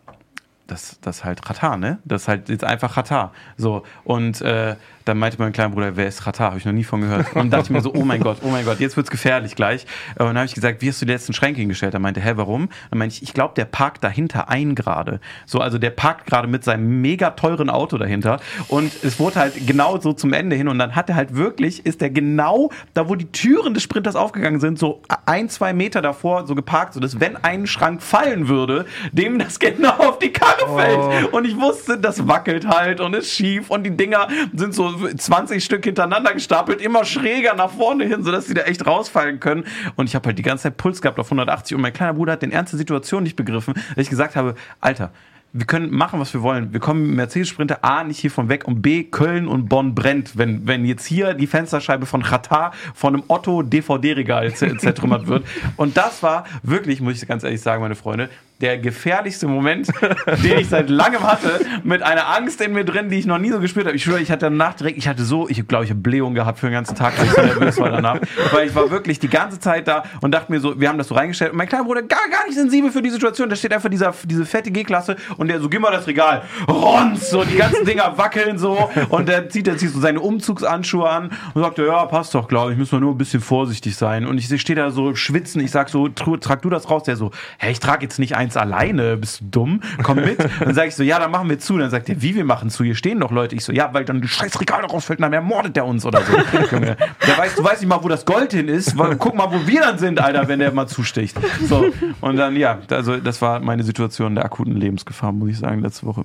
[0.67, 1.99] das, das ist halt Ratan, ne?
[2.05, 3.31] Das ist halt jetzt einfach Ratan.
[3.57, 6.49] So, und äh, dann meinte mein kleiner Bruder, wer ist Ratan?
[6.49, 7.29] Habe ich noch nie von gehört.
[7.29, 9.57] Und dann dachte ich mir so, oh mein Gott, oh mein Gott, jetzt wird's gefährlich
[9.57, 9.87] gleich.
[10.19, 11.95] Und dann habe ich gesagt, wie hast du die letzten Schränke hingestellt?
[11.95, 12.69] Er meinte, hä, warum?
[12.91, 15.21] Dann meinte ich, ich glaube, der parkt dahinter ein gerade.
[15.47, 18.41] So, also der parkt gerade mit seinem mega teuren Auto dahinter.
[18.69, 20.69] Und es wurde halt genau so zum Ende hin.
[20.69, 24.17] Und dann hat er halt wirklich, ist er genau da, wo die Türen des Sprinters
[24.17, 28.49] aufgegangen sind, so ein, zwei Meter davor so geparkt, so dass wenn ein Schrank fallen
[28.49, 31.33] würde, dem das genau auf die Karre fällt.
[31.33, 35.65] Und ich wusste, das wackelt halt und ist schief und die Dinger sind so 20
[35.65, 39.65] Stück hintereinander gestapelt, immer schräger nach vorne hin, sodass sie da echt rausfallen können.
[39.97, 42.33] Und ich habe halt die ganze Zeit Puls gehabt auf 180 und mein kleiner Bruder
[42.33, 45.11] hat den Ernst der Situation nicht begriffen, dass ich gesagt habe, Alter,
[45.53, 46.73] wir können machen, was wir wollen.
[46.73, 50.65] Wir kommen mit Mercedes-Sprinter A nicht hiervon weg und B, Köln und Bonn brennt, wenn,
[50.69, 55.45] wenn jetzt hier die Fensterscheibe von Qatar von einem Otto DVD-Regal zer- zertrümmert wird.
[55.77, 58.31] Und das war wirklich, muss ich ganz ehrlich sagen, meine Freunde,
[58.61, 59.89] der gefährlichste Moment,
[60.43, 63.51] den ich seit langem hatte, mit einer Angst in mir drin, die ich noch nie
[63.51, 63.97] so gespürt habe.
[63.97, 66.59] Ich schwöre, ich hatte danach direkt, ich hatte so, ich glaube, ich habe Blähung gehabt
[66.59, 68.19] für den ganzen Tag, weil ich so nervös war danach.
[68.53, 71.09] Weil ich war wirklich die ganze Zeit da und dachte mir so, wir haben das
[71.09, 73.49] so reingestellt und mein kleiner Bruder gar, gar nicht sensibel für die Situation.
[73.49, 76.43] Da steht einfach dieser, diese fette G-Klasse und der so, gib mal das Regal.
[76.69, 81.09] Rons, so die ganzen Dinger wackeln so und der zieht, der zieht so seine Umzugsanschuhe
[81.09, 84.27] an und sagt, ja, passt doch, glaube ich, müssen wir nur ein bisschen vorsichtig sein.
[84.27, 87.05] Und ich stehe da so schwitzen, ich sag so, trag du das raus?
[87.05, 89.81] Der so, hey, ich trage jetzt nicht eins alleine, bist du dumm?
[90.03, 90.39] Komm mit.
[90.61, 91.79] Dann sage ich so, ja, dann machen wir zu.
[91.79, 92.83] Dann sagt er, wie wir machen zu?
[92.85, 93.55] Hier stehen doch Leute.
[93.55, 96.33] Ich so, ja, weil dann scheiß Regal rausfällt, dann ermordet der uns oder so.
[96.77, 96.97] Junge,
[97.27, 98.99] der weiß, du weißt nicht mal, wo das Gold hin ist.
[98.99, 101.37] Weil- Guck mal, wo wir dann sind, Alter, wenn der mal zusticht.
[101.69, 101.93] So.
[102.21, 106.07] Und dann, ja, also das war meine Situation der akuten Lebensgefahr, muss ich sagen, letzte
[106.07, 106.25] Woche.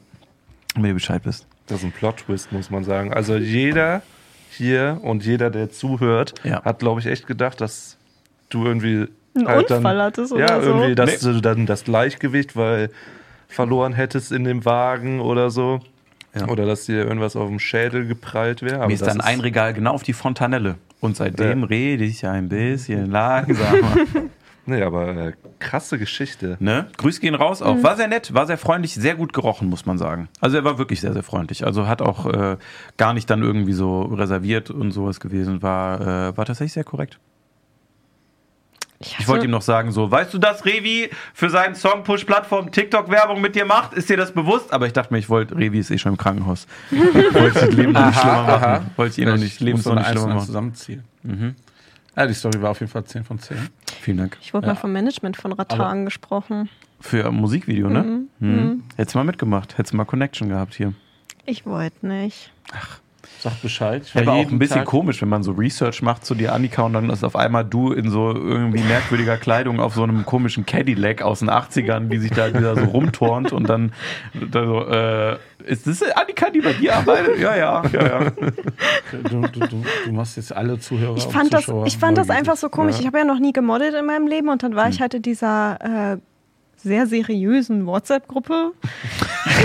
[0.76, 1.45] Wenn du Bescheid bist.
[1.67, 3.13] Das ist ein Plot-Twist, muss man sagen.
[3.13, 4.01] Also jeder
[4.49, 6.63] hier und jeder, der zuhört, Ja.
[6.63, 7.97] hat, glaube ich, echt gedacht, dass
[8.49, 10.69] du irgendwie Einen halt dann, Unfall hattest ja, oder so.
[10.69, 12.89] irgendwie, dass du dann das Gleichgewicht, weil
[13.47, 15.81] verloren hättest in dem Wagen oder so.
[16.33, 16.47] Ja.
[16.47, 18.77] Oder dass dir irgendwas auf dem Schädel geprallt wäre.
[18.77, 20.75] Aber Mir ist das dann ein Regal genau auf die Fontanelle.
[20.99, 23.95] Und seitdem rede ich ein bisschen langsamer.
[24.67, 26.57] Nee, aber äh, krasse Geschichte.
[26.59, 26.88] Ne?
[26.97, 27.83] Grüß gehen raus auch.
[27.83, 30.27] War sehr nett, war sehr freundlich, sehr gut gerochen, muss man sagen.
[30.41, 31.65] Also er war wirklich sehr, sehr freundlich.
[31.65, 32.57] Also hat auch äh,
[32.97, 35.61] gar nicht dann irgendwie so reserviert und sowas gewesen.
[35.61, 37.19] War, äh, war tatsächlich sehr korrekt.
[39.20, 43.41] Ich wollte ihm noch sagen, so, weißt du, dass Revi für seinen Song Push-Plattform TikTok-Werbung
[43.41, 43.93] mit dir macht?
[43.93, 44.72] Ist dir das bewusst?
[44.74, 46.68] Aber ich dachte mir, ich wollte, Revi ist eh schon im Krankenhaus.
[46.91, 48.91] wollte ich das Leben noch nicht schlimmer machen.
[48.95, 50.45] Wollte ich ihn noch nicht, Leben noch nicht schlimmer machen.
[50.45, 51.03] zusammenziehen.
[52.16, 53.58] Ja, die Story war auf jeden Fall 10 von 10.
[54.01, 54.38] Vielen Dank.
[54.41, 56.70] Ich wurde mal vom Management von Ratan Aber- angesprochen.
[57.01, 58.22] Für ein Musikvideo, ne?
[58.39, 58.84] Mhm.
[58.95, 60.93] Hättest du mal mitgemacht, hättest du mal Connection gehabt hier.
[61.45, 62.51] Ich wollte nicht.
[63.45, 64.01] Sag Bescheid.
[64.05, 66.51] Ich war Aber auch ein bisschen Tag- komisch, wenn man so Research macht zu dir,
[66.53, 70.25] Annika, und dann ist auf einmal du in so irgendwie merkwürdiger Kleidung auf so einem
[70.25, 73.93] komischen Cadillac aus den 80ern, die sich da, die da so rumturnt und dann
[74.33, 75.37] da so, äh,
[75.71, 77.37] ist das Annika, die bei dir arbeitet?
[77.39, 78.19] Ja, ja, ja, ja.
[79.29, 82.55] Du, du, du, du machst jetzt alle Zuhörer Ich fand das, ich fand das einfach
[82.57, 82.99] so komisch.
[82.99, 85.21] Ich habe ja noch nie gemoddet in meinem Leben und dann war ich halt in
[85.21, 86.17] dieser äh,
[86.86, 88.71] sehr seriösen WhatsApp-Gruppe,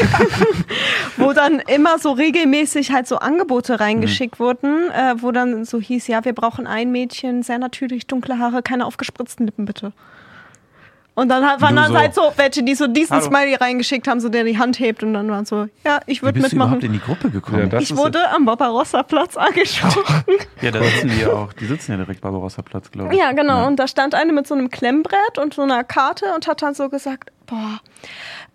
[1.18, 6.06] wo dann immer so regelmäßig halt so Angebote reingeschickt wurden, äh, wo dann so hieß,
[6.06, 9.92] ja, wir brauchen ein Mädchen, sehr natürlich, dunkle Haare, keine aufgespritzten Lippen bitte.
[11.20, 13.26] Und dann hat- waren Du dann so, halt so welche, die so diesen Hallo.
[13.26, 16.26] Smiley reingeschickt haben, so der die Hand hebt und dann waren so, ja, ich Wie
[16.26, 16.94] würde bist du überhaupt mitmachen.
[16.94, 17.70] in die Gruppe gekommen?
[17.70, 20.36] Ja, Ich wurde am Barbarossa-Platz angesprochen.
[20.62, 21.52] Ja, da sitzen die ja auch.
[21.52, 23.20] Die sitzen ja direkt Barbarossa Platz, glaube ich.
[23.20, 23.66] Ja, genau.
[23.66, 26.74] Und da stand eine mit so einem Klemmbrett und so einer Karte und hat dann
[26.74, 27.80] so gesagt, boah,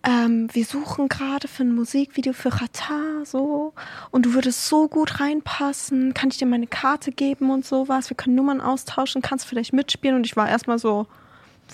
[0.08, 3.74] ähm, wir suchen gerade für ein Musikvideo für Qatar so
[4.12, 6.14] und du würdest so gut reinpassen.
[6.14, 8.10] Kann ich dir meine Karte geben und sowas?
[8.10, 10.16] Wir können Nummern austauschen, kannst vielleicht mitspielen.
[10.16, 11.08] Und ich war erstmal so,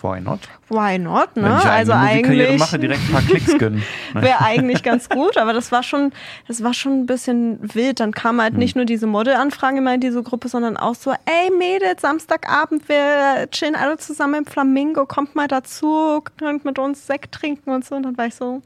[0.01, 0.39] Why not?
[0.69, 1.43] Why not, ne?
[1.43, 3.83] Wenn ich also eigentlich mache, direkt ein paar Klicks gönnen.
[4.13, 4.23] Ne?
[4.23, 6.11] wäre eigentlich ganz gut, aber das war schon,
[6.47, 7.99] das war schon ein bisschen wild.
[7.99, 8.41] Dann kam Hm.
[8.41, 12.89] halt nicht nur diese Modelanfrage immer in diese Gruppe, sondern auch so, ey Mädels, Samstagabend,
[12.89, 17.85] wir chillen alle zusammen im Flamingo, kommt mal dazu, könnt mit uns Sekt trinken und
[17.85, 17.95] so.
[17.95, 18.61] Und dann war ich so,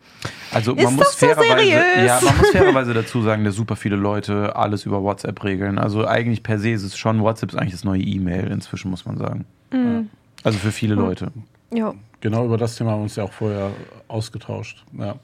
[0.53, 2.05] Also Ist man muss das so fairerweise, seriös?
[2.07, 5.77] ja, man muss fairerweise dazu sagen, dass super viele Leute alles über WhatsApp regeln.
[5.79, 9.05] Also eigentlich per se ist es schon WhatsApp ist eigentlich das neue E-Mail inzwischen muss
[9.05, 9.45] man sagen.
[9.71, 10.09] Mhm.
[10.45, 11.31] Also für viele Leute.
[11.73, 11.93] ja.
[12.21, 13.69] Genau über das Thema haben wir uns ja auch vorher
[14.07, 14.83] ausgetauscht.
[14.97, 15.15] Ja.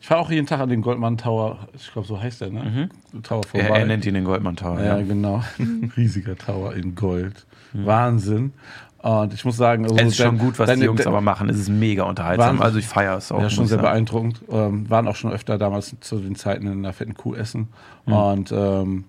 [0.00, 2.88] Ich fahre auch jeden Tag an den Goldman Tower, ich glaube, so heißt der, ne?
[3.22, 3.78] Tower Er, vorbei.
[3.80, 4.78] er nennt ihn den Goldman Tower.
[4.80, 5.02] ja, Ja.
[5.04, 5.42] genau.
[5.96, 7.44] Riesiger Tower in Gold.
[7.74, 8.52] Wahnsinn.
[9.02, 11.48] Und ich muss sagen, also Es ist schon gut, was deine- die Jungs aber machen.
[11.50, 12.48] Es ist mega unterhaltsam.
[12.50, 12.62] Wahnsinn.
[12.64, 13.40] Also ich feiere es auch.
[13.42, 13.88] Ja, schon sehr sagen.
[13.88, 14.40] beeindruckend.
[14.50, 17.68] Ähm, waren auch schon öfter damals zu den Zeiten in der fetten Kuh essen.
[18.06, 18.12] Mhm.
[18.12, 19.04] Und ähm,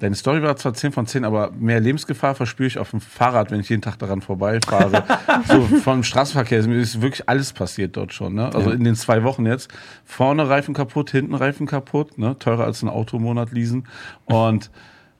[0.00, 3.50] deine Story war zwar 10 von 10, aber mehr Lebensgefahr verspüre ich auf dem Fahrrad,
[3.50, 5.04] wenn ich jeden Tag daran vorbeifahre.
[5.46, 8.34] so vom Straßenverkehr ist wirklich alles passiert dort schon.
[8.34, 8.46] Ne?
[8.52, 8.76] Also Ja.
[8.76, 9.70] in den zwei Wochen jetzt.
[10.04, 12.36] Vorne Reifen kaputt, hinten Reifen kaputt, ne?
[12.38, 13.86] teurer als ein Auto im Monat leasen.
[14.24, 14.70] Und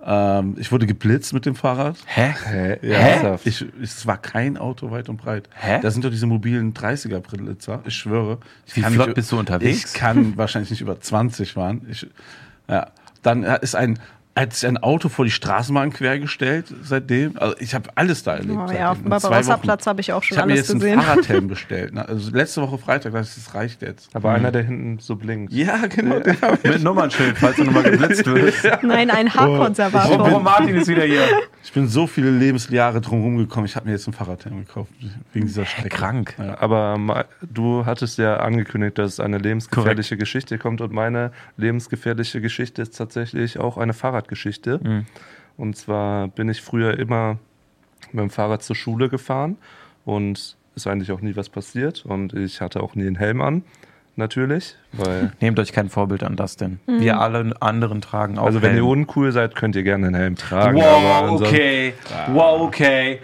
[0.02, 1.96] ähm, ich wurde geblitzt mit dem Fahrrad.
[2.06, 2.34] Hä?
[2.46, 2.78] Hä?
[2.82, 3.46] Ja, Ernsthaft?
[3.46, 5.50] ich, es war kein Auto weit und breit.
[5.54, 5.78] Hä?
[5.82, 7.82] Das sind doch diese mobilen 30er-Blitzer.
[7.84, 8.38] Ich schwöre.
[8.66, 9.92] Ich Wie kann flott bist du unterwegs?
[9.92, 11.86] Ich kann wahrscheinlich nicht über 20 fahren.
[11.90, 12.06] Ich,
[12.66, 12.86] ja.
[13.22, 13.98] Dann ist ein,
[14.40, 17.36] hat sich ein Auto vor die Straßenbahn quergestellt seitdem.
[17.38, 18.58] Also ich habe alles da erlebt.
[18.68, 19.22] Oh, ja, auf dem zwei Wochen.
[19.22, 20.98] Barbarossa-Platz habe ich auch schon Ich habe mir alles jetzt gesehen.
[20.98, 21.94] einen Fahrradhelm bestellt.
[21.94, 22.08] Ne?
[22.08, 24.08] Also letzte Woche Freitag, dachte ich, das reicht jetzt.
[24.14, 25.52] Aber einer, der hinten so blinkt.
[25.52, 26.18] Ja, genau.
[26.18, 26.62] ich.
[26.64, 28.64] Mit Nummernschild, falls du nochmal geblitzt wirst.
[28.82, 30.40] Nein, ein Oh, Haarkonservator.
[30.40, 31.22] Martin ist wieder hier.
[31.62, 33.66] Ich bin so viele Lebensjahre drum gekommen.
[33.66, 34.92] Ich habe mir jetzt einen Fahrradhelm gekauft.
[35.32, 35.90] Wegen dieser Strecke.
[35.90, 36.34] Krank.
[36.38, 36.58] Ja.
[36.58, 42.96] Aber du hattest ja angekündigt, dass eine lebensgefährliche Geschichte kommt und meine lebensgefährliche Geschichte ist
[42.96, 44.80] tatsächlich auch eine Fahrradgeschichte.
[44.82, 45.06] Mhm.
[45.56, 47.38] Und zwar bin ich früher immer
[48.12, 49.58] mit dem Fahrrad zur Schule gefahren
[50.04, 53.62] und ist eigentlich auch nie was passiert und ich hatte auch nie einen Helm an,
[54.20, 56.78] natürlich, weil Nehmt euch kein Vorbild an das denn.
[56.86, 58.86] Wir alle anderen tragen auch also wenn ihr Helm.
[58.86, 60.76] uncool seid, könnt ihr gerne einen Helm tragen.
[60.78, 61.94] Wow, okay.
[62.32, 63.18] Wow, okay.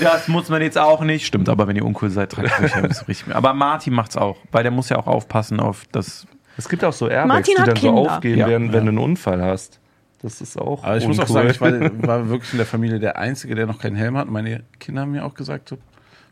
[0.00, 1.26] Das muss man jetzt auch nicht.
[1.26, 2.86] Stimmt, aber wenn ihr uncool seid, tragt euch Helm.
[2.86, 3.34] ist richtig.
[3.34, 6.26] Aber Martin macht's auch, weil der muss ja auch aufpassen auf das.
[6.56, 8.00] Es gibt auch so Airbags, Martin die dann so Kinder.
[8.14, 8.48] aufgehen, Ja.
[8.48, 9.78] während, wenn du einen Unfall hast.
[10.22, 11.50] Das ist auch Aber ich muss auch uncool.
[11.50, 14.28] sagen, ich war, war wirklich in der Familie der Einzige, der noch keinen Helm hat.
[14.30, 15.76] Meine Kinder haben mir auch gesagt, so,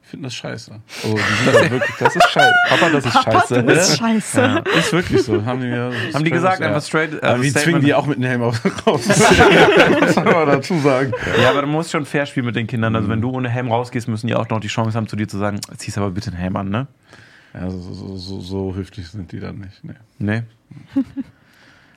[0.04, 0.70] finden das scheiße.
[1.02, 2.52] Also, die sind da wirklich, Das ist scheiße.
[2.68, 3.54] Papa, das ist scheiße.
[3.54, 4.64] Du bist scheiße.
[4.78, 5.44] ist wirklich so.
[5.44, 7.14] Haben die, mir Haben die gesagt, einfach straight.
[7.22, 9.06] Aber also wir Statement- zwingen die auch mit dem Helm aus- raus.
[9.08, 11.12] muss man aber dazu sagen.
[11.42, 12.94] Ja, aber du musst schon fair spielen mit den Kindern.
[12.96, 15.26] Also wenn du ohne Helm rausgehst, müssen die auch noch die Chance haben, zu dir
[15.28, 16.86] zu sagen, ziehst aber bitte einen Helm an, ne?
[17.54, 19.82] Ja, so, so, so, so höflich sind die dann nicht.
[19.84, 19.94] Nee.
[20.18, 20.42] Nee.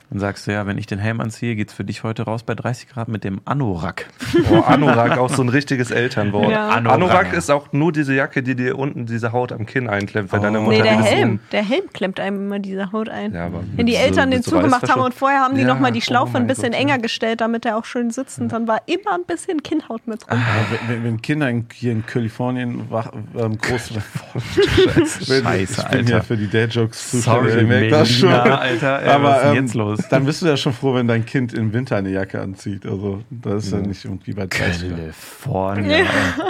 [0.10, 2.56] Dann sagst du ja, wenn ich den Helm anziehe, geht's für dich heute raus bei
[2.56, 4.06] 30 Grad mit dem Anorak.
[4.50, 6.50] Oh, Anorak, auch so ein richtiges Elternwort.
[6.50, 6.70] Ja.
[6.70, 6.94] Anorak.
[6.96, 10.42] Anorak ist auch nur diese Jacke, die dir unten diese Haut am Kinn einklemmt, wenn
[10.42, 10.64] deine Oh.
[10.64, 11.30] Mutter Nee, der Helm.
[11.32, 13.34] um- Der Helm klemmt einem immer diese Haut ein.
[13.34, 15.68] Ja, aber Wenn die Eltern so- den so zugemacht haben und vorher haben die Ja,
[15.68, 17.02] nochmal die oh Schlaufe ein mein bisschen Gott, enger ja.
[17.02, 18.40] gestellt, damit der auch schön sitzt.
[18.40, 20.38] Und dann war immer ein bisschen Kinnhaut mit drin.
[20.40, 23.92] Aber wenn, wenn, wenn Kinder in, hier in Kalifornien wach, ähm, groß
[25.28, 26.24] wenn, Scheiße, Ich bin Alter.
[26.24, 27.52] für die Dad-Jokes zuständig.
[27.52, 27.64] Sorry.
[27.66, 29.02] Melina, Alter.
[29.04, 29.97] Ey, Aber was ist denn ähm, jetzt los?
[30.10, 32.86] Dann bist du ja schon froh, wenn dein Kind im Winter eine Jacke anzieht.
[32.86, 35.00] Also das ist ja, nicht irgendwie bei 30 Grad.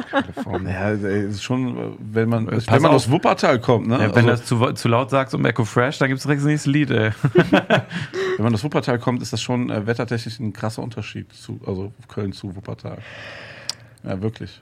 [0.09, 0.71] California.
[0.71, 2.95] Ja, ey, ist schon, wenn man, Pass wenn man auf.
[2.97, 3.95] aus Wuppertal kommt, ne?
[3.95, 6.47] Ja, wenn also, das zu, zu laut sagst um Echo Fresh, dann gibt's direkt das
[6.47, 7.11] nächste Lied, ey.
[7.33, 11.91] wenn man aus Wuppertal kommt, ist das schon äh, wettertechnisch ein krasser Unterschied zu, also
[12.07, 12.99] Köln zu Wuppertal.
[14.03, 14.61] Ja, wirklich.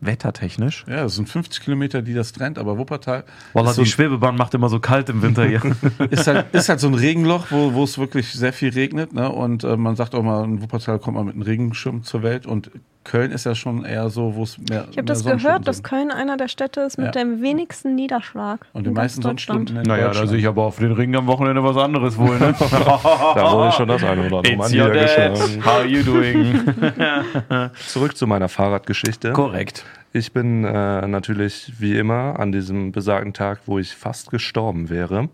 [0.00, 0.84] Wettertechnisch.
[0.88, 4.54] Ja, es sind 50 Kilometer, die das trennt, aber Wuppertal Wallah, so, die Schwebebahn macht
[4.54, 5.60] immer so kalt im Winter hier.
[6.10, 9.12] ist, halt, ist halt so ein Regenloch, wo, wo es wirklich sehr viel regnet.
[9.12, 9.30] Ne?
[9.30, 12.46] Und äh, man sagt auch mal, in Wuppertal kommt man mit einem Regenschirm zur Welt.
[12.46, 12.70] Und
[13.02, 14.86] Köln ist ja schon eher so, wo es mehr.
[14.90, 17.12] Ich habe das gehört, dass Köln einer der Städte ist mit Ja.
[17.22, 18.66] dem wenigsten Niederschlag.
[18.74, 19.22] Und ganz meisten.
[19.22, 22.38] Sonnenstunden in naja, da sehe ich aber auf den Ring am Wochenende was anderes wohl,
[22.38, 22.54] ne?
[22.60, 25.32] Da wurde schon das eine oder andere Mal It's your dad.
[25.32, 25.64] niedergeschlagen.
[25.64, 27.70] How you doing?
[27.88, 29.32] Zurück zu meiner Fahrradgeschichte.
[29.32, 29.84] Korrekt.
[30.12, 35.28] Ich bin äh, natürlich wie immer an diesem besagten Tag, wo ich fast gestorben wäre,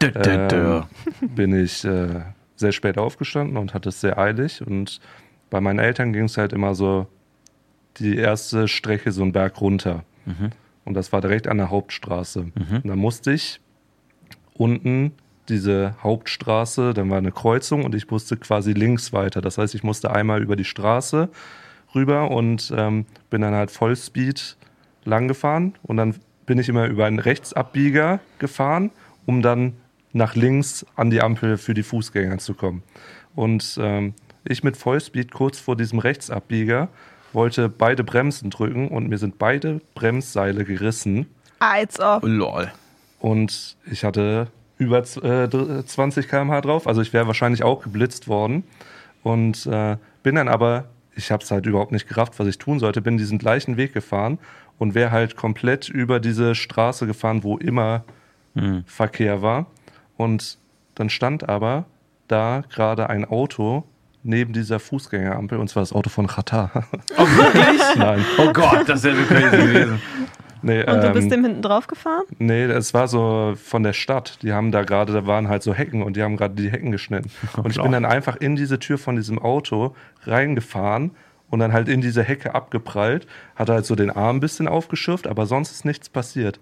[0.00, 0.76] Dö, dö, dö.
[0.78, 0.84] ähm,
[1.34, 2.06] bin ich äh,
[2.56, 4.64] sehr spät aufgestanden und hatte es sehr eilig.
[4.66, 5.00] Und
[5.52, 7.06] bei meinen Eltern ging es halt immer so
[7.98, 10.02] die erste Strecke so einen Berg runter.
[10.86, 12.46] Und das war direkt an der Hauptstraße.
[12.82, 13.60] Und da musste ich
[14.54, 15.12] unten
[15.50, 19.42] diese Hauptstraße, dann war eine Kreuzung und ich musste quasi links weiter.
[19.42, 21.28] Das heißt, ich musste einmal über die Straße
[21.94, 24.56] rüber und ähm, bin dann halt Vollspeed
[25.04, 26.14] lang gefahren und dann
[26.46, 28.90] bin ich immer über einen Rechtsabbieger gefahren,
[29.26, 29.74] um dann
[30.14, 32.82] nach links an die Ampel für die Fußgänger zu kommen.
[33.34, 36.88] Und ähm, ich mit Vollspeed kurz vor diesem Rechtsabbieger
[37.32, 41.26] wollte beide Bremsen drücken und mir sind beide Bremsseile gerissen.
[41.58, 42.22] Als ob.
[42.24, 42.70] Lol.
[43.20, 44.48] Und ich hatte
[44.78, 46.86] über z- äh, dr- 20 km/h drauf.
[46.86, 48.64] Also ich wäre wahrscheinlich auch geblitzt worden.
[49.22, 52.80] Und äh, bin dann aber, ich habe es halt überhaupt nicht gerafft, was ich tun
[52.80, 54.38] sollte, bin diesen gleichen Weg gefahren
[54.78, 58.04] und wäre halt komplett über diese Straße gefahren, wo immer
[58.84, 59.66] Verkehr war.
[60.18, 60.58] Und
[60.96, 61.84] dann stand aber
[62.28, 63.84] da gerade ein Auto
[64.22, 66.70] neben dieser Fußgängerampel und zwar das Auto von Qatar.
[67.16, 67.82] Oh, wirklich?
[67.96, 68.24] Nein.
[68.38, 70.02] Oh Gott, das wäre crazy gewesen.
[70.62, 72.22] Nee, Und du bist ähm, dem hinten drauf gefahren?
[72.38, 74.38] Nee, es war so von der Stadt.
[74.42, 76.92] Die haben da gerade, da waren halt so Hecken und die haben gerade die Hecken
[76.92, 77.30] geschnitten.
[77.56, 79.94] Und ich bin dann einfach in diese Tür von diesem Auto
[80.24, 81.10] reingefahren
[81.50, 83.26] und dann halt in diese Hecke abgeprallt.
[83.56, 86.60] Hatte halt so den Arm ein bisschen aufgeschürft, aber sonst ist nichts passiert.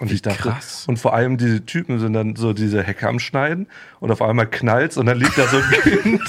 [0.00, 0.84] Und ich dachte, krass.
[0.88, 3.66] und vor allem diese Typen sind dann so diese Hecke am Schneiden
[4.00, 5.70] und auf einmal knallt's und dann liegt da so ein
[6.02, 6.22] Kind,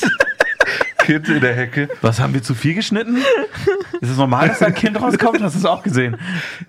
[0.99, 1.89] Kind in der Hecke.
[2.01, 3.17] Was haben wir zu viel geschnitten?
[4.01, 5.41] Ist es normal, dass da ein Kind rauskommt?
[5.41, 6.17] Hast du es auch gesehen?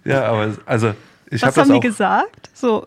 [0.05, 0.95] Ja, aber also
[1.31, 1.81] ich Was habe haben das die auch.
[1.81, 2.51] gesagt?
[2.55, 2.87] So,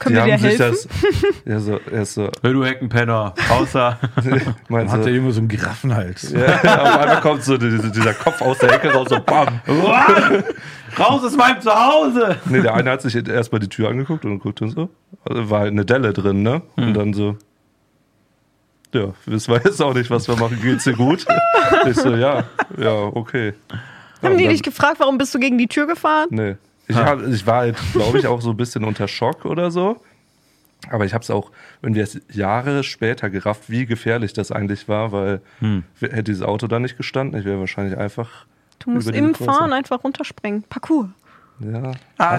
[0.00, 0.88] können die wir dir haben sich helfen?
[0.90, 1.44] das.
[1.44, 3.34] Ja, so, er ist so, Hey, du Heckenpenner.
[3.50, 3.98] Außer.
[4.68, 6.32] meint Hat so, der Junge so einen Giraffenhals.
[6.32, 9.60] Ja, auf einmal kommt so diese, dieser Kopf aus der Hecke raus, so bam.
[10.98, 12.36] Raus aus meinem Zuhause!
[12.46, 14.90] Nee, der eine hat sich erstmal die Tür angeguckt und guckt und so.
[15.28, 16.62] Also war halt eine Delle drin, ne?
[16.76, 17.36] Und dann so,
[18.92, 20.58] ja, wissen wir jetzt auch nicht, was wir machen.
[20.60, 21.24] Geht's dir gut?
[21.86, 22.44] Ich so, ja,
[22.76, 23.54] ja, okay.
[23.70, 23.78] Ja,
[24.22, 26.26] Haben und die dann- dich gefragt, warum bist du gegen die Tür gefahren?
[26.30, 26.56] Nee.
[26.90, 30.00] Ich, hab, ich war halt, glaube ich, auch so ein bisschen unter Schock oder so.
[30.88, 31.50] Aber ich habe es auch,
[31.82, 35.40] wenn wir es Jahre später gerafft, wie gefährlich das eigentlich war, weil
[36.00, 38.46] hätte dieses Auto da nicht gestanden, ich wäre wahrscheinlich einfach.
[38.78, 40.62] Du musst im Kreuzung- Fahren einfach runterspringen.
[40.64, 41.08] Parcours.
[41.60, 41.92] Ja.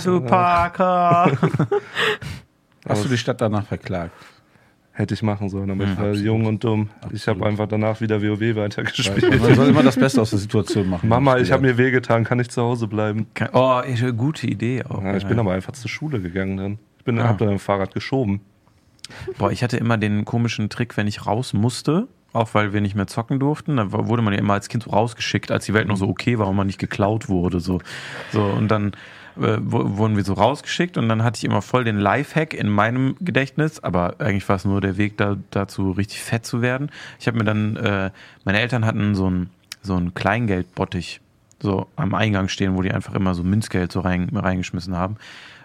[0.04, 1.32] Du Parker!
[2.90, 4.12] Hast du die Stadt danach verklagt?
[4.94, 6.26] Hätte ich machen sollen, aber ich war absolut.
[6.26, 6.90] jung und dumm.
[7.14, 9.40] Ich habe einfach danach wieder WoW weitergespielt.
[9.42, 11.08] Man soll immer das Beste aus der Situation machen.
[11.08, 13.28] Mama, ich habe mir wehgetan, kann ich zu Hause bleiben?
[13.54, 15.02] Oh, eine gute Idee auch.
[15.02, 16.80] Ja, ich bin aber einfach zur Schule gegangen dann.
[16.98, 17.30] Ich bin, Ah.
[17.30, 18.42] hab dann ein Fahrrad geschoben.
[19.38, 22.96] Boah, ich hatte immer den komischen Trick, wenn ich raus musste, auch weil wir nicht
[22.96, 25.88] mehr zocken durften, da wurde man ja immer als Kind so rausgeschickt, als die Welt
[25.88, 27.60] noch so okay war und man nicht geklaut wurde.
[27.62, 27.80] So,
[28.32, 28.92] so und dann
[29.42, 33.16] äh, wurden wir so rausgeschickt und dann hatte ich immer voll den Lifehack in meinem
[33.20, 36.90] Gedächtnis, aber eigentlich war es nur der Weg da, dazu, richtig fett zu werden.
[37.20, 38.12] Ich habe mir dann, äh,
[38.46, 39.50] meine Eltern hatten so ein,
[39.82, 41.22] so ein Kleingeldbottich
[41.62, 45.18] so am Eingang stehen, wo die einfach immer so Münzgeld so rein, reingeschmissen haben.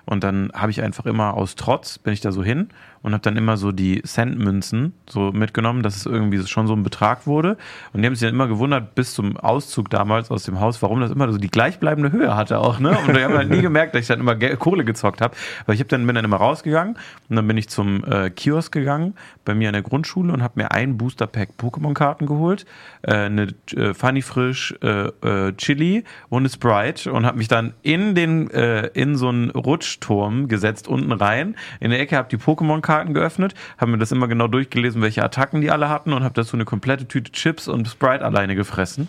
[0.05, 2.69] Und dann habe ich einfach immer aus Trotz, bin ich da so hin
[3.03, 6.83] und habe dann immer so die Centmünzen so mitgenommen, dass es irgendwie schon so ein
[6.83, 7.57] Betrag wurde.
[7.93, 11.01] Und die haben sich dann immer gewundert, bis zum Auszug damals aus dem Haus, warum
[11.01, 12.79] das immer so die gleichbleibende Höhe hatte auch.
[12.79, 12.97] Ne?
[13.07, 15.35] Und die haben halt nie gemerkt, dass ich dann immer Kohle gezockt habe.
[15.67, 16.97] Weil ich hab dann, bin dann immer rausgegangen
[17.29, 19.15] und dann bin ich zum äh, Kiosk gegangen
[19.45, 22.67] bei mir in der Grundschule und habe mir ein Booster-Pack Pokémon-Karten geholt,
[23.03, 27.75] äh, eine äh, Funny Frisch äh, äh, Chili und eine Sprite und habe mich dann
[27.83, 32.39] in den äh, in so einen Rutschturm gesetzt unten rein in der Ecke habe die
[32.87, 36.35] Pokémon-Karten geöffnet, habe mir das immer genau durchgelesen, welche Attacken die alle hatten und habe
[36.35, 39.09] dazu eine komplette Tüte Chips und Sprite alleine gefressen.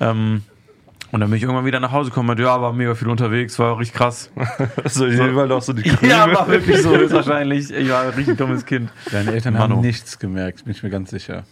[0.00, 0.42] Ähm,
[1.10, 3.58] und dann bin ich irgendwann wieder nach Hause gekommen und ja, war mega viel unterwegs,
[3.58, 4.30] war richtig krass.
[4.84, 6.10] So, hier war noch so die Krümel.
[6.10, 7.70] Ja, war wirklich so, höchstwahrscheinlich.
[7.70, 8.90] Ich war ein richtig dummes Kind.
[9.10, 9.76] Deine Eltern Mano.
[9.76, 11.44] haben nichts gemerkt, bin ich mir ganz sicher.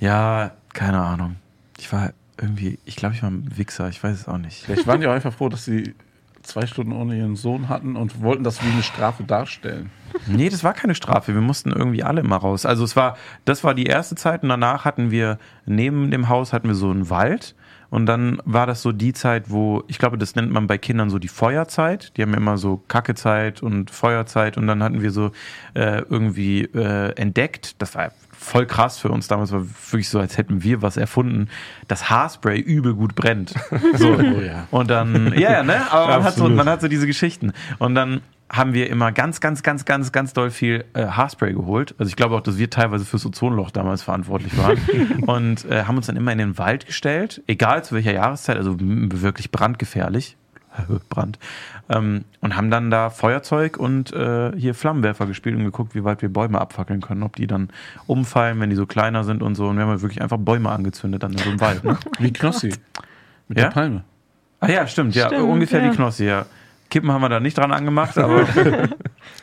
[0.00, 1.36] Ja, keine Ahnung.
[1.78, 4.64] Ich war irgendwie, ich glaube, ich war ein Wichser, ich weiß es auch nicht.
[4.64, 5.94] Vielleicht waren die auch einfach froh, dass sie
[6.42, 9.90] zwei Stunden ohne ihren Sohn hatten und wollten das wie eine Strafe darstellen.
[10.26, 11.34] Nee, das war keine Strafe.
[11.34, 12.66] Wir mussten irgendwie alle immer raus.
[12.66, 16.52] Also es war, das war die erste Zeit und danach hatten wir neben dem Haus
[16.52, 17.54] hatten wir so einen Wald.
[17.90, 21.10] Und dann war das so die Zeit, wo, ich glaube, das nennt man bei Kindern
[21.10, 22.16] so die Feuerzeit.
[22.16, 24.56] Die haben immer so Kackezeit und Feuerzeit.
[24.56, 25.32] Und dann hatten wir so
[25.74, 30.38] äh, irgendwie äh, entdeckt, das war voll krass für uns damals, war wirklich so, als
[30.38, 31.48] hätten wir was erfunden,
[31.88, 33.54] dass Haarspray übel gut brennt.
[33.94, 34.10] So.
[34.20, 34.66] Oh ja.
[34.70, 35.90] Und dann, ja, ja, ne?
[35.90, 37.52] Aber man hat, so, man hat so diese Geschichten.
[37.78, 41.94] Und dann haben wir immer ganz, ganz, ganz, ganz, ganz doll viel äh, Haarspray geholt.
[41.98, 45.22] Also ich glaube auch, dass wir teilweise fürs Ozonloch damals verantwortlich waren.
[45.26, 48.76] und äh, haben uns dann immer in den Wald gestellt, egal zu welcher Jahreszeit, also
[48.78, 50.36] wirklich brandgefährlich.
[51.08, 51.38] Brand.
[51.88, 56.22] Ähm, und haben dann da Feuerzeug und äh, hier Flammenwerfer gespielt und geguckt, wie weit
[56.22, 57.70] wir Bäume abfackeln können, ob die dann
[58.06, 59.68] umfallen, wenn die so kleiner sind und so.
[59.68, 61.84] Und wir haben halt wirklich einfach Bäume angezündet dann in so einem Wald.
[61.84, 61.98] Ne?
[62.18, 62.74] Wie Knossi.
[63.48, 63.64] Mit Ja?
[63.64, 64.04] der Palme.
[64.60, 65.90] Ah ja, stimmt, ja, Stimmt, ungefähr ja.
[65.90, 66.44] wie Knossi, ja.
[66.90, 68.58] Kippen haben wir da nicht dran angemacht, aber ich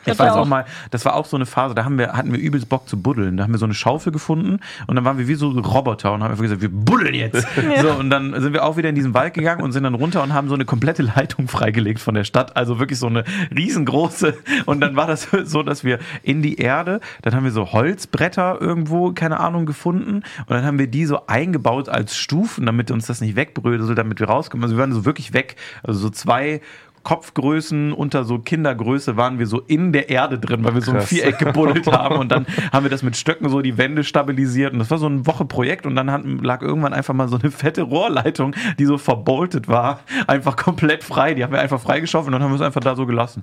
[0.04, 2.32] Das weiß war auch mal, das war auch so eine Phase, da haben wir, hatten
[2.32, 3.36] wir übelst Bock zu buddeln.
[3.36, 6.22] Da haben wir so eine Schaufel gefunden und dann waren wir wie so Roboter und
[6.22, 7.46] haben einfach gesagt, wir buddeln jetzt.
[7.78, 10.22] So, und dann sind wir auch wieder in diesen Wald gegangen und sind dann runter
[10.22, 12.56] und haben so eine komplette Leitung freigelegt von der Stadt.
[12.56, 13.24] Also wirklich so eine
[13.56, 14.36] riesengroße.
[14.66, 18.60] Und dann war das so, dass wir in die Erde, dann haben wir so Holzbretter
[18.60, 20.16] irgendwo, keine Ahnung, gefunden.
[20.16, 24.18] Und dann haben wir die so eingebaut als Stufen, damit uns das nicht wegbröselt, damit
[24.18, 24.64] wir rauskommen.
[24.64, 25.56] Also wir waren so wirklich weg.
[25.82, 26.60] Also so zwei
[27.08, 30.98] Kopfgrößen unter so Kindergröße waren wir so in der Erde drin, weil wir so ein
[30.98, 31.08] Krass.
[31.08, 34.78] Viereck gebuddelt haben und dann haben wir das mit Stöcken so die Wände stabilisiert und
[34.78, 37.50] das war so ein Woche Projekt und dann hat, lag irgendwann einfach mal so eine
[37.50, 41.32] fette Rohrleitung, die so verboltet war, einfach komplett frei.
[41.32, 43.42] Die haben wir einfach freigeschaufelt und dann haben wir es einfach da so gelassen.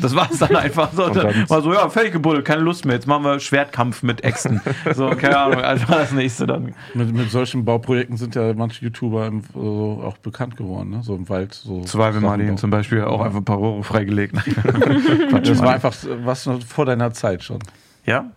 [0.00, 1.08] Das war es dann einfach so.
[1.08, 2.94] Dann- war so, ja, fertig gebuddelt, keine Lust mehr.
[2.94, 4.60] Jetzt machen wir Schwertkampf mit Äxten.
[4.94, 6.74] So, keine Ahnung, also war das nächste dann.
[6.94, 11.02] Mit, mit solchen Bauprojekten sind ja manche YouTuber im, so auch bekannt geworden, ne?
[11.02, 11.54] so im Wald.
[11.54, 14.34] So Survival Sachen zum Beispiel auch einfach ein paar Rohre freigelegt.
[14.34, 14.42] bauen.
[15.30, 15.94] Quatsch, Das war einfach
[16.24, 17.58] was vor deiner Zeit schon.
[18.06, 18.30] Ja?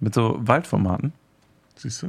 [0.00, 1.12] Mit so Waldformaten?
[1.76, 2.08] Siehst du?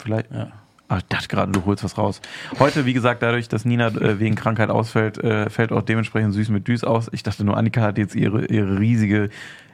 [0.00, 0.30] Vielleicht.
[0.32, 0.48] Ja.
[0.88, 2.20] Ach, ich dachte gerade, du holst was raus.
[2.58, 6.50] Heute, wie gesagt, dadurch, dass Nina äh, wegen Krankheit ausfällt, äh, fällt auch dementsprechend süß
[6.50, 7.08] mit Düs aus.
[7.12, 9.30] Ich dachte nur, Annika hat jetzt ihre, ihre riesige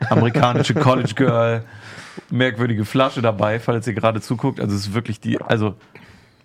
[0.08, 1.64] amerikanische College Girl
[2.30, 4.60] merkwürdige Flasche dabei, falls ihr gerade zuguckt.
[4.60, 5.74] Also es ist wirklich die, also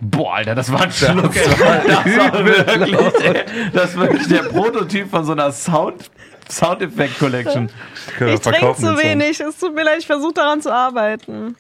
[0.02, 1.36] Boah, Alter, das war ein Schluck.
[1.36, 1.48] ey.
[1.48, 6.12] Das war wirklich, das ist wirklich der Prototyp von so einer Sound,
[6.50, 7.70] Soundeffekt Collection.
[8.20, 9.40] Ich trinke zu wenig.
[9.40, 11.56] Es tut mir leid, ich versuche daran zu arbeiten.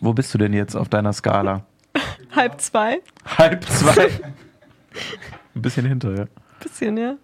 [0.00, 1.62] Wo bist du denn jetzt auf deiner Skala?
[2.34, 3.00] Halb zwei.
[3.24, 4.08] Halb zwei.
[5.54, 6.26] Ein bisschen hinter, ja.
[6.60, 7.14] Bisschen, ja.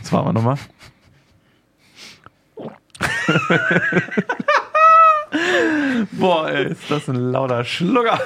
[0.00, 0.58] Das machen wir nochmal.
[6.12, 8.20] Boah, ey, ist das ein lauter Schlucker.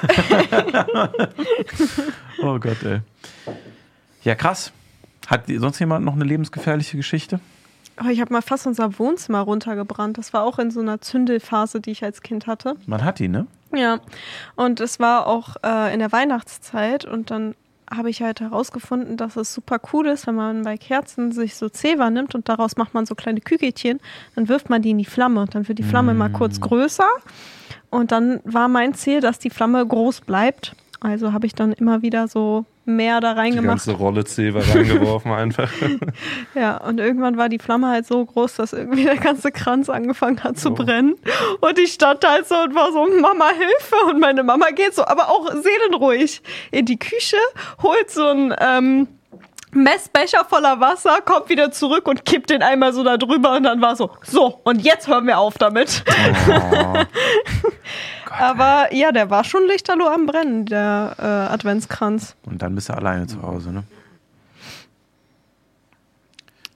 [2.43, 3.01] oh Gott, ey.
[4.23, 4.73] Ja, krass.
[5.27, 7.39] Hat sonst jemand noch eine lebensgefährliche Geschichte?
[8.05, 10.19] Oh, ich habe mal fast unser Wohnzimmer runtergebrannt.
[10.19, 12.77] Das war auch in so einer Zündelphase, die ich als Kind hatte.
[12.87, 13.47] Man hat die, ne?
[13.75, 14.01] Ja,
[14.57, 17.55] und es war auch äh, in der Weihnachtszeit und dann
[17.91, 21.69] habe ich halt herausgefunden, dass es super cool ist, wenn man bei Kerzen sich so
[21.69, 24.01] Zewa nimmt und daraus macht man so kleine Kügelchen,
[24.35, 25.47] dann wirft man die in die Flamme.
[25.51, 27.09] Dann wird die Flamme mal kurz größer
[27.91, 30.75] und dann war mein Ziel, dass die Flamme groß bleibt.
[31.01, 33.69] Also habe ich dann immer wieder so mehr da Die reingemacht.
[33.69, 35.71] ganze Rolle Zewa reingeworfen einfach.
[36.55, 40.43] Ja, und irgendwann war die Flamme halt so groß, dass irgendwie der ganze Kranz angefangen
[40.43, 40.75] hat zu Oh.
[40.75, 41.15] brennen.
[41.61, 43.97] Und ich stand halt so und war so, Mama, Hilfe!
[44.11, 46.43] Und meine Mama geht so, aber auch seelenruhig
[46.73, 47.37] in die Küche,
[47.83, 49.09] holt so ein ähm,
[49.73, 53.81] Messbecher voller Wasser, kommt wieder zurück und kippt den einmal so da drüber und dann
[53.83, 56.03] war so, so, und jetzt hören wir auf damit.
[58.31, 61.23] aber ja, der war schon lichterloh am Brennen, der äh,
[61.53, 62.37] Adventskranz.
[62.45, 63.85] Und dann bist du alleine zu Hause, ne?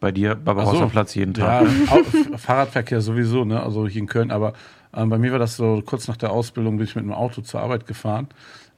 [0.01, 0.89] Bei dir, Barbarossa so.
[0.89, 1.69] Platz jeden Ja, Tag.
[1.91, 3.63] Au- Fahrradverkehr sowieso, ne?
[3.63, 4.53] Also hier in Köln, aber
[4.95, 7.41] ähm, bei mir war das so, kurz nach der Ausbildung bin ich mit dem Auto
[7.43, 8.27] zur Arbeit gefahren,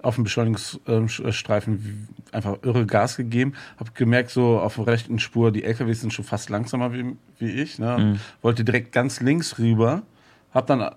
[0.03, 5.51] auf dem Beschleunigungsstreifen wie- einfach irre Gas gegeben, habe gemerkt, so auf der rechten Spur,
[5.51, 8.19] die LKWs sind schon fast langsamer wie, wie ich, ne?
[8.43, 10.03] Wollte direkt ganz links rüber,
[10.53, 10.91] hab dann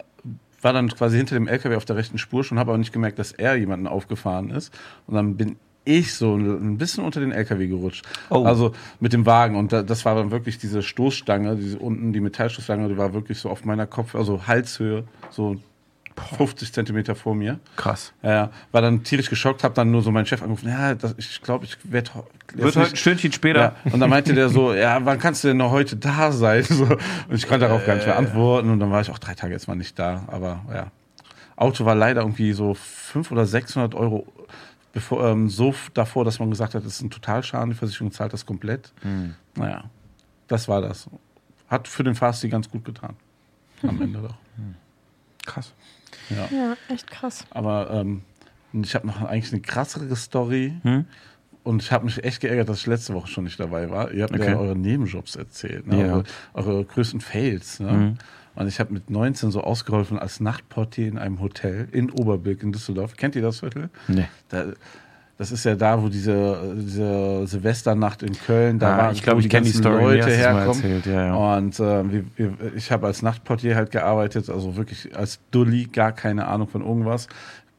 [0.61, 3.19] war dann quasi hinter dem LKW auf der rechten Spur schon, habe aber nicht gemerkt,
[3.19, 4.73] dass er jemanden aufgefahren ist.
[5.05, 8.05] Und dann bin ich so ein bisschen unter den LKW gerutscht.
[8.29, 8.43] Oh.
[8.43, 9.55] Also mit dem Wagen.
[9.55, 13.39] Und da, das war dann wirklich diese Stoßstange, diese unten, die Metallstoßstange, die war wirklich
[13.39, 15.57] so auf meiner Kopf, also Halshöhe, so
[16.38, 17.59] 50 Zentimeter vor mir.
[17.75, 18.13] Krass.
[18.21, 21.15] Ja, ja, war dann tierisch geschockt, habe dann nur so meinen Chef angerufen, ja, das,
[21.17, 22.11] ich glaube, ich werde
[22.53, 23.60] Wird heute ein Stündchen später.
[23.60, 26.64] ja, und dann meinte der so, ja, wann kannst du denn noch heute da sein?
[26.69, 26.99] So, und
[27.36, 29.68] ich konnte darauf gar nicht mehr antworten und dann war ich auch drei Tage jetzt
[29.68, 30.24] mal nicht da.
[30.28, 30.88] Aber ja,
[31.56, 34.28] Auto war leider irgendwie so 500 oder 600 Euro
[34.94, 38.34] bevor, ähm, so davor, dass man gesagt hat, das ist ein Totalschaden, die Versicherung zahlt
[38.34, 38.94] das komplett.
[39.56, 39.86] Naja,
[40.48, 41.10] das war das.
[41.68, 43.15] Hat für den Fasti ganz gut getan.
[43.84, 44.36] Am Ende doch.
[45.45, 45.74] Krass.
[46.30, 46.48] Ja.
[46.52, 47.45] Ja, echt krass.
[47.52, 48.24] Aber ähm,
[48.74, 50.74] ich habe noch eigentlich eine krassere Story.
[50.84, 51.06] Hm?
[51.68, 54.11] Und ich habe mich echt geärgert, dass ich letzte Woche schon nicht dabei war.
[54.11, 54.52] Ihr habt Okay.
[54.52, 55.99] ja eure Nebenjobs erzählt, ne?
[56.07, 56.14] Ja.
[56.14, 56.23] eure,
[56.72, 57.80] eure größten Fails.
[57.80, 57.91] Ne?
[57.91, 58.14] Mhm.
[58.56, 62.72] Und ich habe mit 19 so ausgeholfen als Nachtportier in einem Hotel in Oberbilk in
[62.72, 63.15] Düsseldorf.
[63.18, 63.89] Kennt ihr das Viertel?
[64.07, 64.26] Nee.
[64.49, 64.65] Da,
[65.38, 69.41] das ist ja da, wo diese, diese Silvesternacht in Köln, da Ah, waren ich glaube,
[69.41, 70.03] ich kenne die Story.
[70.03, 70.68] Mir Leute herkommen.
[70.69, 71.06] erzählt.
[71.06, 71.57] Ja, ja.
[71.57, 72.23] Und äh, wir,
[72.76, 77.27] ich habe als Nachtportier halt gearbeitet, also wirklich als Dulli, gar keine Ahnung von irgendwas.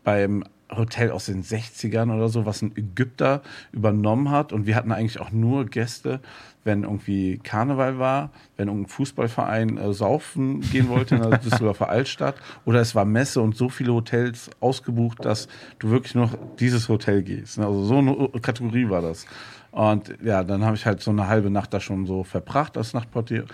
[0.04, 3.42] Beim Hotel aus den 60ern oder so, was ein Ägypter
[3.72, 4.52] übernommen hat.
[4.52, 6.20] Und wir hatten eigentlich auch nur Gäste,
[6.64, 12.36] wenn irgendwie Karneval war, wenn irgendein Fußballverein äh, saufen gehen wollte in der Düsseldorfer Altstadt.
[12.64, 17.22] Oder es war Messe und so viele Hotels ausgebucht, dass du wirklich noch dieses Hotel
[17.22, 17.58] gehst.
[17.58, 19.26] Also so eine Kategorie war das.
[19.70, 22.94] Und ja, dann habe ich halt so eine halbe Nacht da schon so verbracht als
[22.94, 23.44] Nachtportier.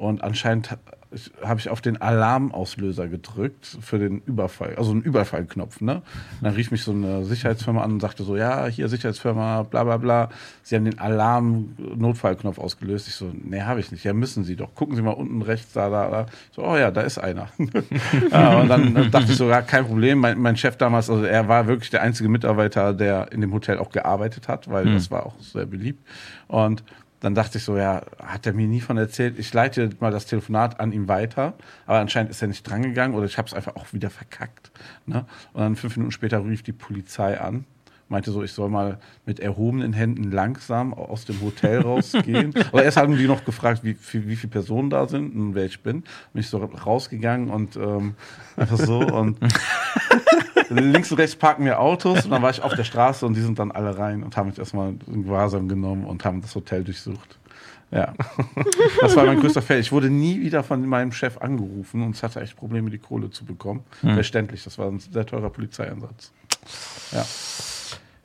[0.00, 0.78] Und anscheinend
[1.44, 5.82] habe ich auf den Alarmauslöser gedrückt für den Überfall, also einen Überfallknopf.
[5.82, 5.96] Ne?
[5.96, 6.02] Und
[6.40, 9.98] dann rief mich so eine Sicherheitsfirma an und sagte so, ja, hier Sicherheitsfirma, bla bla
[9.98, 10.30] bla.
[10.62, 13.08] Sie haben den Alarm-Notfallknopf ausgelöst.
[13.08, 14.02] Ich so, nee, habe ich nicht.
[14.02, 14.74] Ja, müssen Sie doch.
[14.74, 16.26] Gucken Sie mal unten rechts, da, da, da.
[16.52, 17.48] So, oh ja, da ist einer.
[18.30, 20.18] ja, und dann dachte ich so, ja, kein Problem.
[20.18, 23.76] Mein, mein, Chef damals, also er war wirklich der einzige Mitarbeiter, der in dem Hotel
[23.76, 24.94] auch gearbeitet hat, weil mhm.
[24.94, 26.06] das war auch sehr beliebt.
[26.48, 26.84] Und
[27.20, 29.38] dann dachte ich so, ja, hat er mir nie von erzählt.
[29.38, 31.54] Ich leite mal das Telefonat an ihm weiter,
[31.86, 34.70] aber anscheinend ist er nicht drangegangen oder ich habe es einfach auch wieder verkackt.
[35.06, 35.26] Ne?
[35.52, 37.66] Und dann fünf Minuten später rief die Polizei an,
[38.08, 42.54] meinte so, ich soll mal mit erhobenen Händen langsam aus dem Hotel rausgehen.
[42.72, 45.66] oder erst haben die noch gefragt, wie, wie, wie viele Personen da sind und wer
[45.66, 46.02] ich bin.
[46.32, 48.14] Bin ich so rausgegangen und ähm,
[48.56, 49.38] einfach so und
[50.70, 53.40] links und rechts parken wir Autos und dann war ich auf der Straße und die
[53.40, 56.84] sind dann alle rein und haben mich erstmal in Gewahrsam genommen und haben das Hotel
[56.84, 57.38] durchsucht.
[57.92, 58.14] Ja,
[59.00, 59.80] das war mein größter Feld.
[59.80, 63.30] Ich wurde nie wieder von meinem Chef angerufen und es hatte echt Probleme, die Kohle
[63.30, 63.82] zu bekommen.
[64.02, 64.14] Hm.
[64.14, 66.32] Verständlich, das war ein sehr teurer Polizeieinsatz.
[67.10, 67.24] Ja.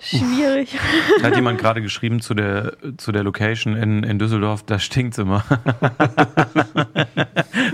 [0.06, 0.77] Schwierig.
[1.23, 5.19] Hat jemand gerade geschrieben zu der, zu der Location in, in Düsseldorf, da stinkt es
[5.19, 5.41] immer.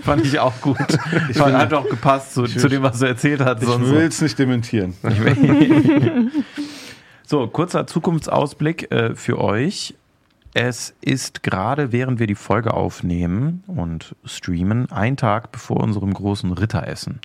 [0.04, 0.78] Fand ich auch gut.
[1.30, 3.62] Ich Fand, hat auch gepasst zu, zu dem, was er erzählt hat.
[3.62, 4.24] Ich will es so.
[4.24, 4.94] nicht dementieren.
[7.26, 9.96] so, kurzer Zukunftsausblick äh, für euch.
[10.54, 16.52] Es ist gerade, während wir die Folge aufnehmen und streamen, ein Tag bevor unserem großen
[16.52, 17.22] Ritteressen.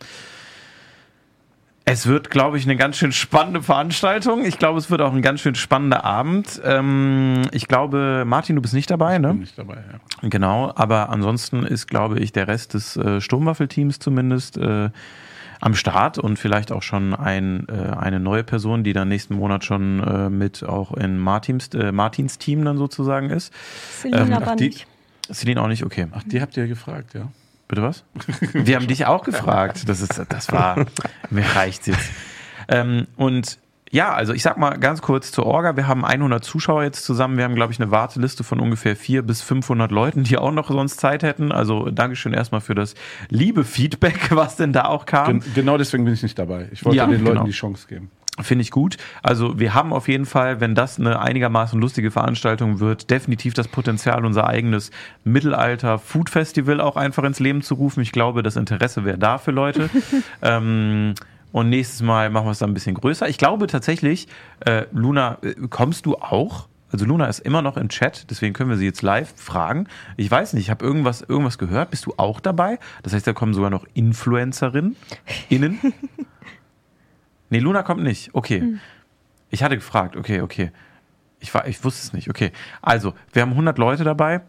[1.89, 4.45] Es wird, glaube ich, eine ganz schön spannende Veranstaltung.
[4.45, 6.61] Ich glaube, es wird auch ein ganz schön spannender Abend.
[6.65, 9.29] Ähm, ich glaube, Martin, du bist nicht dabei, ne?
[9.29, 10.29] Ich bin nicht dabei, ja.
[10.29, 14.91] Genau, aber ansonsten ist, glaube ich, der Rest des äh, Sturmwaffelteams zumindest äh,
[15.61, 19.65] am Start und vielleicht auch schon ein, äh, eine neue Person, die dann nächsten Monat
[19.65, 23.53] schon äh, mit auch in Martins, äh, Martins Team dann sozusagen ist.
[24.01, 24.89] Celine ähm, aber die, nicht.
[25.33, 26.09] Celine auch nicht, okay.
[26.11, 27.29] Ach, die habt ihr gefragt, ja.
[27.69, 28.05] Bitte was?
[28.53, 29.89] Wir haben dich auch gefragt.
[29.89, 30.87] Das ist, das war,
[31.31, 32.11] mir reicht jetzt.
[32.69, 33.59] Ähm, und
[33.91, 35.77] ja, also ich sag mal ganz kurz zur Orga.
[35.77, 37.37] Wir haben 100 Zuschauer jetzt zusammen.
[37.37, 40.69] Wir haben, glaube ich, eine Warteliste von ungefähr 400 bis 500 Leuten, die auch noch
[40.69, 41.53] sonst Zeit hätten.
[41.53, 42.95] Also Dankeschön erstmal für das
[43.29, 45.41] liebe Feedback, was denn da auch kam.
[45.41, 46.69] Gen genau deswegen bin ich nicht dabei.
[46.73, 47.45] Ich wollte ja, den Leuten genau.
[47.45, 48.11] die Chance geben.
[48.41, 48.99] Finde ich gut.
[49.23, 53.67] Also wir haben auf jeden Fall, wenn das eine einigermaßen lustige Veranstaltung wird, definitiv das
[53.67, 54.91] Potenzial, unser eigenes
[55.25, 58.03] Mittelalter-Food-Festival auch einfach ins Leben zu rufen.
[58.03, 59.89] Ich glaube, das Interesse wäre da für Leute.
[60.43, 61.15] ähm,
[61.53, 63.27] und nächstes Mal machen wir es dann ein bisschen größer.
[63.29, 64.29] Ich glaube tatsächlich,
[64.61, 66.69] äh, Luna, äh, kommst du auch?
[66.93, 69.89] Also Luna ist immer noch im Chat, deswegen können wir sie jetzt live fragen.
[70.17, 71.91] Ich weiß nicht, ich habe irgendwas, irgendwas gehört.
[71.91, 72.79] Bist du auch dabei?
[73.03, 74.97] Das heißt, da kommen sogar noch Influencerinnen
[75.49, 75.81] innen.
[77.51, 78.35] Nee, Luna kommt nicht.
[78.35, 78.61] Okay.
[78.61, 78.81] Hm.
[79.51, 80.17] Ich hatte gefragt.
[80.17, 80.73] Okay, okay.
[81.39, 82.29] Ich, war, ich wusste es nicht.
[82.29, 82.53] Okay.
[82.83, 84.43] Also, wir haben 100 Leute dabei.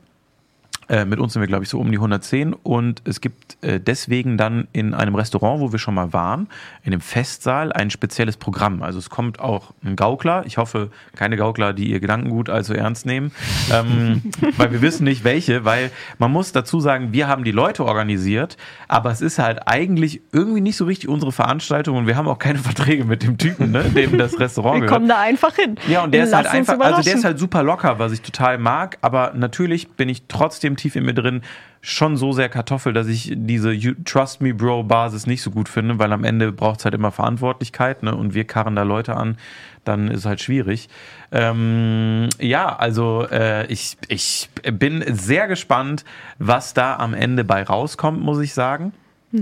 [0.90, 2.54] Äh, mit uns sind wir, glaube ich, so um die 110.
[2.54, 6.48] Und es gibt äh, deswegen dann in einem Restaurant, wo wir schon mal waren,
[6.84, 8.82] in dem Festsaal, ein spezielles Programm.
[8.82, 10.44] Also es kommt auch ein Gaukler.
[10.46, 13.32] Ich hoffe, keine Gaukler, die ihr Gedankengut also ernst nehmen.
[13.74, 14.22] ähm,
[14.56, 15.66] weil wir wissen nicht, welche.
[15.66, 18.56] Weil man muss dazu sagen, wir haben die Leute organisiert.
[18.88, 21.98] Aber es ist halt eigentlich irgendwie nicht so richtig unsere Veranstaltung.
[21.98, 24.94] Und wir haben auch keine Verträge mit dem Typen, ne, dem das Restaurant wir gehört.
[24.94, 25.76] kommen da einfach hin.
[25.90, 28.22] Ja, und der Lass ist halt einfach, also der ist halt super locker, was ich
[28.22, 28.98] total mag.
[29.02, 31.42] Aber natürlich bin ich trotzdem tief in mir drin
[31.82, 35.70] schon so sehr Kartoffel, dass ich diese you, Trust Me Bro Basis nicht so gut
[35.70, 38.16] finde, weil am Ende braucht es halt immer Verantwortlichkeit ne?
[38.16, 39.38] und wir karren da Leute an,
[39.84, 40.90] dann ist es halt schwierig.
[41.32, 46.06] Ähm, ja, also äh, ich, ich bin sehr gespannt,
[46.40, 48.94] was da am Ende bei rauskommt, muss ich sagen.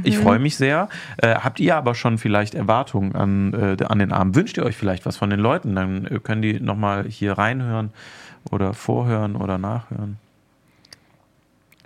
[0.03, 0.23] Ich mhm.
[0.23, 0.89] freue mich sehr.
[1.17, 4.35] Äh, habt ihr aber schon vielleicht Erwartungen an, äh, an den Abend?
[4.35, 5.75] Wünscht ihr euch vielleicht was von den Leuten?
[5.75, 7.91] Dann äh, können die nochmal hier reinhören
[8.49, 10.17] oder vorhören oder nachhören.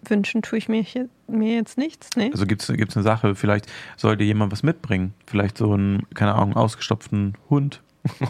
[0.07, 0.85] Wünschen tue ich mir,
[1.27, 2.09] mir jetzt nichts.
[2.15, 2.29] Nee.
[2.31, 3.67] Also gibt es eine Sache, vielleicht
[3.97, 5.13] sollte jemand was mitbringen.
[5.25, 7.81] Vielleicht so einen, keine Ahnung, ausgestopften Hund.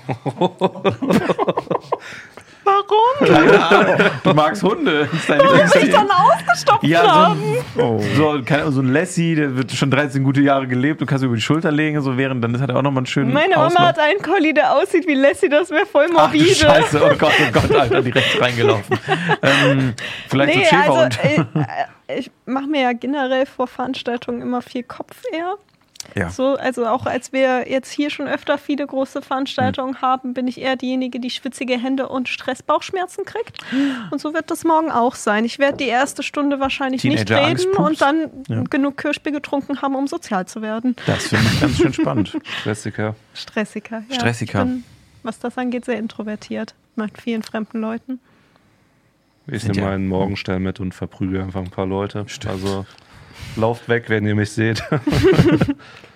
[2.69, 3.33] Warum?
[3.35, 4.11] Keine Ahnung.
[4.23, 5.09] Du magst Hunde.
[5.27, 7.41] Warum will ich dann ausgestopft ja, haben?
[7.75, 8.03] So ein, oh.
[8.15, 11.35] so, keine, so ein Lassie, der wird schon 13 gute Jahre gelebt, du kannst über
[11.35, 13.87] die Schulter legen, so während, dann hat er auch nochmal einen schönen Meine Mama Auslauf.
[13.87, 16.45] hat einen Collie, der aussieht wie Lassie, das wäre voll morbide.
[16.67, 18.99] Ach, Scheiße, oh Gott, oh Gott, Alter, direkt reingelaufen.
[19.41, 19.93] ähm,
[20.27, 21.19] vielleicht nee, so ein Schäferhund.
[21.23, 21.41] Also,
[22.07, 25.55] äh, ich mache mir ja generell vor Veranstaltungen immer viel Kopf eher.
[26.15, 26.29] Ja.
[26.29, 30.01] So, also auch als wir jetzt hier schon öfter viele große Veranstaltungen Hm.
[30.01, 33.57] haben, bin ich eher diejenige, die schwitzige Hände und Stressbauchschmerzen kriegt.
[34.09, 35.45] Und so wird das morgen auch sein.
[35.45, 37.89] Ich werde die erste Stunde wahrscheinlich nicht Teenager reden Angstpups?
[37.89, 38.63] und dann Ja.
[38.69, 40.95] genug Kirschbier getrunken haben, um sozial zu werden.
[41.05, 42.37] Das finde ich ganz schön spannend.
[42.63, 43.15] Klassiker.
[43.33, 44.03] Stressiger.
[44.09, 44.59] Ja, Stressiger.
[44.61, 44.83] Ich bin,
[45.23, 46.73] was das angeht, sehr introvertiert.
[46.95, 48.19] Mit vielen fremden Leuten.
[49.47, 52.25] Ich nehme meinen Morgenstern mit und verprügel einfach ein paar Leute.
[52.47, 52.85] Also
[53.55, 54.83] lauft weg, wenn ihr mich seht.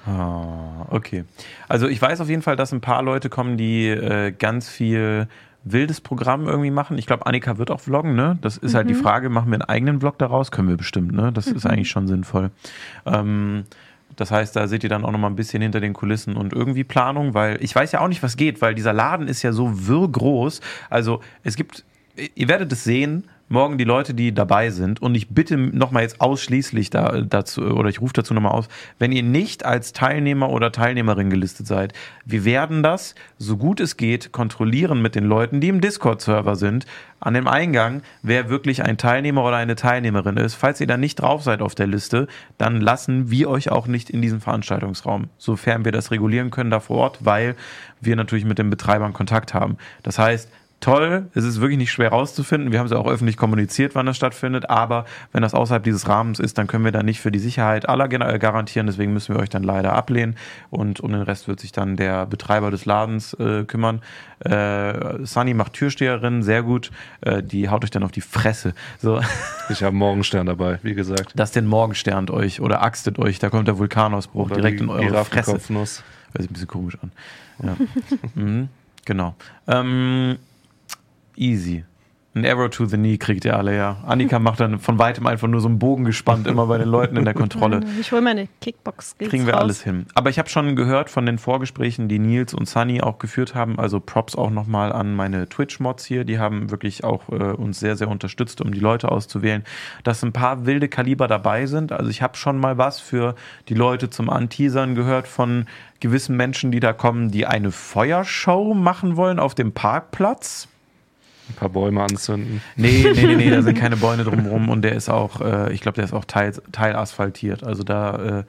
[0.06, 1.24] Ah, okay.
[1.70, 5.30] Also ich weiß auf jeden Fall, dass ein paar Leute kommen, die äh, ganz viel
[5.64, 6.98] wildes Programm irgendwie machen.
[6.98, 8.38] Ich glaube, Annika wird auch vloggen, ne?
[8.42, 10.52] Das ist halt die Frage, machen wir einen eigenen Vlog daraus?
[10.52, 11.32] Können wir bestimmt, ne?
[11.32, 12.52] Das ist eigentlich schon sinnvoll.
[13.06, 13.64] Ähm,
[14.16, 16.54] das heißt, da seht ihr dann auch noch mal ein bisschen hinter den Kulissen und
[16.54, 19.54] irgendwie Planung, weil ich weiß ja auch nicht, was geht, weil dieser Laden ist ja
[19.54, 20.62] so wirr groß.
[20.90, 21.84] Also es gibt,
[22.36, 25.02] ihr werdet es sehen, morgen die Leute, die dabei sind.
[25.02, 28.68] Und ich bitte nochmal jetzt ausschließlich da, dazu, oder ich rufe dazu nochmal aus,
[29.00, 31.94] wenn ihr nicht als Teilnehmer oder Teilnehmerin gelistet seid,
[32.26, 36.86] wir werden das, so gut es geht, kontrollieren mit den Leuten, die im Discord-Server sind,
[37.20, 40.56] an dem Eingang, wer wirklich ein Teilnehmer oder eine Teilnehmerin ist.
[40.56, 44.10] Falls ihr da nicht drauf seid auf der Liste, dann lassen wir euch auch nicht
[44.10, 47.56] in diesen Veranstaltungsraum, sofern wir das regulieren können da vor Ort, weil
[48.02, 49.78] wir natürlich mit den Betreibern Kontakt haben.
[50.02, 50.50] Das heißt,
[50.84, 52.74] toll, es ist wirklich nicht schwer rauszufinden.
[52.74, 56.10] Wir haben es ja auch öffentlich kommuniziert, wann das stattfindet, aber wenn das außerhalb dieses
[56.10, 58.88] Rahmens ist, dann können wir da nicht für die Sicherheit aller äh, garantieren.
[58.88, 60.36] Deswegen müssen wir euch dann leider ablehnen
[60.70, 64.02] und um den Rest wird sich dann der Betreiber des Ladens äh, kümmern.
[64.40, 66.92] Äh, Sunny macht Türsteherin, sehr gut.
[67.22, 68.74] Äh, die haut euch dann auf die Fresse.
[69.00, 69.22] So,
[69.70, 71.32] Ich habe einen Morgenstern dabei, wie gesagt.
[71.36, 75.24] das den Morgensternt euch oder axtet euch, da kommt der Vulkanausbruch Oder direkt in eure
[75.24, 75.54] Fresse.
[75.54, 77.12] Hört sich ein bisschen komisch an.
[77.64, 77.78] Ja.
[78.36, 78.68] mhm,
[79.06, 79.36] genau.
[79.68, 80.38] Ähm,
[81.38, 81.86] easy.
[82.36, 83.98] Ein Arrow to the Knee kriegt ihr alle, ja.
[84.08, 87.16] Annika macht dann von weitem einfach nur so einen Bogen gespannt, immer bei den Leuten
[87.16, 87.82] in der Kontrolle.
[88.02, 89.62] Ich hole meine Kickbox-Skills Kriegen wir raus.
[89.62, 90.08] alles hin.
[90.16, 93.78] Aber ich habe schon gehört von den Vorgesprächen, die Nils und Sunny auch geführt haben.
[93.78, 96.24] Also Props auch nochmal an meine Twitch-Mods hier.
[96.24, 99.64] Die haben wirklich auch äh, uns sehr, sehr unterstützt, um die Leute auszuwählen.
[100.04, 101.92] Dass ein paar wilde Kaliber dabei sind.
[101.92, 103.36] Also ich habe schon mal was für
[103.70, 105.66] die Leute zum Anteasern gehört von
[106.00, 110.68] gewissen Menschen, die da kommen, die eine Feuershow machen wollen auf dem Parkplatz.
[111.50, 112.62] Ein paar Bäume anzünden.
[112.76, 115.82] Nee, nee, nee, nee, da sind keine Bäume drumherum und der ist auch, äh, ich
[115.82, 117.64] glaube, der ist auch teil, teil asphaltiert.
[117.64, 118.44] Also da, äh,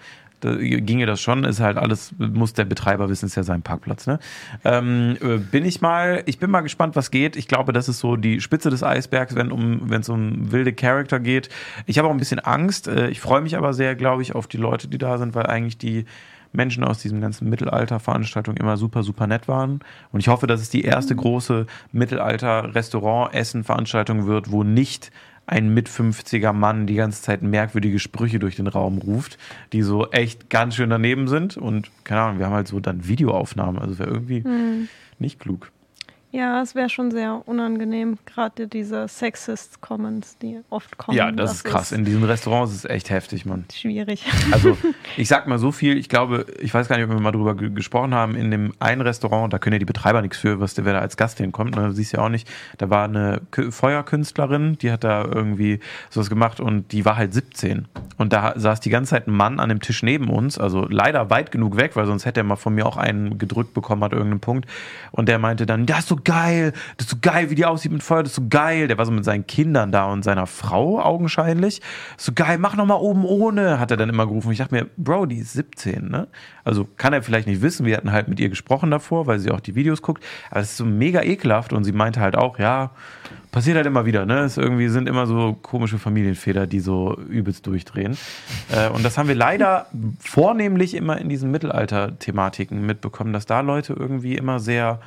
[0.45, 4.07] da ginge das schon, ist halt alles, muss der Betreiber wissen, ist ja sein Parkplatz.
[4.07, 4.19] Ne?
[4.65, 7.35] Ähm, äh, bin ich mal, ich bin mal gespannt, was geht.
[7.35, 11.19] Ich glaube, das ist so die Spitze des Eisbergs, wenn um, es um wilde Charakter
[11.19, 11.49] geht.
[11.87, 12.89] Ich habe auch ein bisschen Angst.
[12.89, 15.47] Äh, ich freue mich aber sehr, glaube ich, auf die Leute, die da sind, weil
[15.47, 16.05] eigentlich die
[16.55, 19.81] Menschen aus diesem ganzen Mittelalter-Veranstaltung immer super, super nett waren.
[20.13, 25.11] Und ich hoffe, dass es die erste große Mittelalter-Restaurant-Essen-Veranstaltung wird, wo nicht
[25.47, 29.37] ein mit 50er Mann die ganze Zeit merkwürdige Sprüche durch den Raum ruft,
[29.73, 31.57] die so echt ganz schön daneben sind.
[31.59, 33.79] Und keine Ahnung, wir haben halt so dann Videoaufnahmen.
[33.81, 34.89] Also wäre irgendwie Hm.
[35.19, 35.71] nicht klug.
[36.35, 41.17] Ja, es wäre schon sehr unangenehm, gerade diese Sexist-Comments, die oft kommen.
[41.17, 41.93] Ja, das, ist krass.
[41.93, 43.67] In diesen Restaurants ist es echt heftig, Mann.
[43.73, 44.25] schwierig.
[44.51, 44.77] Also,
[45.17, 47.55] ich sag mal so viel, ich glaube, ich weiß gar nicht, ob wir mal drüber
[47.55, 50.75] ge gesprochen haben, in dem einen Restaurant, da können ja die Betreiber nichts für, was
[50.75, 53.43] der, wer da als Gast hinkommt, ne, du siehst ja auch nicht, da war eine
[53.53, 55.79] Kü- Feuerkünstlerin, die hat da irgendwie
[56.11, 57.87] sowas gemacht und die war halt 17.
[58.17, 61.31] Und da saß die ganze Zeit ein Mann an dem Tisch neben uns, also leider
[61.31, 64.13] weit genug weg, weil sonst hätte er mal von mir auch einen gedrückt bekommen hat,
[64.13, 64.69] irgendeinen Punkt.
[65.13, 67.93] Und der meinte dann, das ist so geil, das ist so geil, wie die aussieht
[67.93, 68.89] mit Feuer, das ist so geil.
[68.89, 71.81] Der war so mit seinen Kindern da und seiner Frau augenscheinlich.
[72.17, 74.51] So geil, mach noch mal oben ohne, hat er dann immer gerufen.
[74.53, 76.29] Ich dachte mir, Bro, die ist 17, ne?
[76.65, 79.51] Also kann er vielleicht nicht wissen, wir hatten halt mit ihr gesprochen davor, weil sie
[79.51, 80.25] auch die Videos guckt.
[80.51, 82.91] Aber es ist so mega ekelhaft und sie meinte halt auch, ja,
[83.55, 84.41] passiert halt immer wieder, ne?
[84.41, 88.17] Es irgendwie sind immer so komische Familienväter, die so übelst durchdrehen.
[88.73, 89.87] Äh, und das haben wir leider
[90.19, 94.99] vornehmlich immer in diesen Mittelalter-Thematiken mitbekommen, dass da Leute irgendwie immer sehr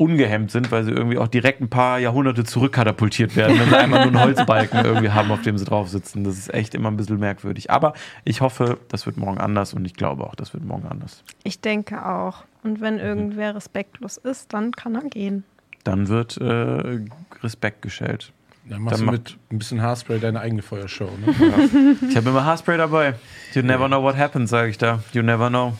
[0.00, 4.00] ungehemmt sind, weil sie irgendwie auch direkt ein paar Jahrhunderte zurückkatapultiert werden, wenn sie einmal
[4.00, 6.24] nur einen Holzbalken irgendwie haben, auf dem sie drauf sitzen.
[6.24, 7.70] Das ist echt immer ein bisschen merkwürdig.
[7.70, 7.92] Aber
[8.24, 11.22] ich hoffe, das wird morgen anders und ich glaube auch, das wird morgen anders.
[11.42, 12.44] Ich denke auch.
[12.62, 15.44] Und wenn irgendwer respektlos ist, dann kann er gehen.
[15.84, 17.00] Dann wird äh,
[17.42, 18.32] Respekt geschellt.
[18.64, 21.10] Dann machst Dann du mit ein bisschen Haarspray deine eigene Feuershow.
[21.18, 21.96] Ne?
[22.08, 23.14] Ich habe immer Haarspray dabei.
[23.52, 25.02] You never know what happens, sage ich da.
[25.12, 25.74] You never know.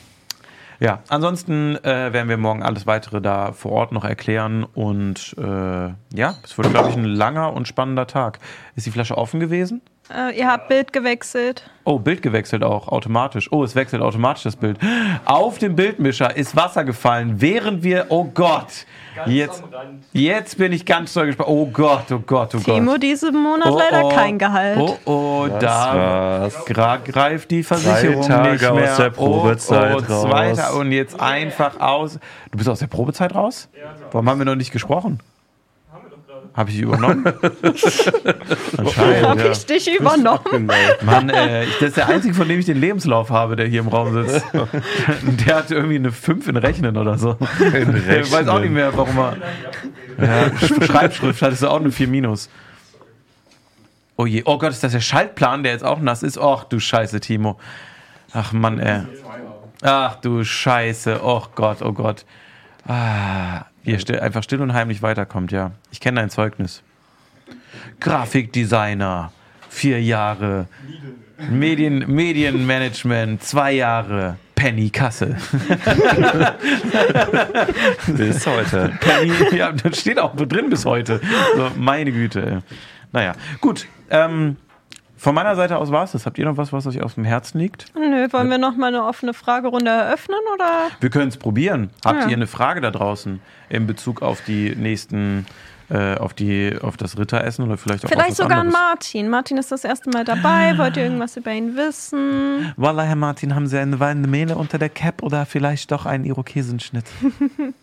[0.80, 4.64] Ja, ansonsten äh, werden wir morgen alles weitere da vor Ort noch erklären.
[4.64, 8.38] Und äh, ja, es wird, glaube ich, ein langer und spannender Tag.
[8.76, 9.82] Ist die Flasche offen gewesen?
[10.12, 11.62] Äh, ihr habt Bild gewechselt.
[11.84, 13.50] Oh, Bild gewechselt auch, automatisch.
[13.52, 14.78] Oh, es wechselt automatisch das Bild.
[15.24, 18.86] Auf dem Bildmischer ist Wasser gefallen, während wir, oh Gott,
[19.26, 19.62] jetzt,
[20.12, 21.48] jetzt bin ich ganz doll gespannt.
[21.48, 23.02] Oh Gott, oh Gott, oh Timo Gott.
[23.02, 24.08] diesen Monat Oh, leider oh.
[24.10, 24.78] kein Gehalt.
[24.80, 26.64] Oh, oh, Das da war's.
[26.64, 28.90] greift die Versicherung Tage nicht mehr.
[28.90, 30.74] aus der Probezeit oh, oh, zweiter raus.
[30.74, 32.18] und jetzt einfach aus.
[32.50, 33.68] Du bist aus der Probezeit raus?
[34.10, 35.20] Warum haben wir noch nicht gesprochen?
[35.92, 36.38] Haben wir doch gerade.
[36.52, 37.24] Habe ich die übernommen?
[38.76, 39.50] Anscheinend, Hab ja.
[39.52, 40.70] ich dich übernommen?
[41.02, 43.80] Mann, äh, ich- das ist der einzige, von dem ich den Lebenslauf habe, der hier
[43.80, 44.44] im Raum sitzt.
[45.46, 47.36] Der hat irgendwie eine 5 in Rechnen oder so.
[47.40, 49.36] Ich weiß auch nicht mehr, warum er.
[50.20, 52.50] Ja, Sch- Schreibschrift hattest du auch eine 4 minus.
[54.16, 56.36] Oh je, oh Gott, ist das der Schaltplan, der jetzt auch nass ist?
[56.36, 57.58] Och, du Scheiße, Timo.
[58.32, 59.02] Ach Mann, ey.
[59.82, 62.24] Ach du Scheiße, oh Gott, oh Gott.
[62.86, 65.72] Ah, wie er still, einfach still und heimlich weiterkommt, ja.
[65.90, 66.82] Ich kenne dein Zeugnis.
[68.00, 69.32] Grafikdesigner,
[69.68, 70.66] vier Jahre.
[71.50, 74.36] Medien, Medienmanagement, zwei Jahre.
[74.54, 75.36] Penny Kassel.
[78.08, 78.92] Bis heute.
[79.00, 81.18] Penny, ja, das steht auch drin bis heute.
[81.56, 82.62] So, meine Güte.
[83.10, 83.32] Naja,
[83.62, 83.86] gut.
[84.10, 84.58] Ähm,
[85.20, 86.24] von meiner Seite aus war es das.
[86.24, 87.92] Habt ihr noch was, was euch auf dem Herzen liegt?
[87.94, 90.88] Nö, wollen wir noch mal eine offene Fragerunde eröffnen oder?
[91.00, 91.90] Wir können es probieren.
[92.04, 92.28] Habt Ja.
[92.28, 95.44] ihr eine Frage da draußen in Bezug auf die nächsten,
[95.90, 98.70] äh, auf die, auf das Ritteressen oder vielleicht auch auf Vielleicht sogar an?
[98.70, 99.28] Martin.
[99.28, 100.78] Martin ist das erste Mal dabei.
[100.78, 102.72] Wollt ihr irgendwas über ihn wissen?
[102.78, 106.24] Wallah, Herr Martin, haben Sie eine weinende Mehle unter der Cap oder vielleicht doch einen
[106.24, 107.04] Irokesenschnitt?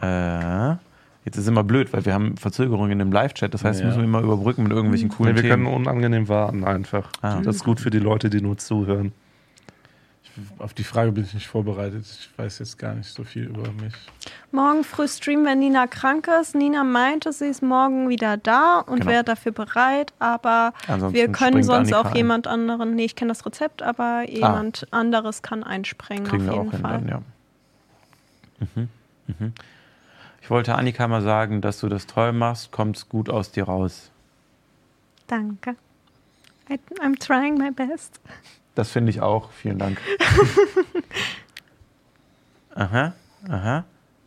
[0.00, 0.76] äh,
[1.24, 3.52] jetzt ist immer blöd, weil wir haben Verzögerungen im Live-Chat.
[3.54, 3.86] Das heißt, Ja.
[3.86, 5.74] müssen wir immer überbrücken mit irgendwelchen Nee, coolen wir können Themen.
[5.76, 7.10] unangenehm warten einfach.
[7.22, 7.40] Ah.
[7.42, 9.12] Das ist gut für die Leute, die nur zuhören.
[10.58, 12.04] Auf die Frage bin ich nicht vorbereitet.
[12.04, 13.94] Ich weiß jetzt gar nicht so viel über mich.
[14.50, 16.56] Morgen früh streamen, wenn Nina krank ist.
[16.56, 19.12] Nina meinte, sie ist morgen wieder da und Genau.
[19.12, 22.16] wäre dafür bereit, aber Ansonsten wir können sonst Annika auch ein.
[22.16, 26.58] jemand anderen, nee, ich kenne das Rezept, aber jemand anderes kann einspringen Kriegen wir auf
[26.58, 26.92] auch jeden hin Fall.
[26.98, 27.22] dann, ja.
[28.74, 28.88] Mhm.
[29.38, 29.52] Mhm.
[30.44, 34.10] Ich wollte Annika mal sagen, dass du das toll machst, kommt's gut aus dir raus.
[35.26, 35.74] Danke.
[36.68, 38.20] I, I'm trying my best.
[38.74, 39.50] Das finde ich auch.
[39.52, 39.98] Vielen Dank.
[42.74, 43.14] aha,
[43.48, 43.84] aha.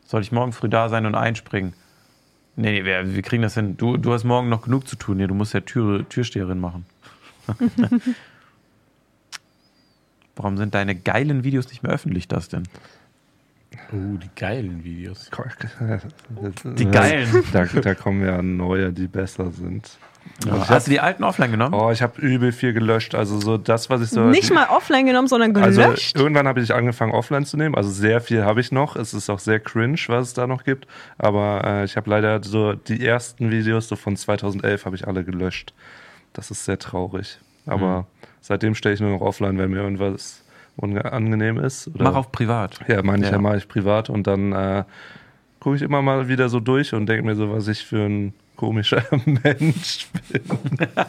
[0.08, 1.76] Soll ich morgen früh da sein und einspringen?
[2.56, 3.78] Nee, nee, wir, wir kriegen das hin.
[3.78, 5.20] Du, du hast morgen noch genug zu tun.
[5.20, 5.28] hier.
[5.28, 6.88] du musst ja Tür, Türsteherin machen.
[10.36, 12.64] Warum sind deine geilen Videos nicht mehr öffentlich, das denn?
[13.92, 15.30] Oh, die geilen Videos.
[16.66, 17.44] Die geilen.
[17.54, 19.90] Da, da kommen ja neue, die besser sind.
[20.46, 21.74] Also ich Hast du die alten offline genommen?
[21.74, 23.16] Oh, ich habe übel viel gelöscht.
[23.16, 24.26] Also so das, was ich so.
[24.26, 26.18] Nicht mal offline genommen, sondern Also gelöscht.
[26.18, 27.76] irgendwann habe ich angefangen offline zu nehmen.
[27.76, 28.98] Also sehr viel habe ich noch.
[28.98, 30.86] Es ist auch sehr cringe, was es da noch gibt.
[31.18, 35.24] Aber äh, ich habe leider so die ersten Videos so von 2011 habe ich alle
[35.24, 35.74] gelöscht.
[36.34, 37.40] Das ist sehr traurig.
[37.66, 38.06] Aber Mhm.
[38.42, 40.44] seitdem stelle ich nur noch offline, wenn mir irgendwas
[40.78, 41.90] unangenehm ist.
[41.90, 42.80] Oder Mach auf privat.
[42.88, 43.42] Ja, meine ich ja, Ja.
[43.42, 44.84] mache ich privat und dann äh,
[45.60, 48.34] gucke ich immer mal wieder so durch und denke mir so, was ich für ein
[48.56, 50.42] komischer Mensch bin.
[50.80, 51.08] ja, aber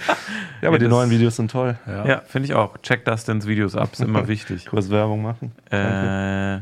[0.62, 1.78] Ja, die das- neuen Videos sind toll.
[1.86, 2.06] Ja.
[2.06, 2.76] Ja, finde ich auch.
[2.82, 4.66] Check Dustins Videos ab, ist immer wichtig.
[4.66, 5.52] Kurz Werbung machen.
[5.70, 6.60] Äh,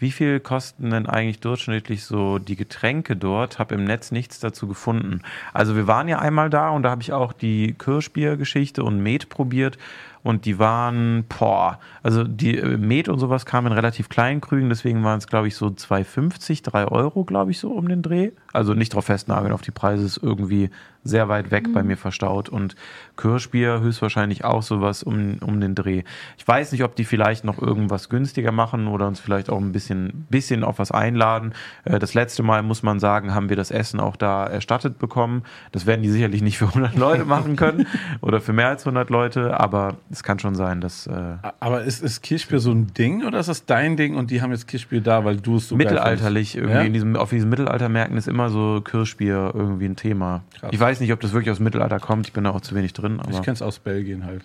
[0.00, 3.58] wie viel kosten denn eigentlich durchschnittlich so die Getränke dort?
[3.58, 5.22] Habe im Netz nichts dazu gefunden.
[5.54, 9.28] Also wir waren ja einmal da und da habe ich auch die Kirschbiergeschichte und Met
[9.30, 9.78] probiert
[10.24, 14.70] und die waren, boah, also die äh, Met und sowas kamen in relativ kleinen Krügen,
[14.70, 18.32] deswegen waren es glaube ich so 2,50, 3 Euro glaube ich so um den Dreh.
[18.54, 20.70] Also nicht drauf festnageln auf die Preise, ist irgendwie
[21.06, 22.76] sehr weit weg bei mir verstaut und
[23.18, 26.02] Kirschbier höchstwahrscheinlich auch sowas um, um den Dreh.
[26.38, 29.72] Ich weiß nicht, ob die vielleicht noch irgendwas günstiger machen oder uns vielleicht auch ein
[29.72, 31.52] bisschen, bisschen auf was einladen.
[31.84, 35.42] Äh, Das letzte Mal, muss man sagen, haben wir das Essen auch da erstattet bekommen.
[35.72, 37.86] Das werden die sicherlich nicht für 100 Leute machen können
[38.22, 41.12] oder für mehr als 100 Leute, aber es kann schon sein, dass äh,
[41.60, 44.52] Aber ist, ist Kirschbier so ein Ding oder ist das dein Ding und die haben
[44.52, 46.80] jetzt Kirschbier da, weil du es so mittelalterlich irgendwie Ja?
[46.82, 50.42] in diesem, auf diesen Mittelaltermärkten ist immer so Kirschbier irgendwie ein Thema.
[50.58, 50.70] Krass.
[50.72, 52.26] Ich weiß nicht, ob das wirklich aus dem Mittelalter kommt.
[52.26, 53.20] Ich bin da auch zu wenig drin.
[53.20, 54.42] Aber Ich kenne es aus Belgien halt.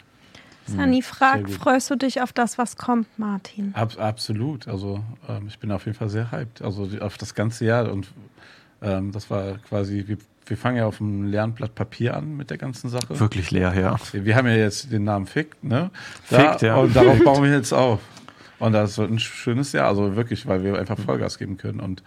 [0.65, 3.73] Sani sehr fragt, freust du dich auf das, was kommt, Martin?
[3.73, 4.67] Ab, absolut.
[4.67, 6.61] Also ähm, ich bin auf jeden Fall sehr hyped.
[6.61, 7.91] Also auf das ganze Jahr.
[7.91, 8.07] Und
[8.81, 12.49] ähm, das war quasi, wir, wir fangen ja auf einem leeren Blatt Papier an mit
[12.51, 13.19] der ganzen Sache.
[13.19, 13.95] wirklich leer, ja.
[14.13, 15.89] Wir haben ja jetzt den Namen Fick, ne?
[16.23, 16.75] Fickt, ja.
[16.75, 17.99] Und darauf bauen wir jetzt auf.
[18.59, 22.03] Und das wird ein schönes Jahr, also wirklich, weil wir einfach Vollgas geben können und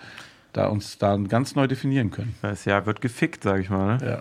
[0.52, 2.34] da uns da ganz neu definieren können.
[2.42, 3.98] Das Jahr wird gefickt, sag ich mal.
[3.98, 4.20] Ne?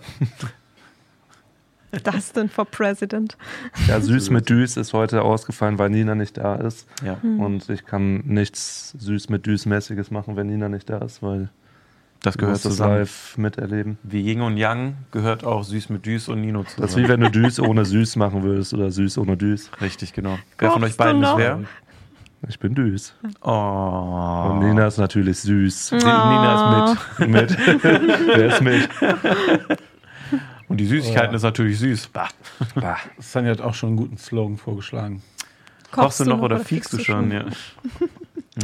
[2.10, 3.36] Dustin for President.
[3.86, 6.88] Ja, süß mit Düs ist heute ausgefallen, weil Nina nicht da ist.
[7.04, 7.18] Ja.
[7.22, 11.50] Und ich kann nichts süß mit Düs-mäßiges machen, wenn Nina nicht da ist, weil
[12.20, 13.00] Das gehört das zusammen.
[13.00, 13.98] live miterleben.
[14.04, 16.80] Wie Yin und Yang gehört auch Süß mit Düs und Nino zusammen.
[16.80, 19.70] Das ist wie wenn du Düs ohne Süß machen würdest oder Süß ohne Düs.
[19.82, 20.38] Richtig, genau.
[20.58, 21.60] Wer von euch beiden ist wer?
[22.48, 23.14] Ich bin Düs.
[23.42, 24.50] Oh.
[24.50, 25.90] Und Nina ist natürlich süß.
[25.90, 27.28] Die Nina ist mit.
[27.28, 27.84] Mit.
[27.84, 28.88] Wer ist mit?
[30.68, 32.08] Und die Süßigkeiten ist natürlich süß.
[32.08, 32.28] Bah.
[32.74, 32.96] Bah.
[33.18, 35.22] Sanja hat auch schon einen guten Slogan vorgeschlagen.
[35.90, 37.30] Kochst du noch oder fiegst du schon?
[37.30, 37.44] Ja.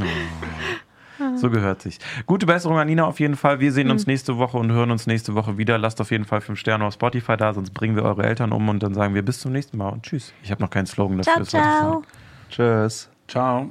[0.01, 1.37] Oh.
[1.37, 1.99] So gehört sich.
[2.27, 3.59] Gute Besserung an Nina auf jeden Fall.
[3.59, 5.79] Wir sehen uns nächste Woche und hören uns nächste Woche wieder.
[5.79, 8.69] Lasst auf jeden Fall 5 Sterne auf Spotify da, sonst bringen wir eure Eltern um
[8.69, 10.33] und dann sagen wir bis zum nächsten Mal und tschüss.
[10.43, 11.45] Ich habe noch keinen Slogan dafür.
[11.45, 11.91] Ciao, ciao.
[11.93, 12.07] sagen.
[12.51, 13.11] Tschüss.
[13.29, 13.71] Ciao.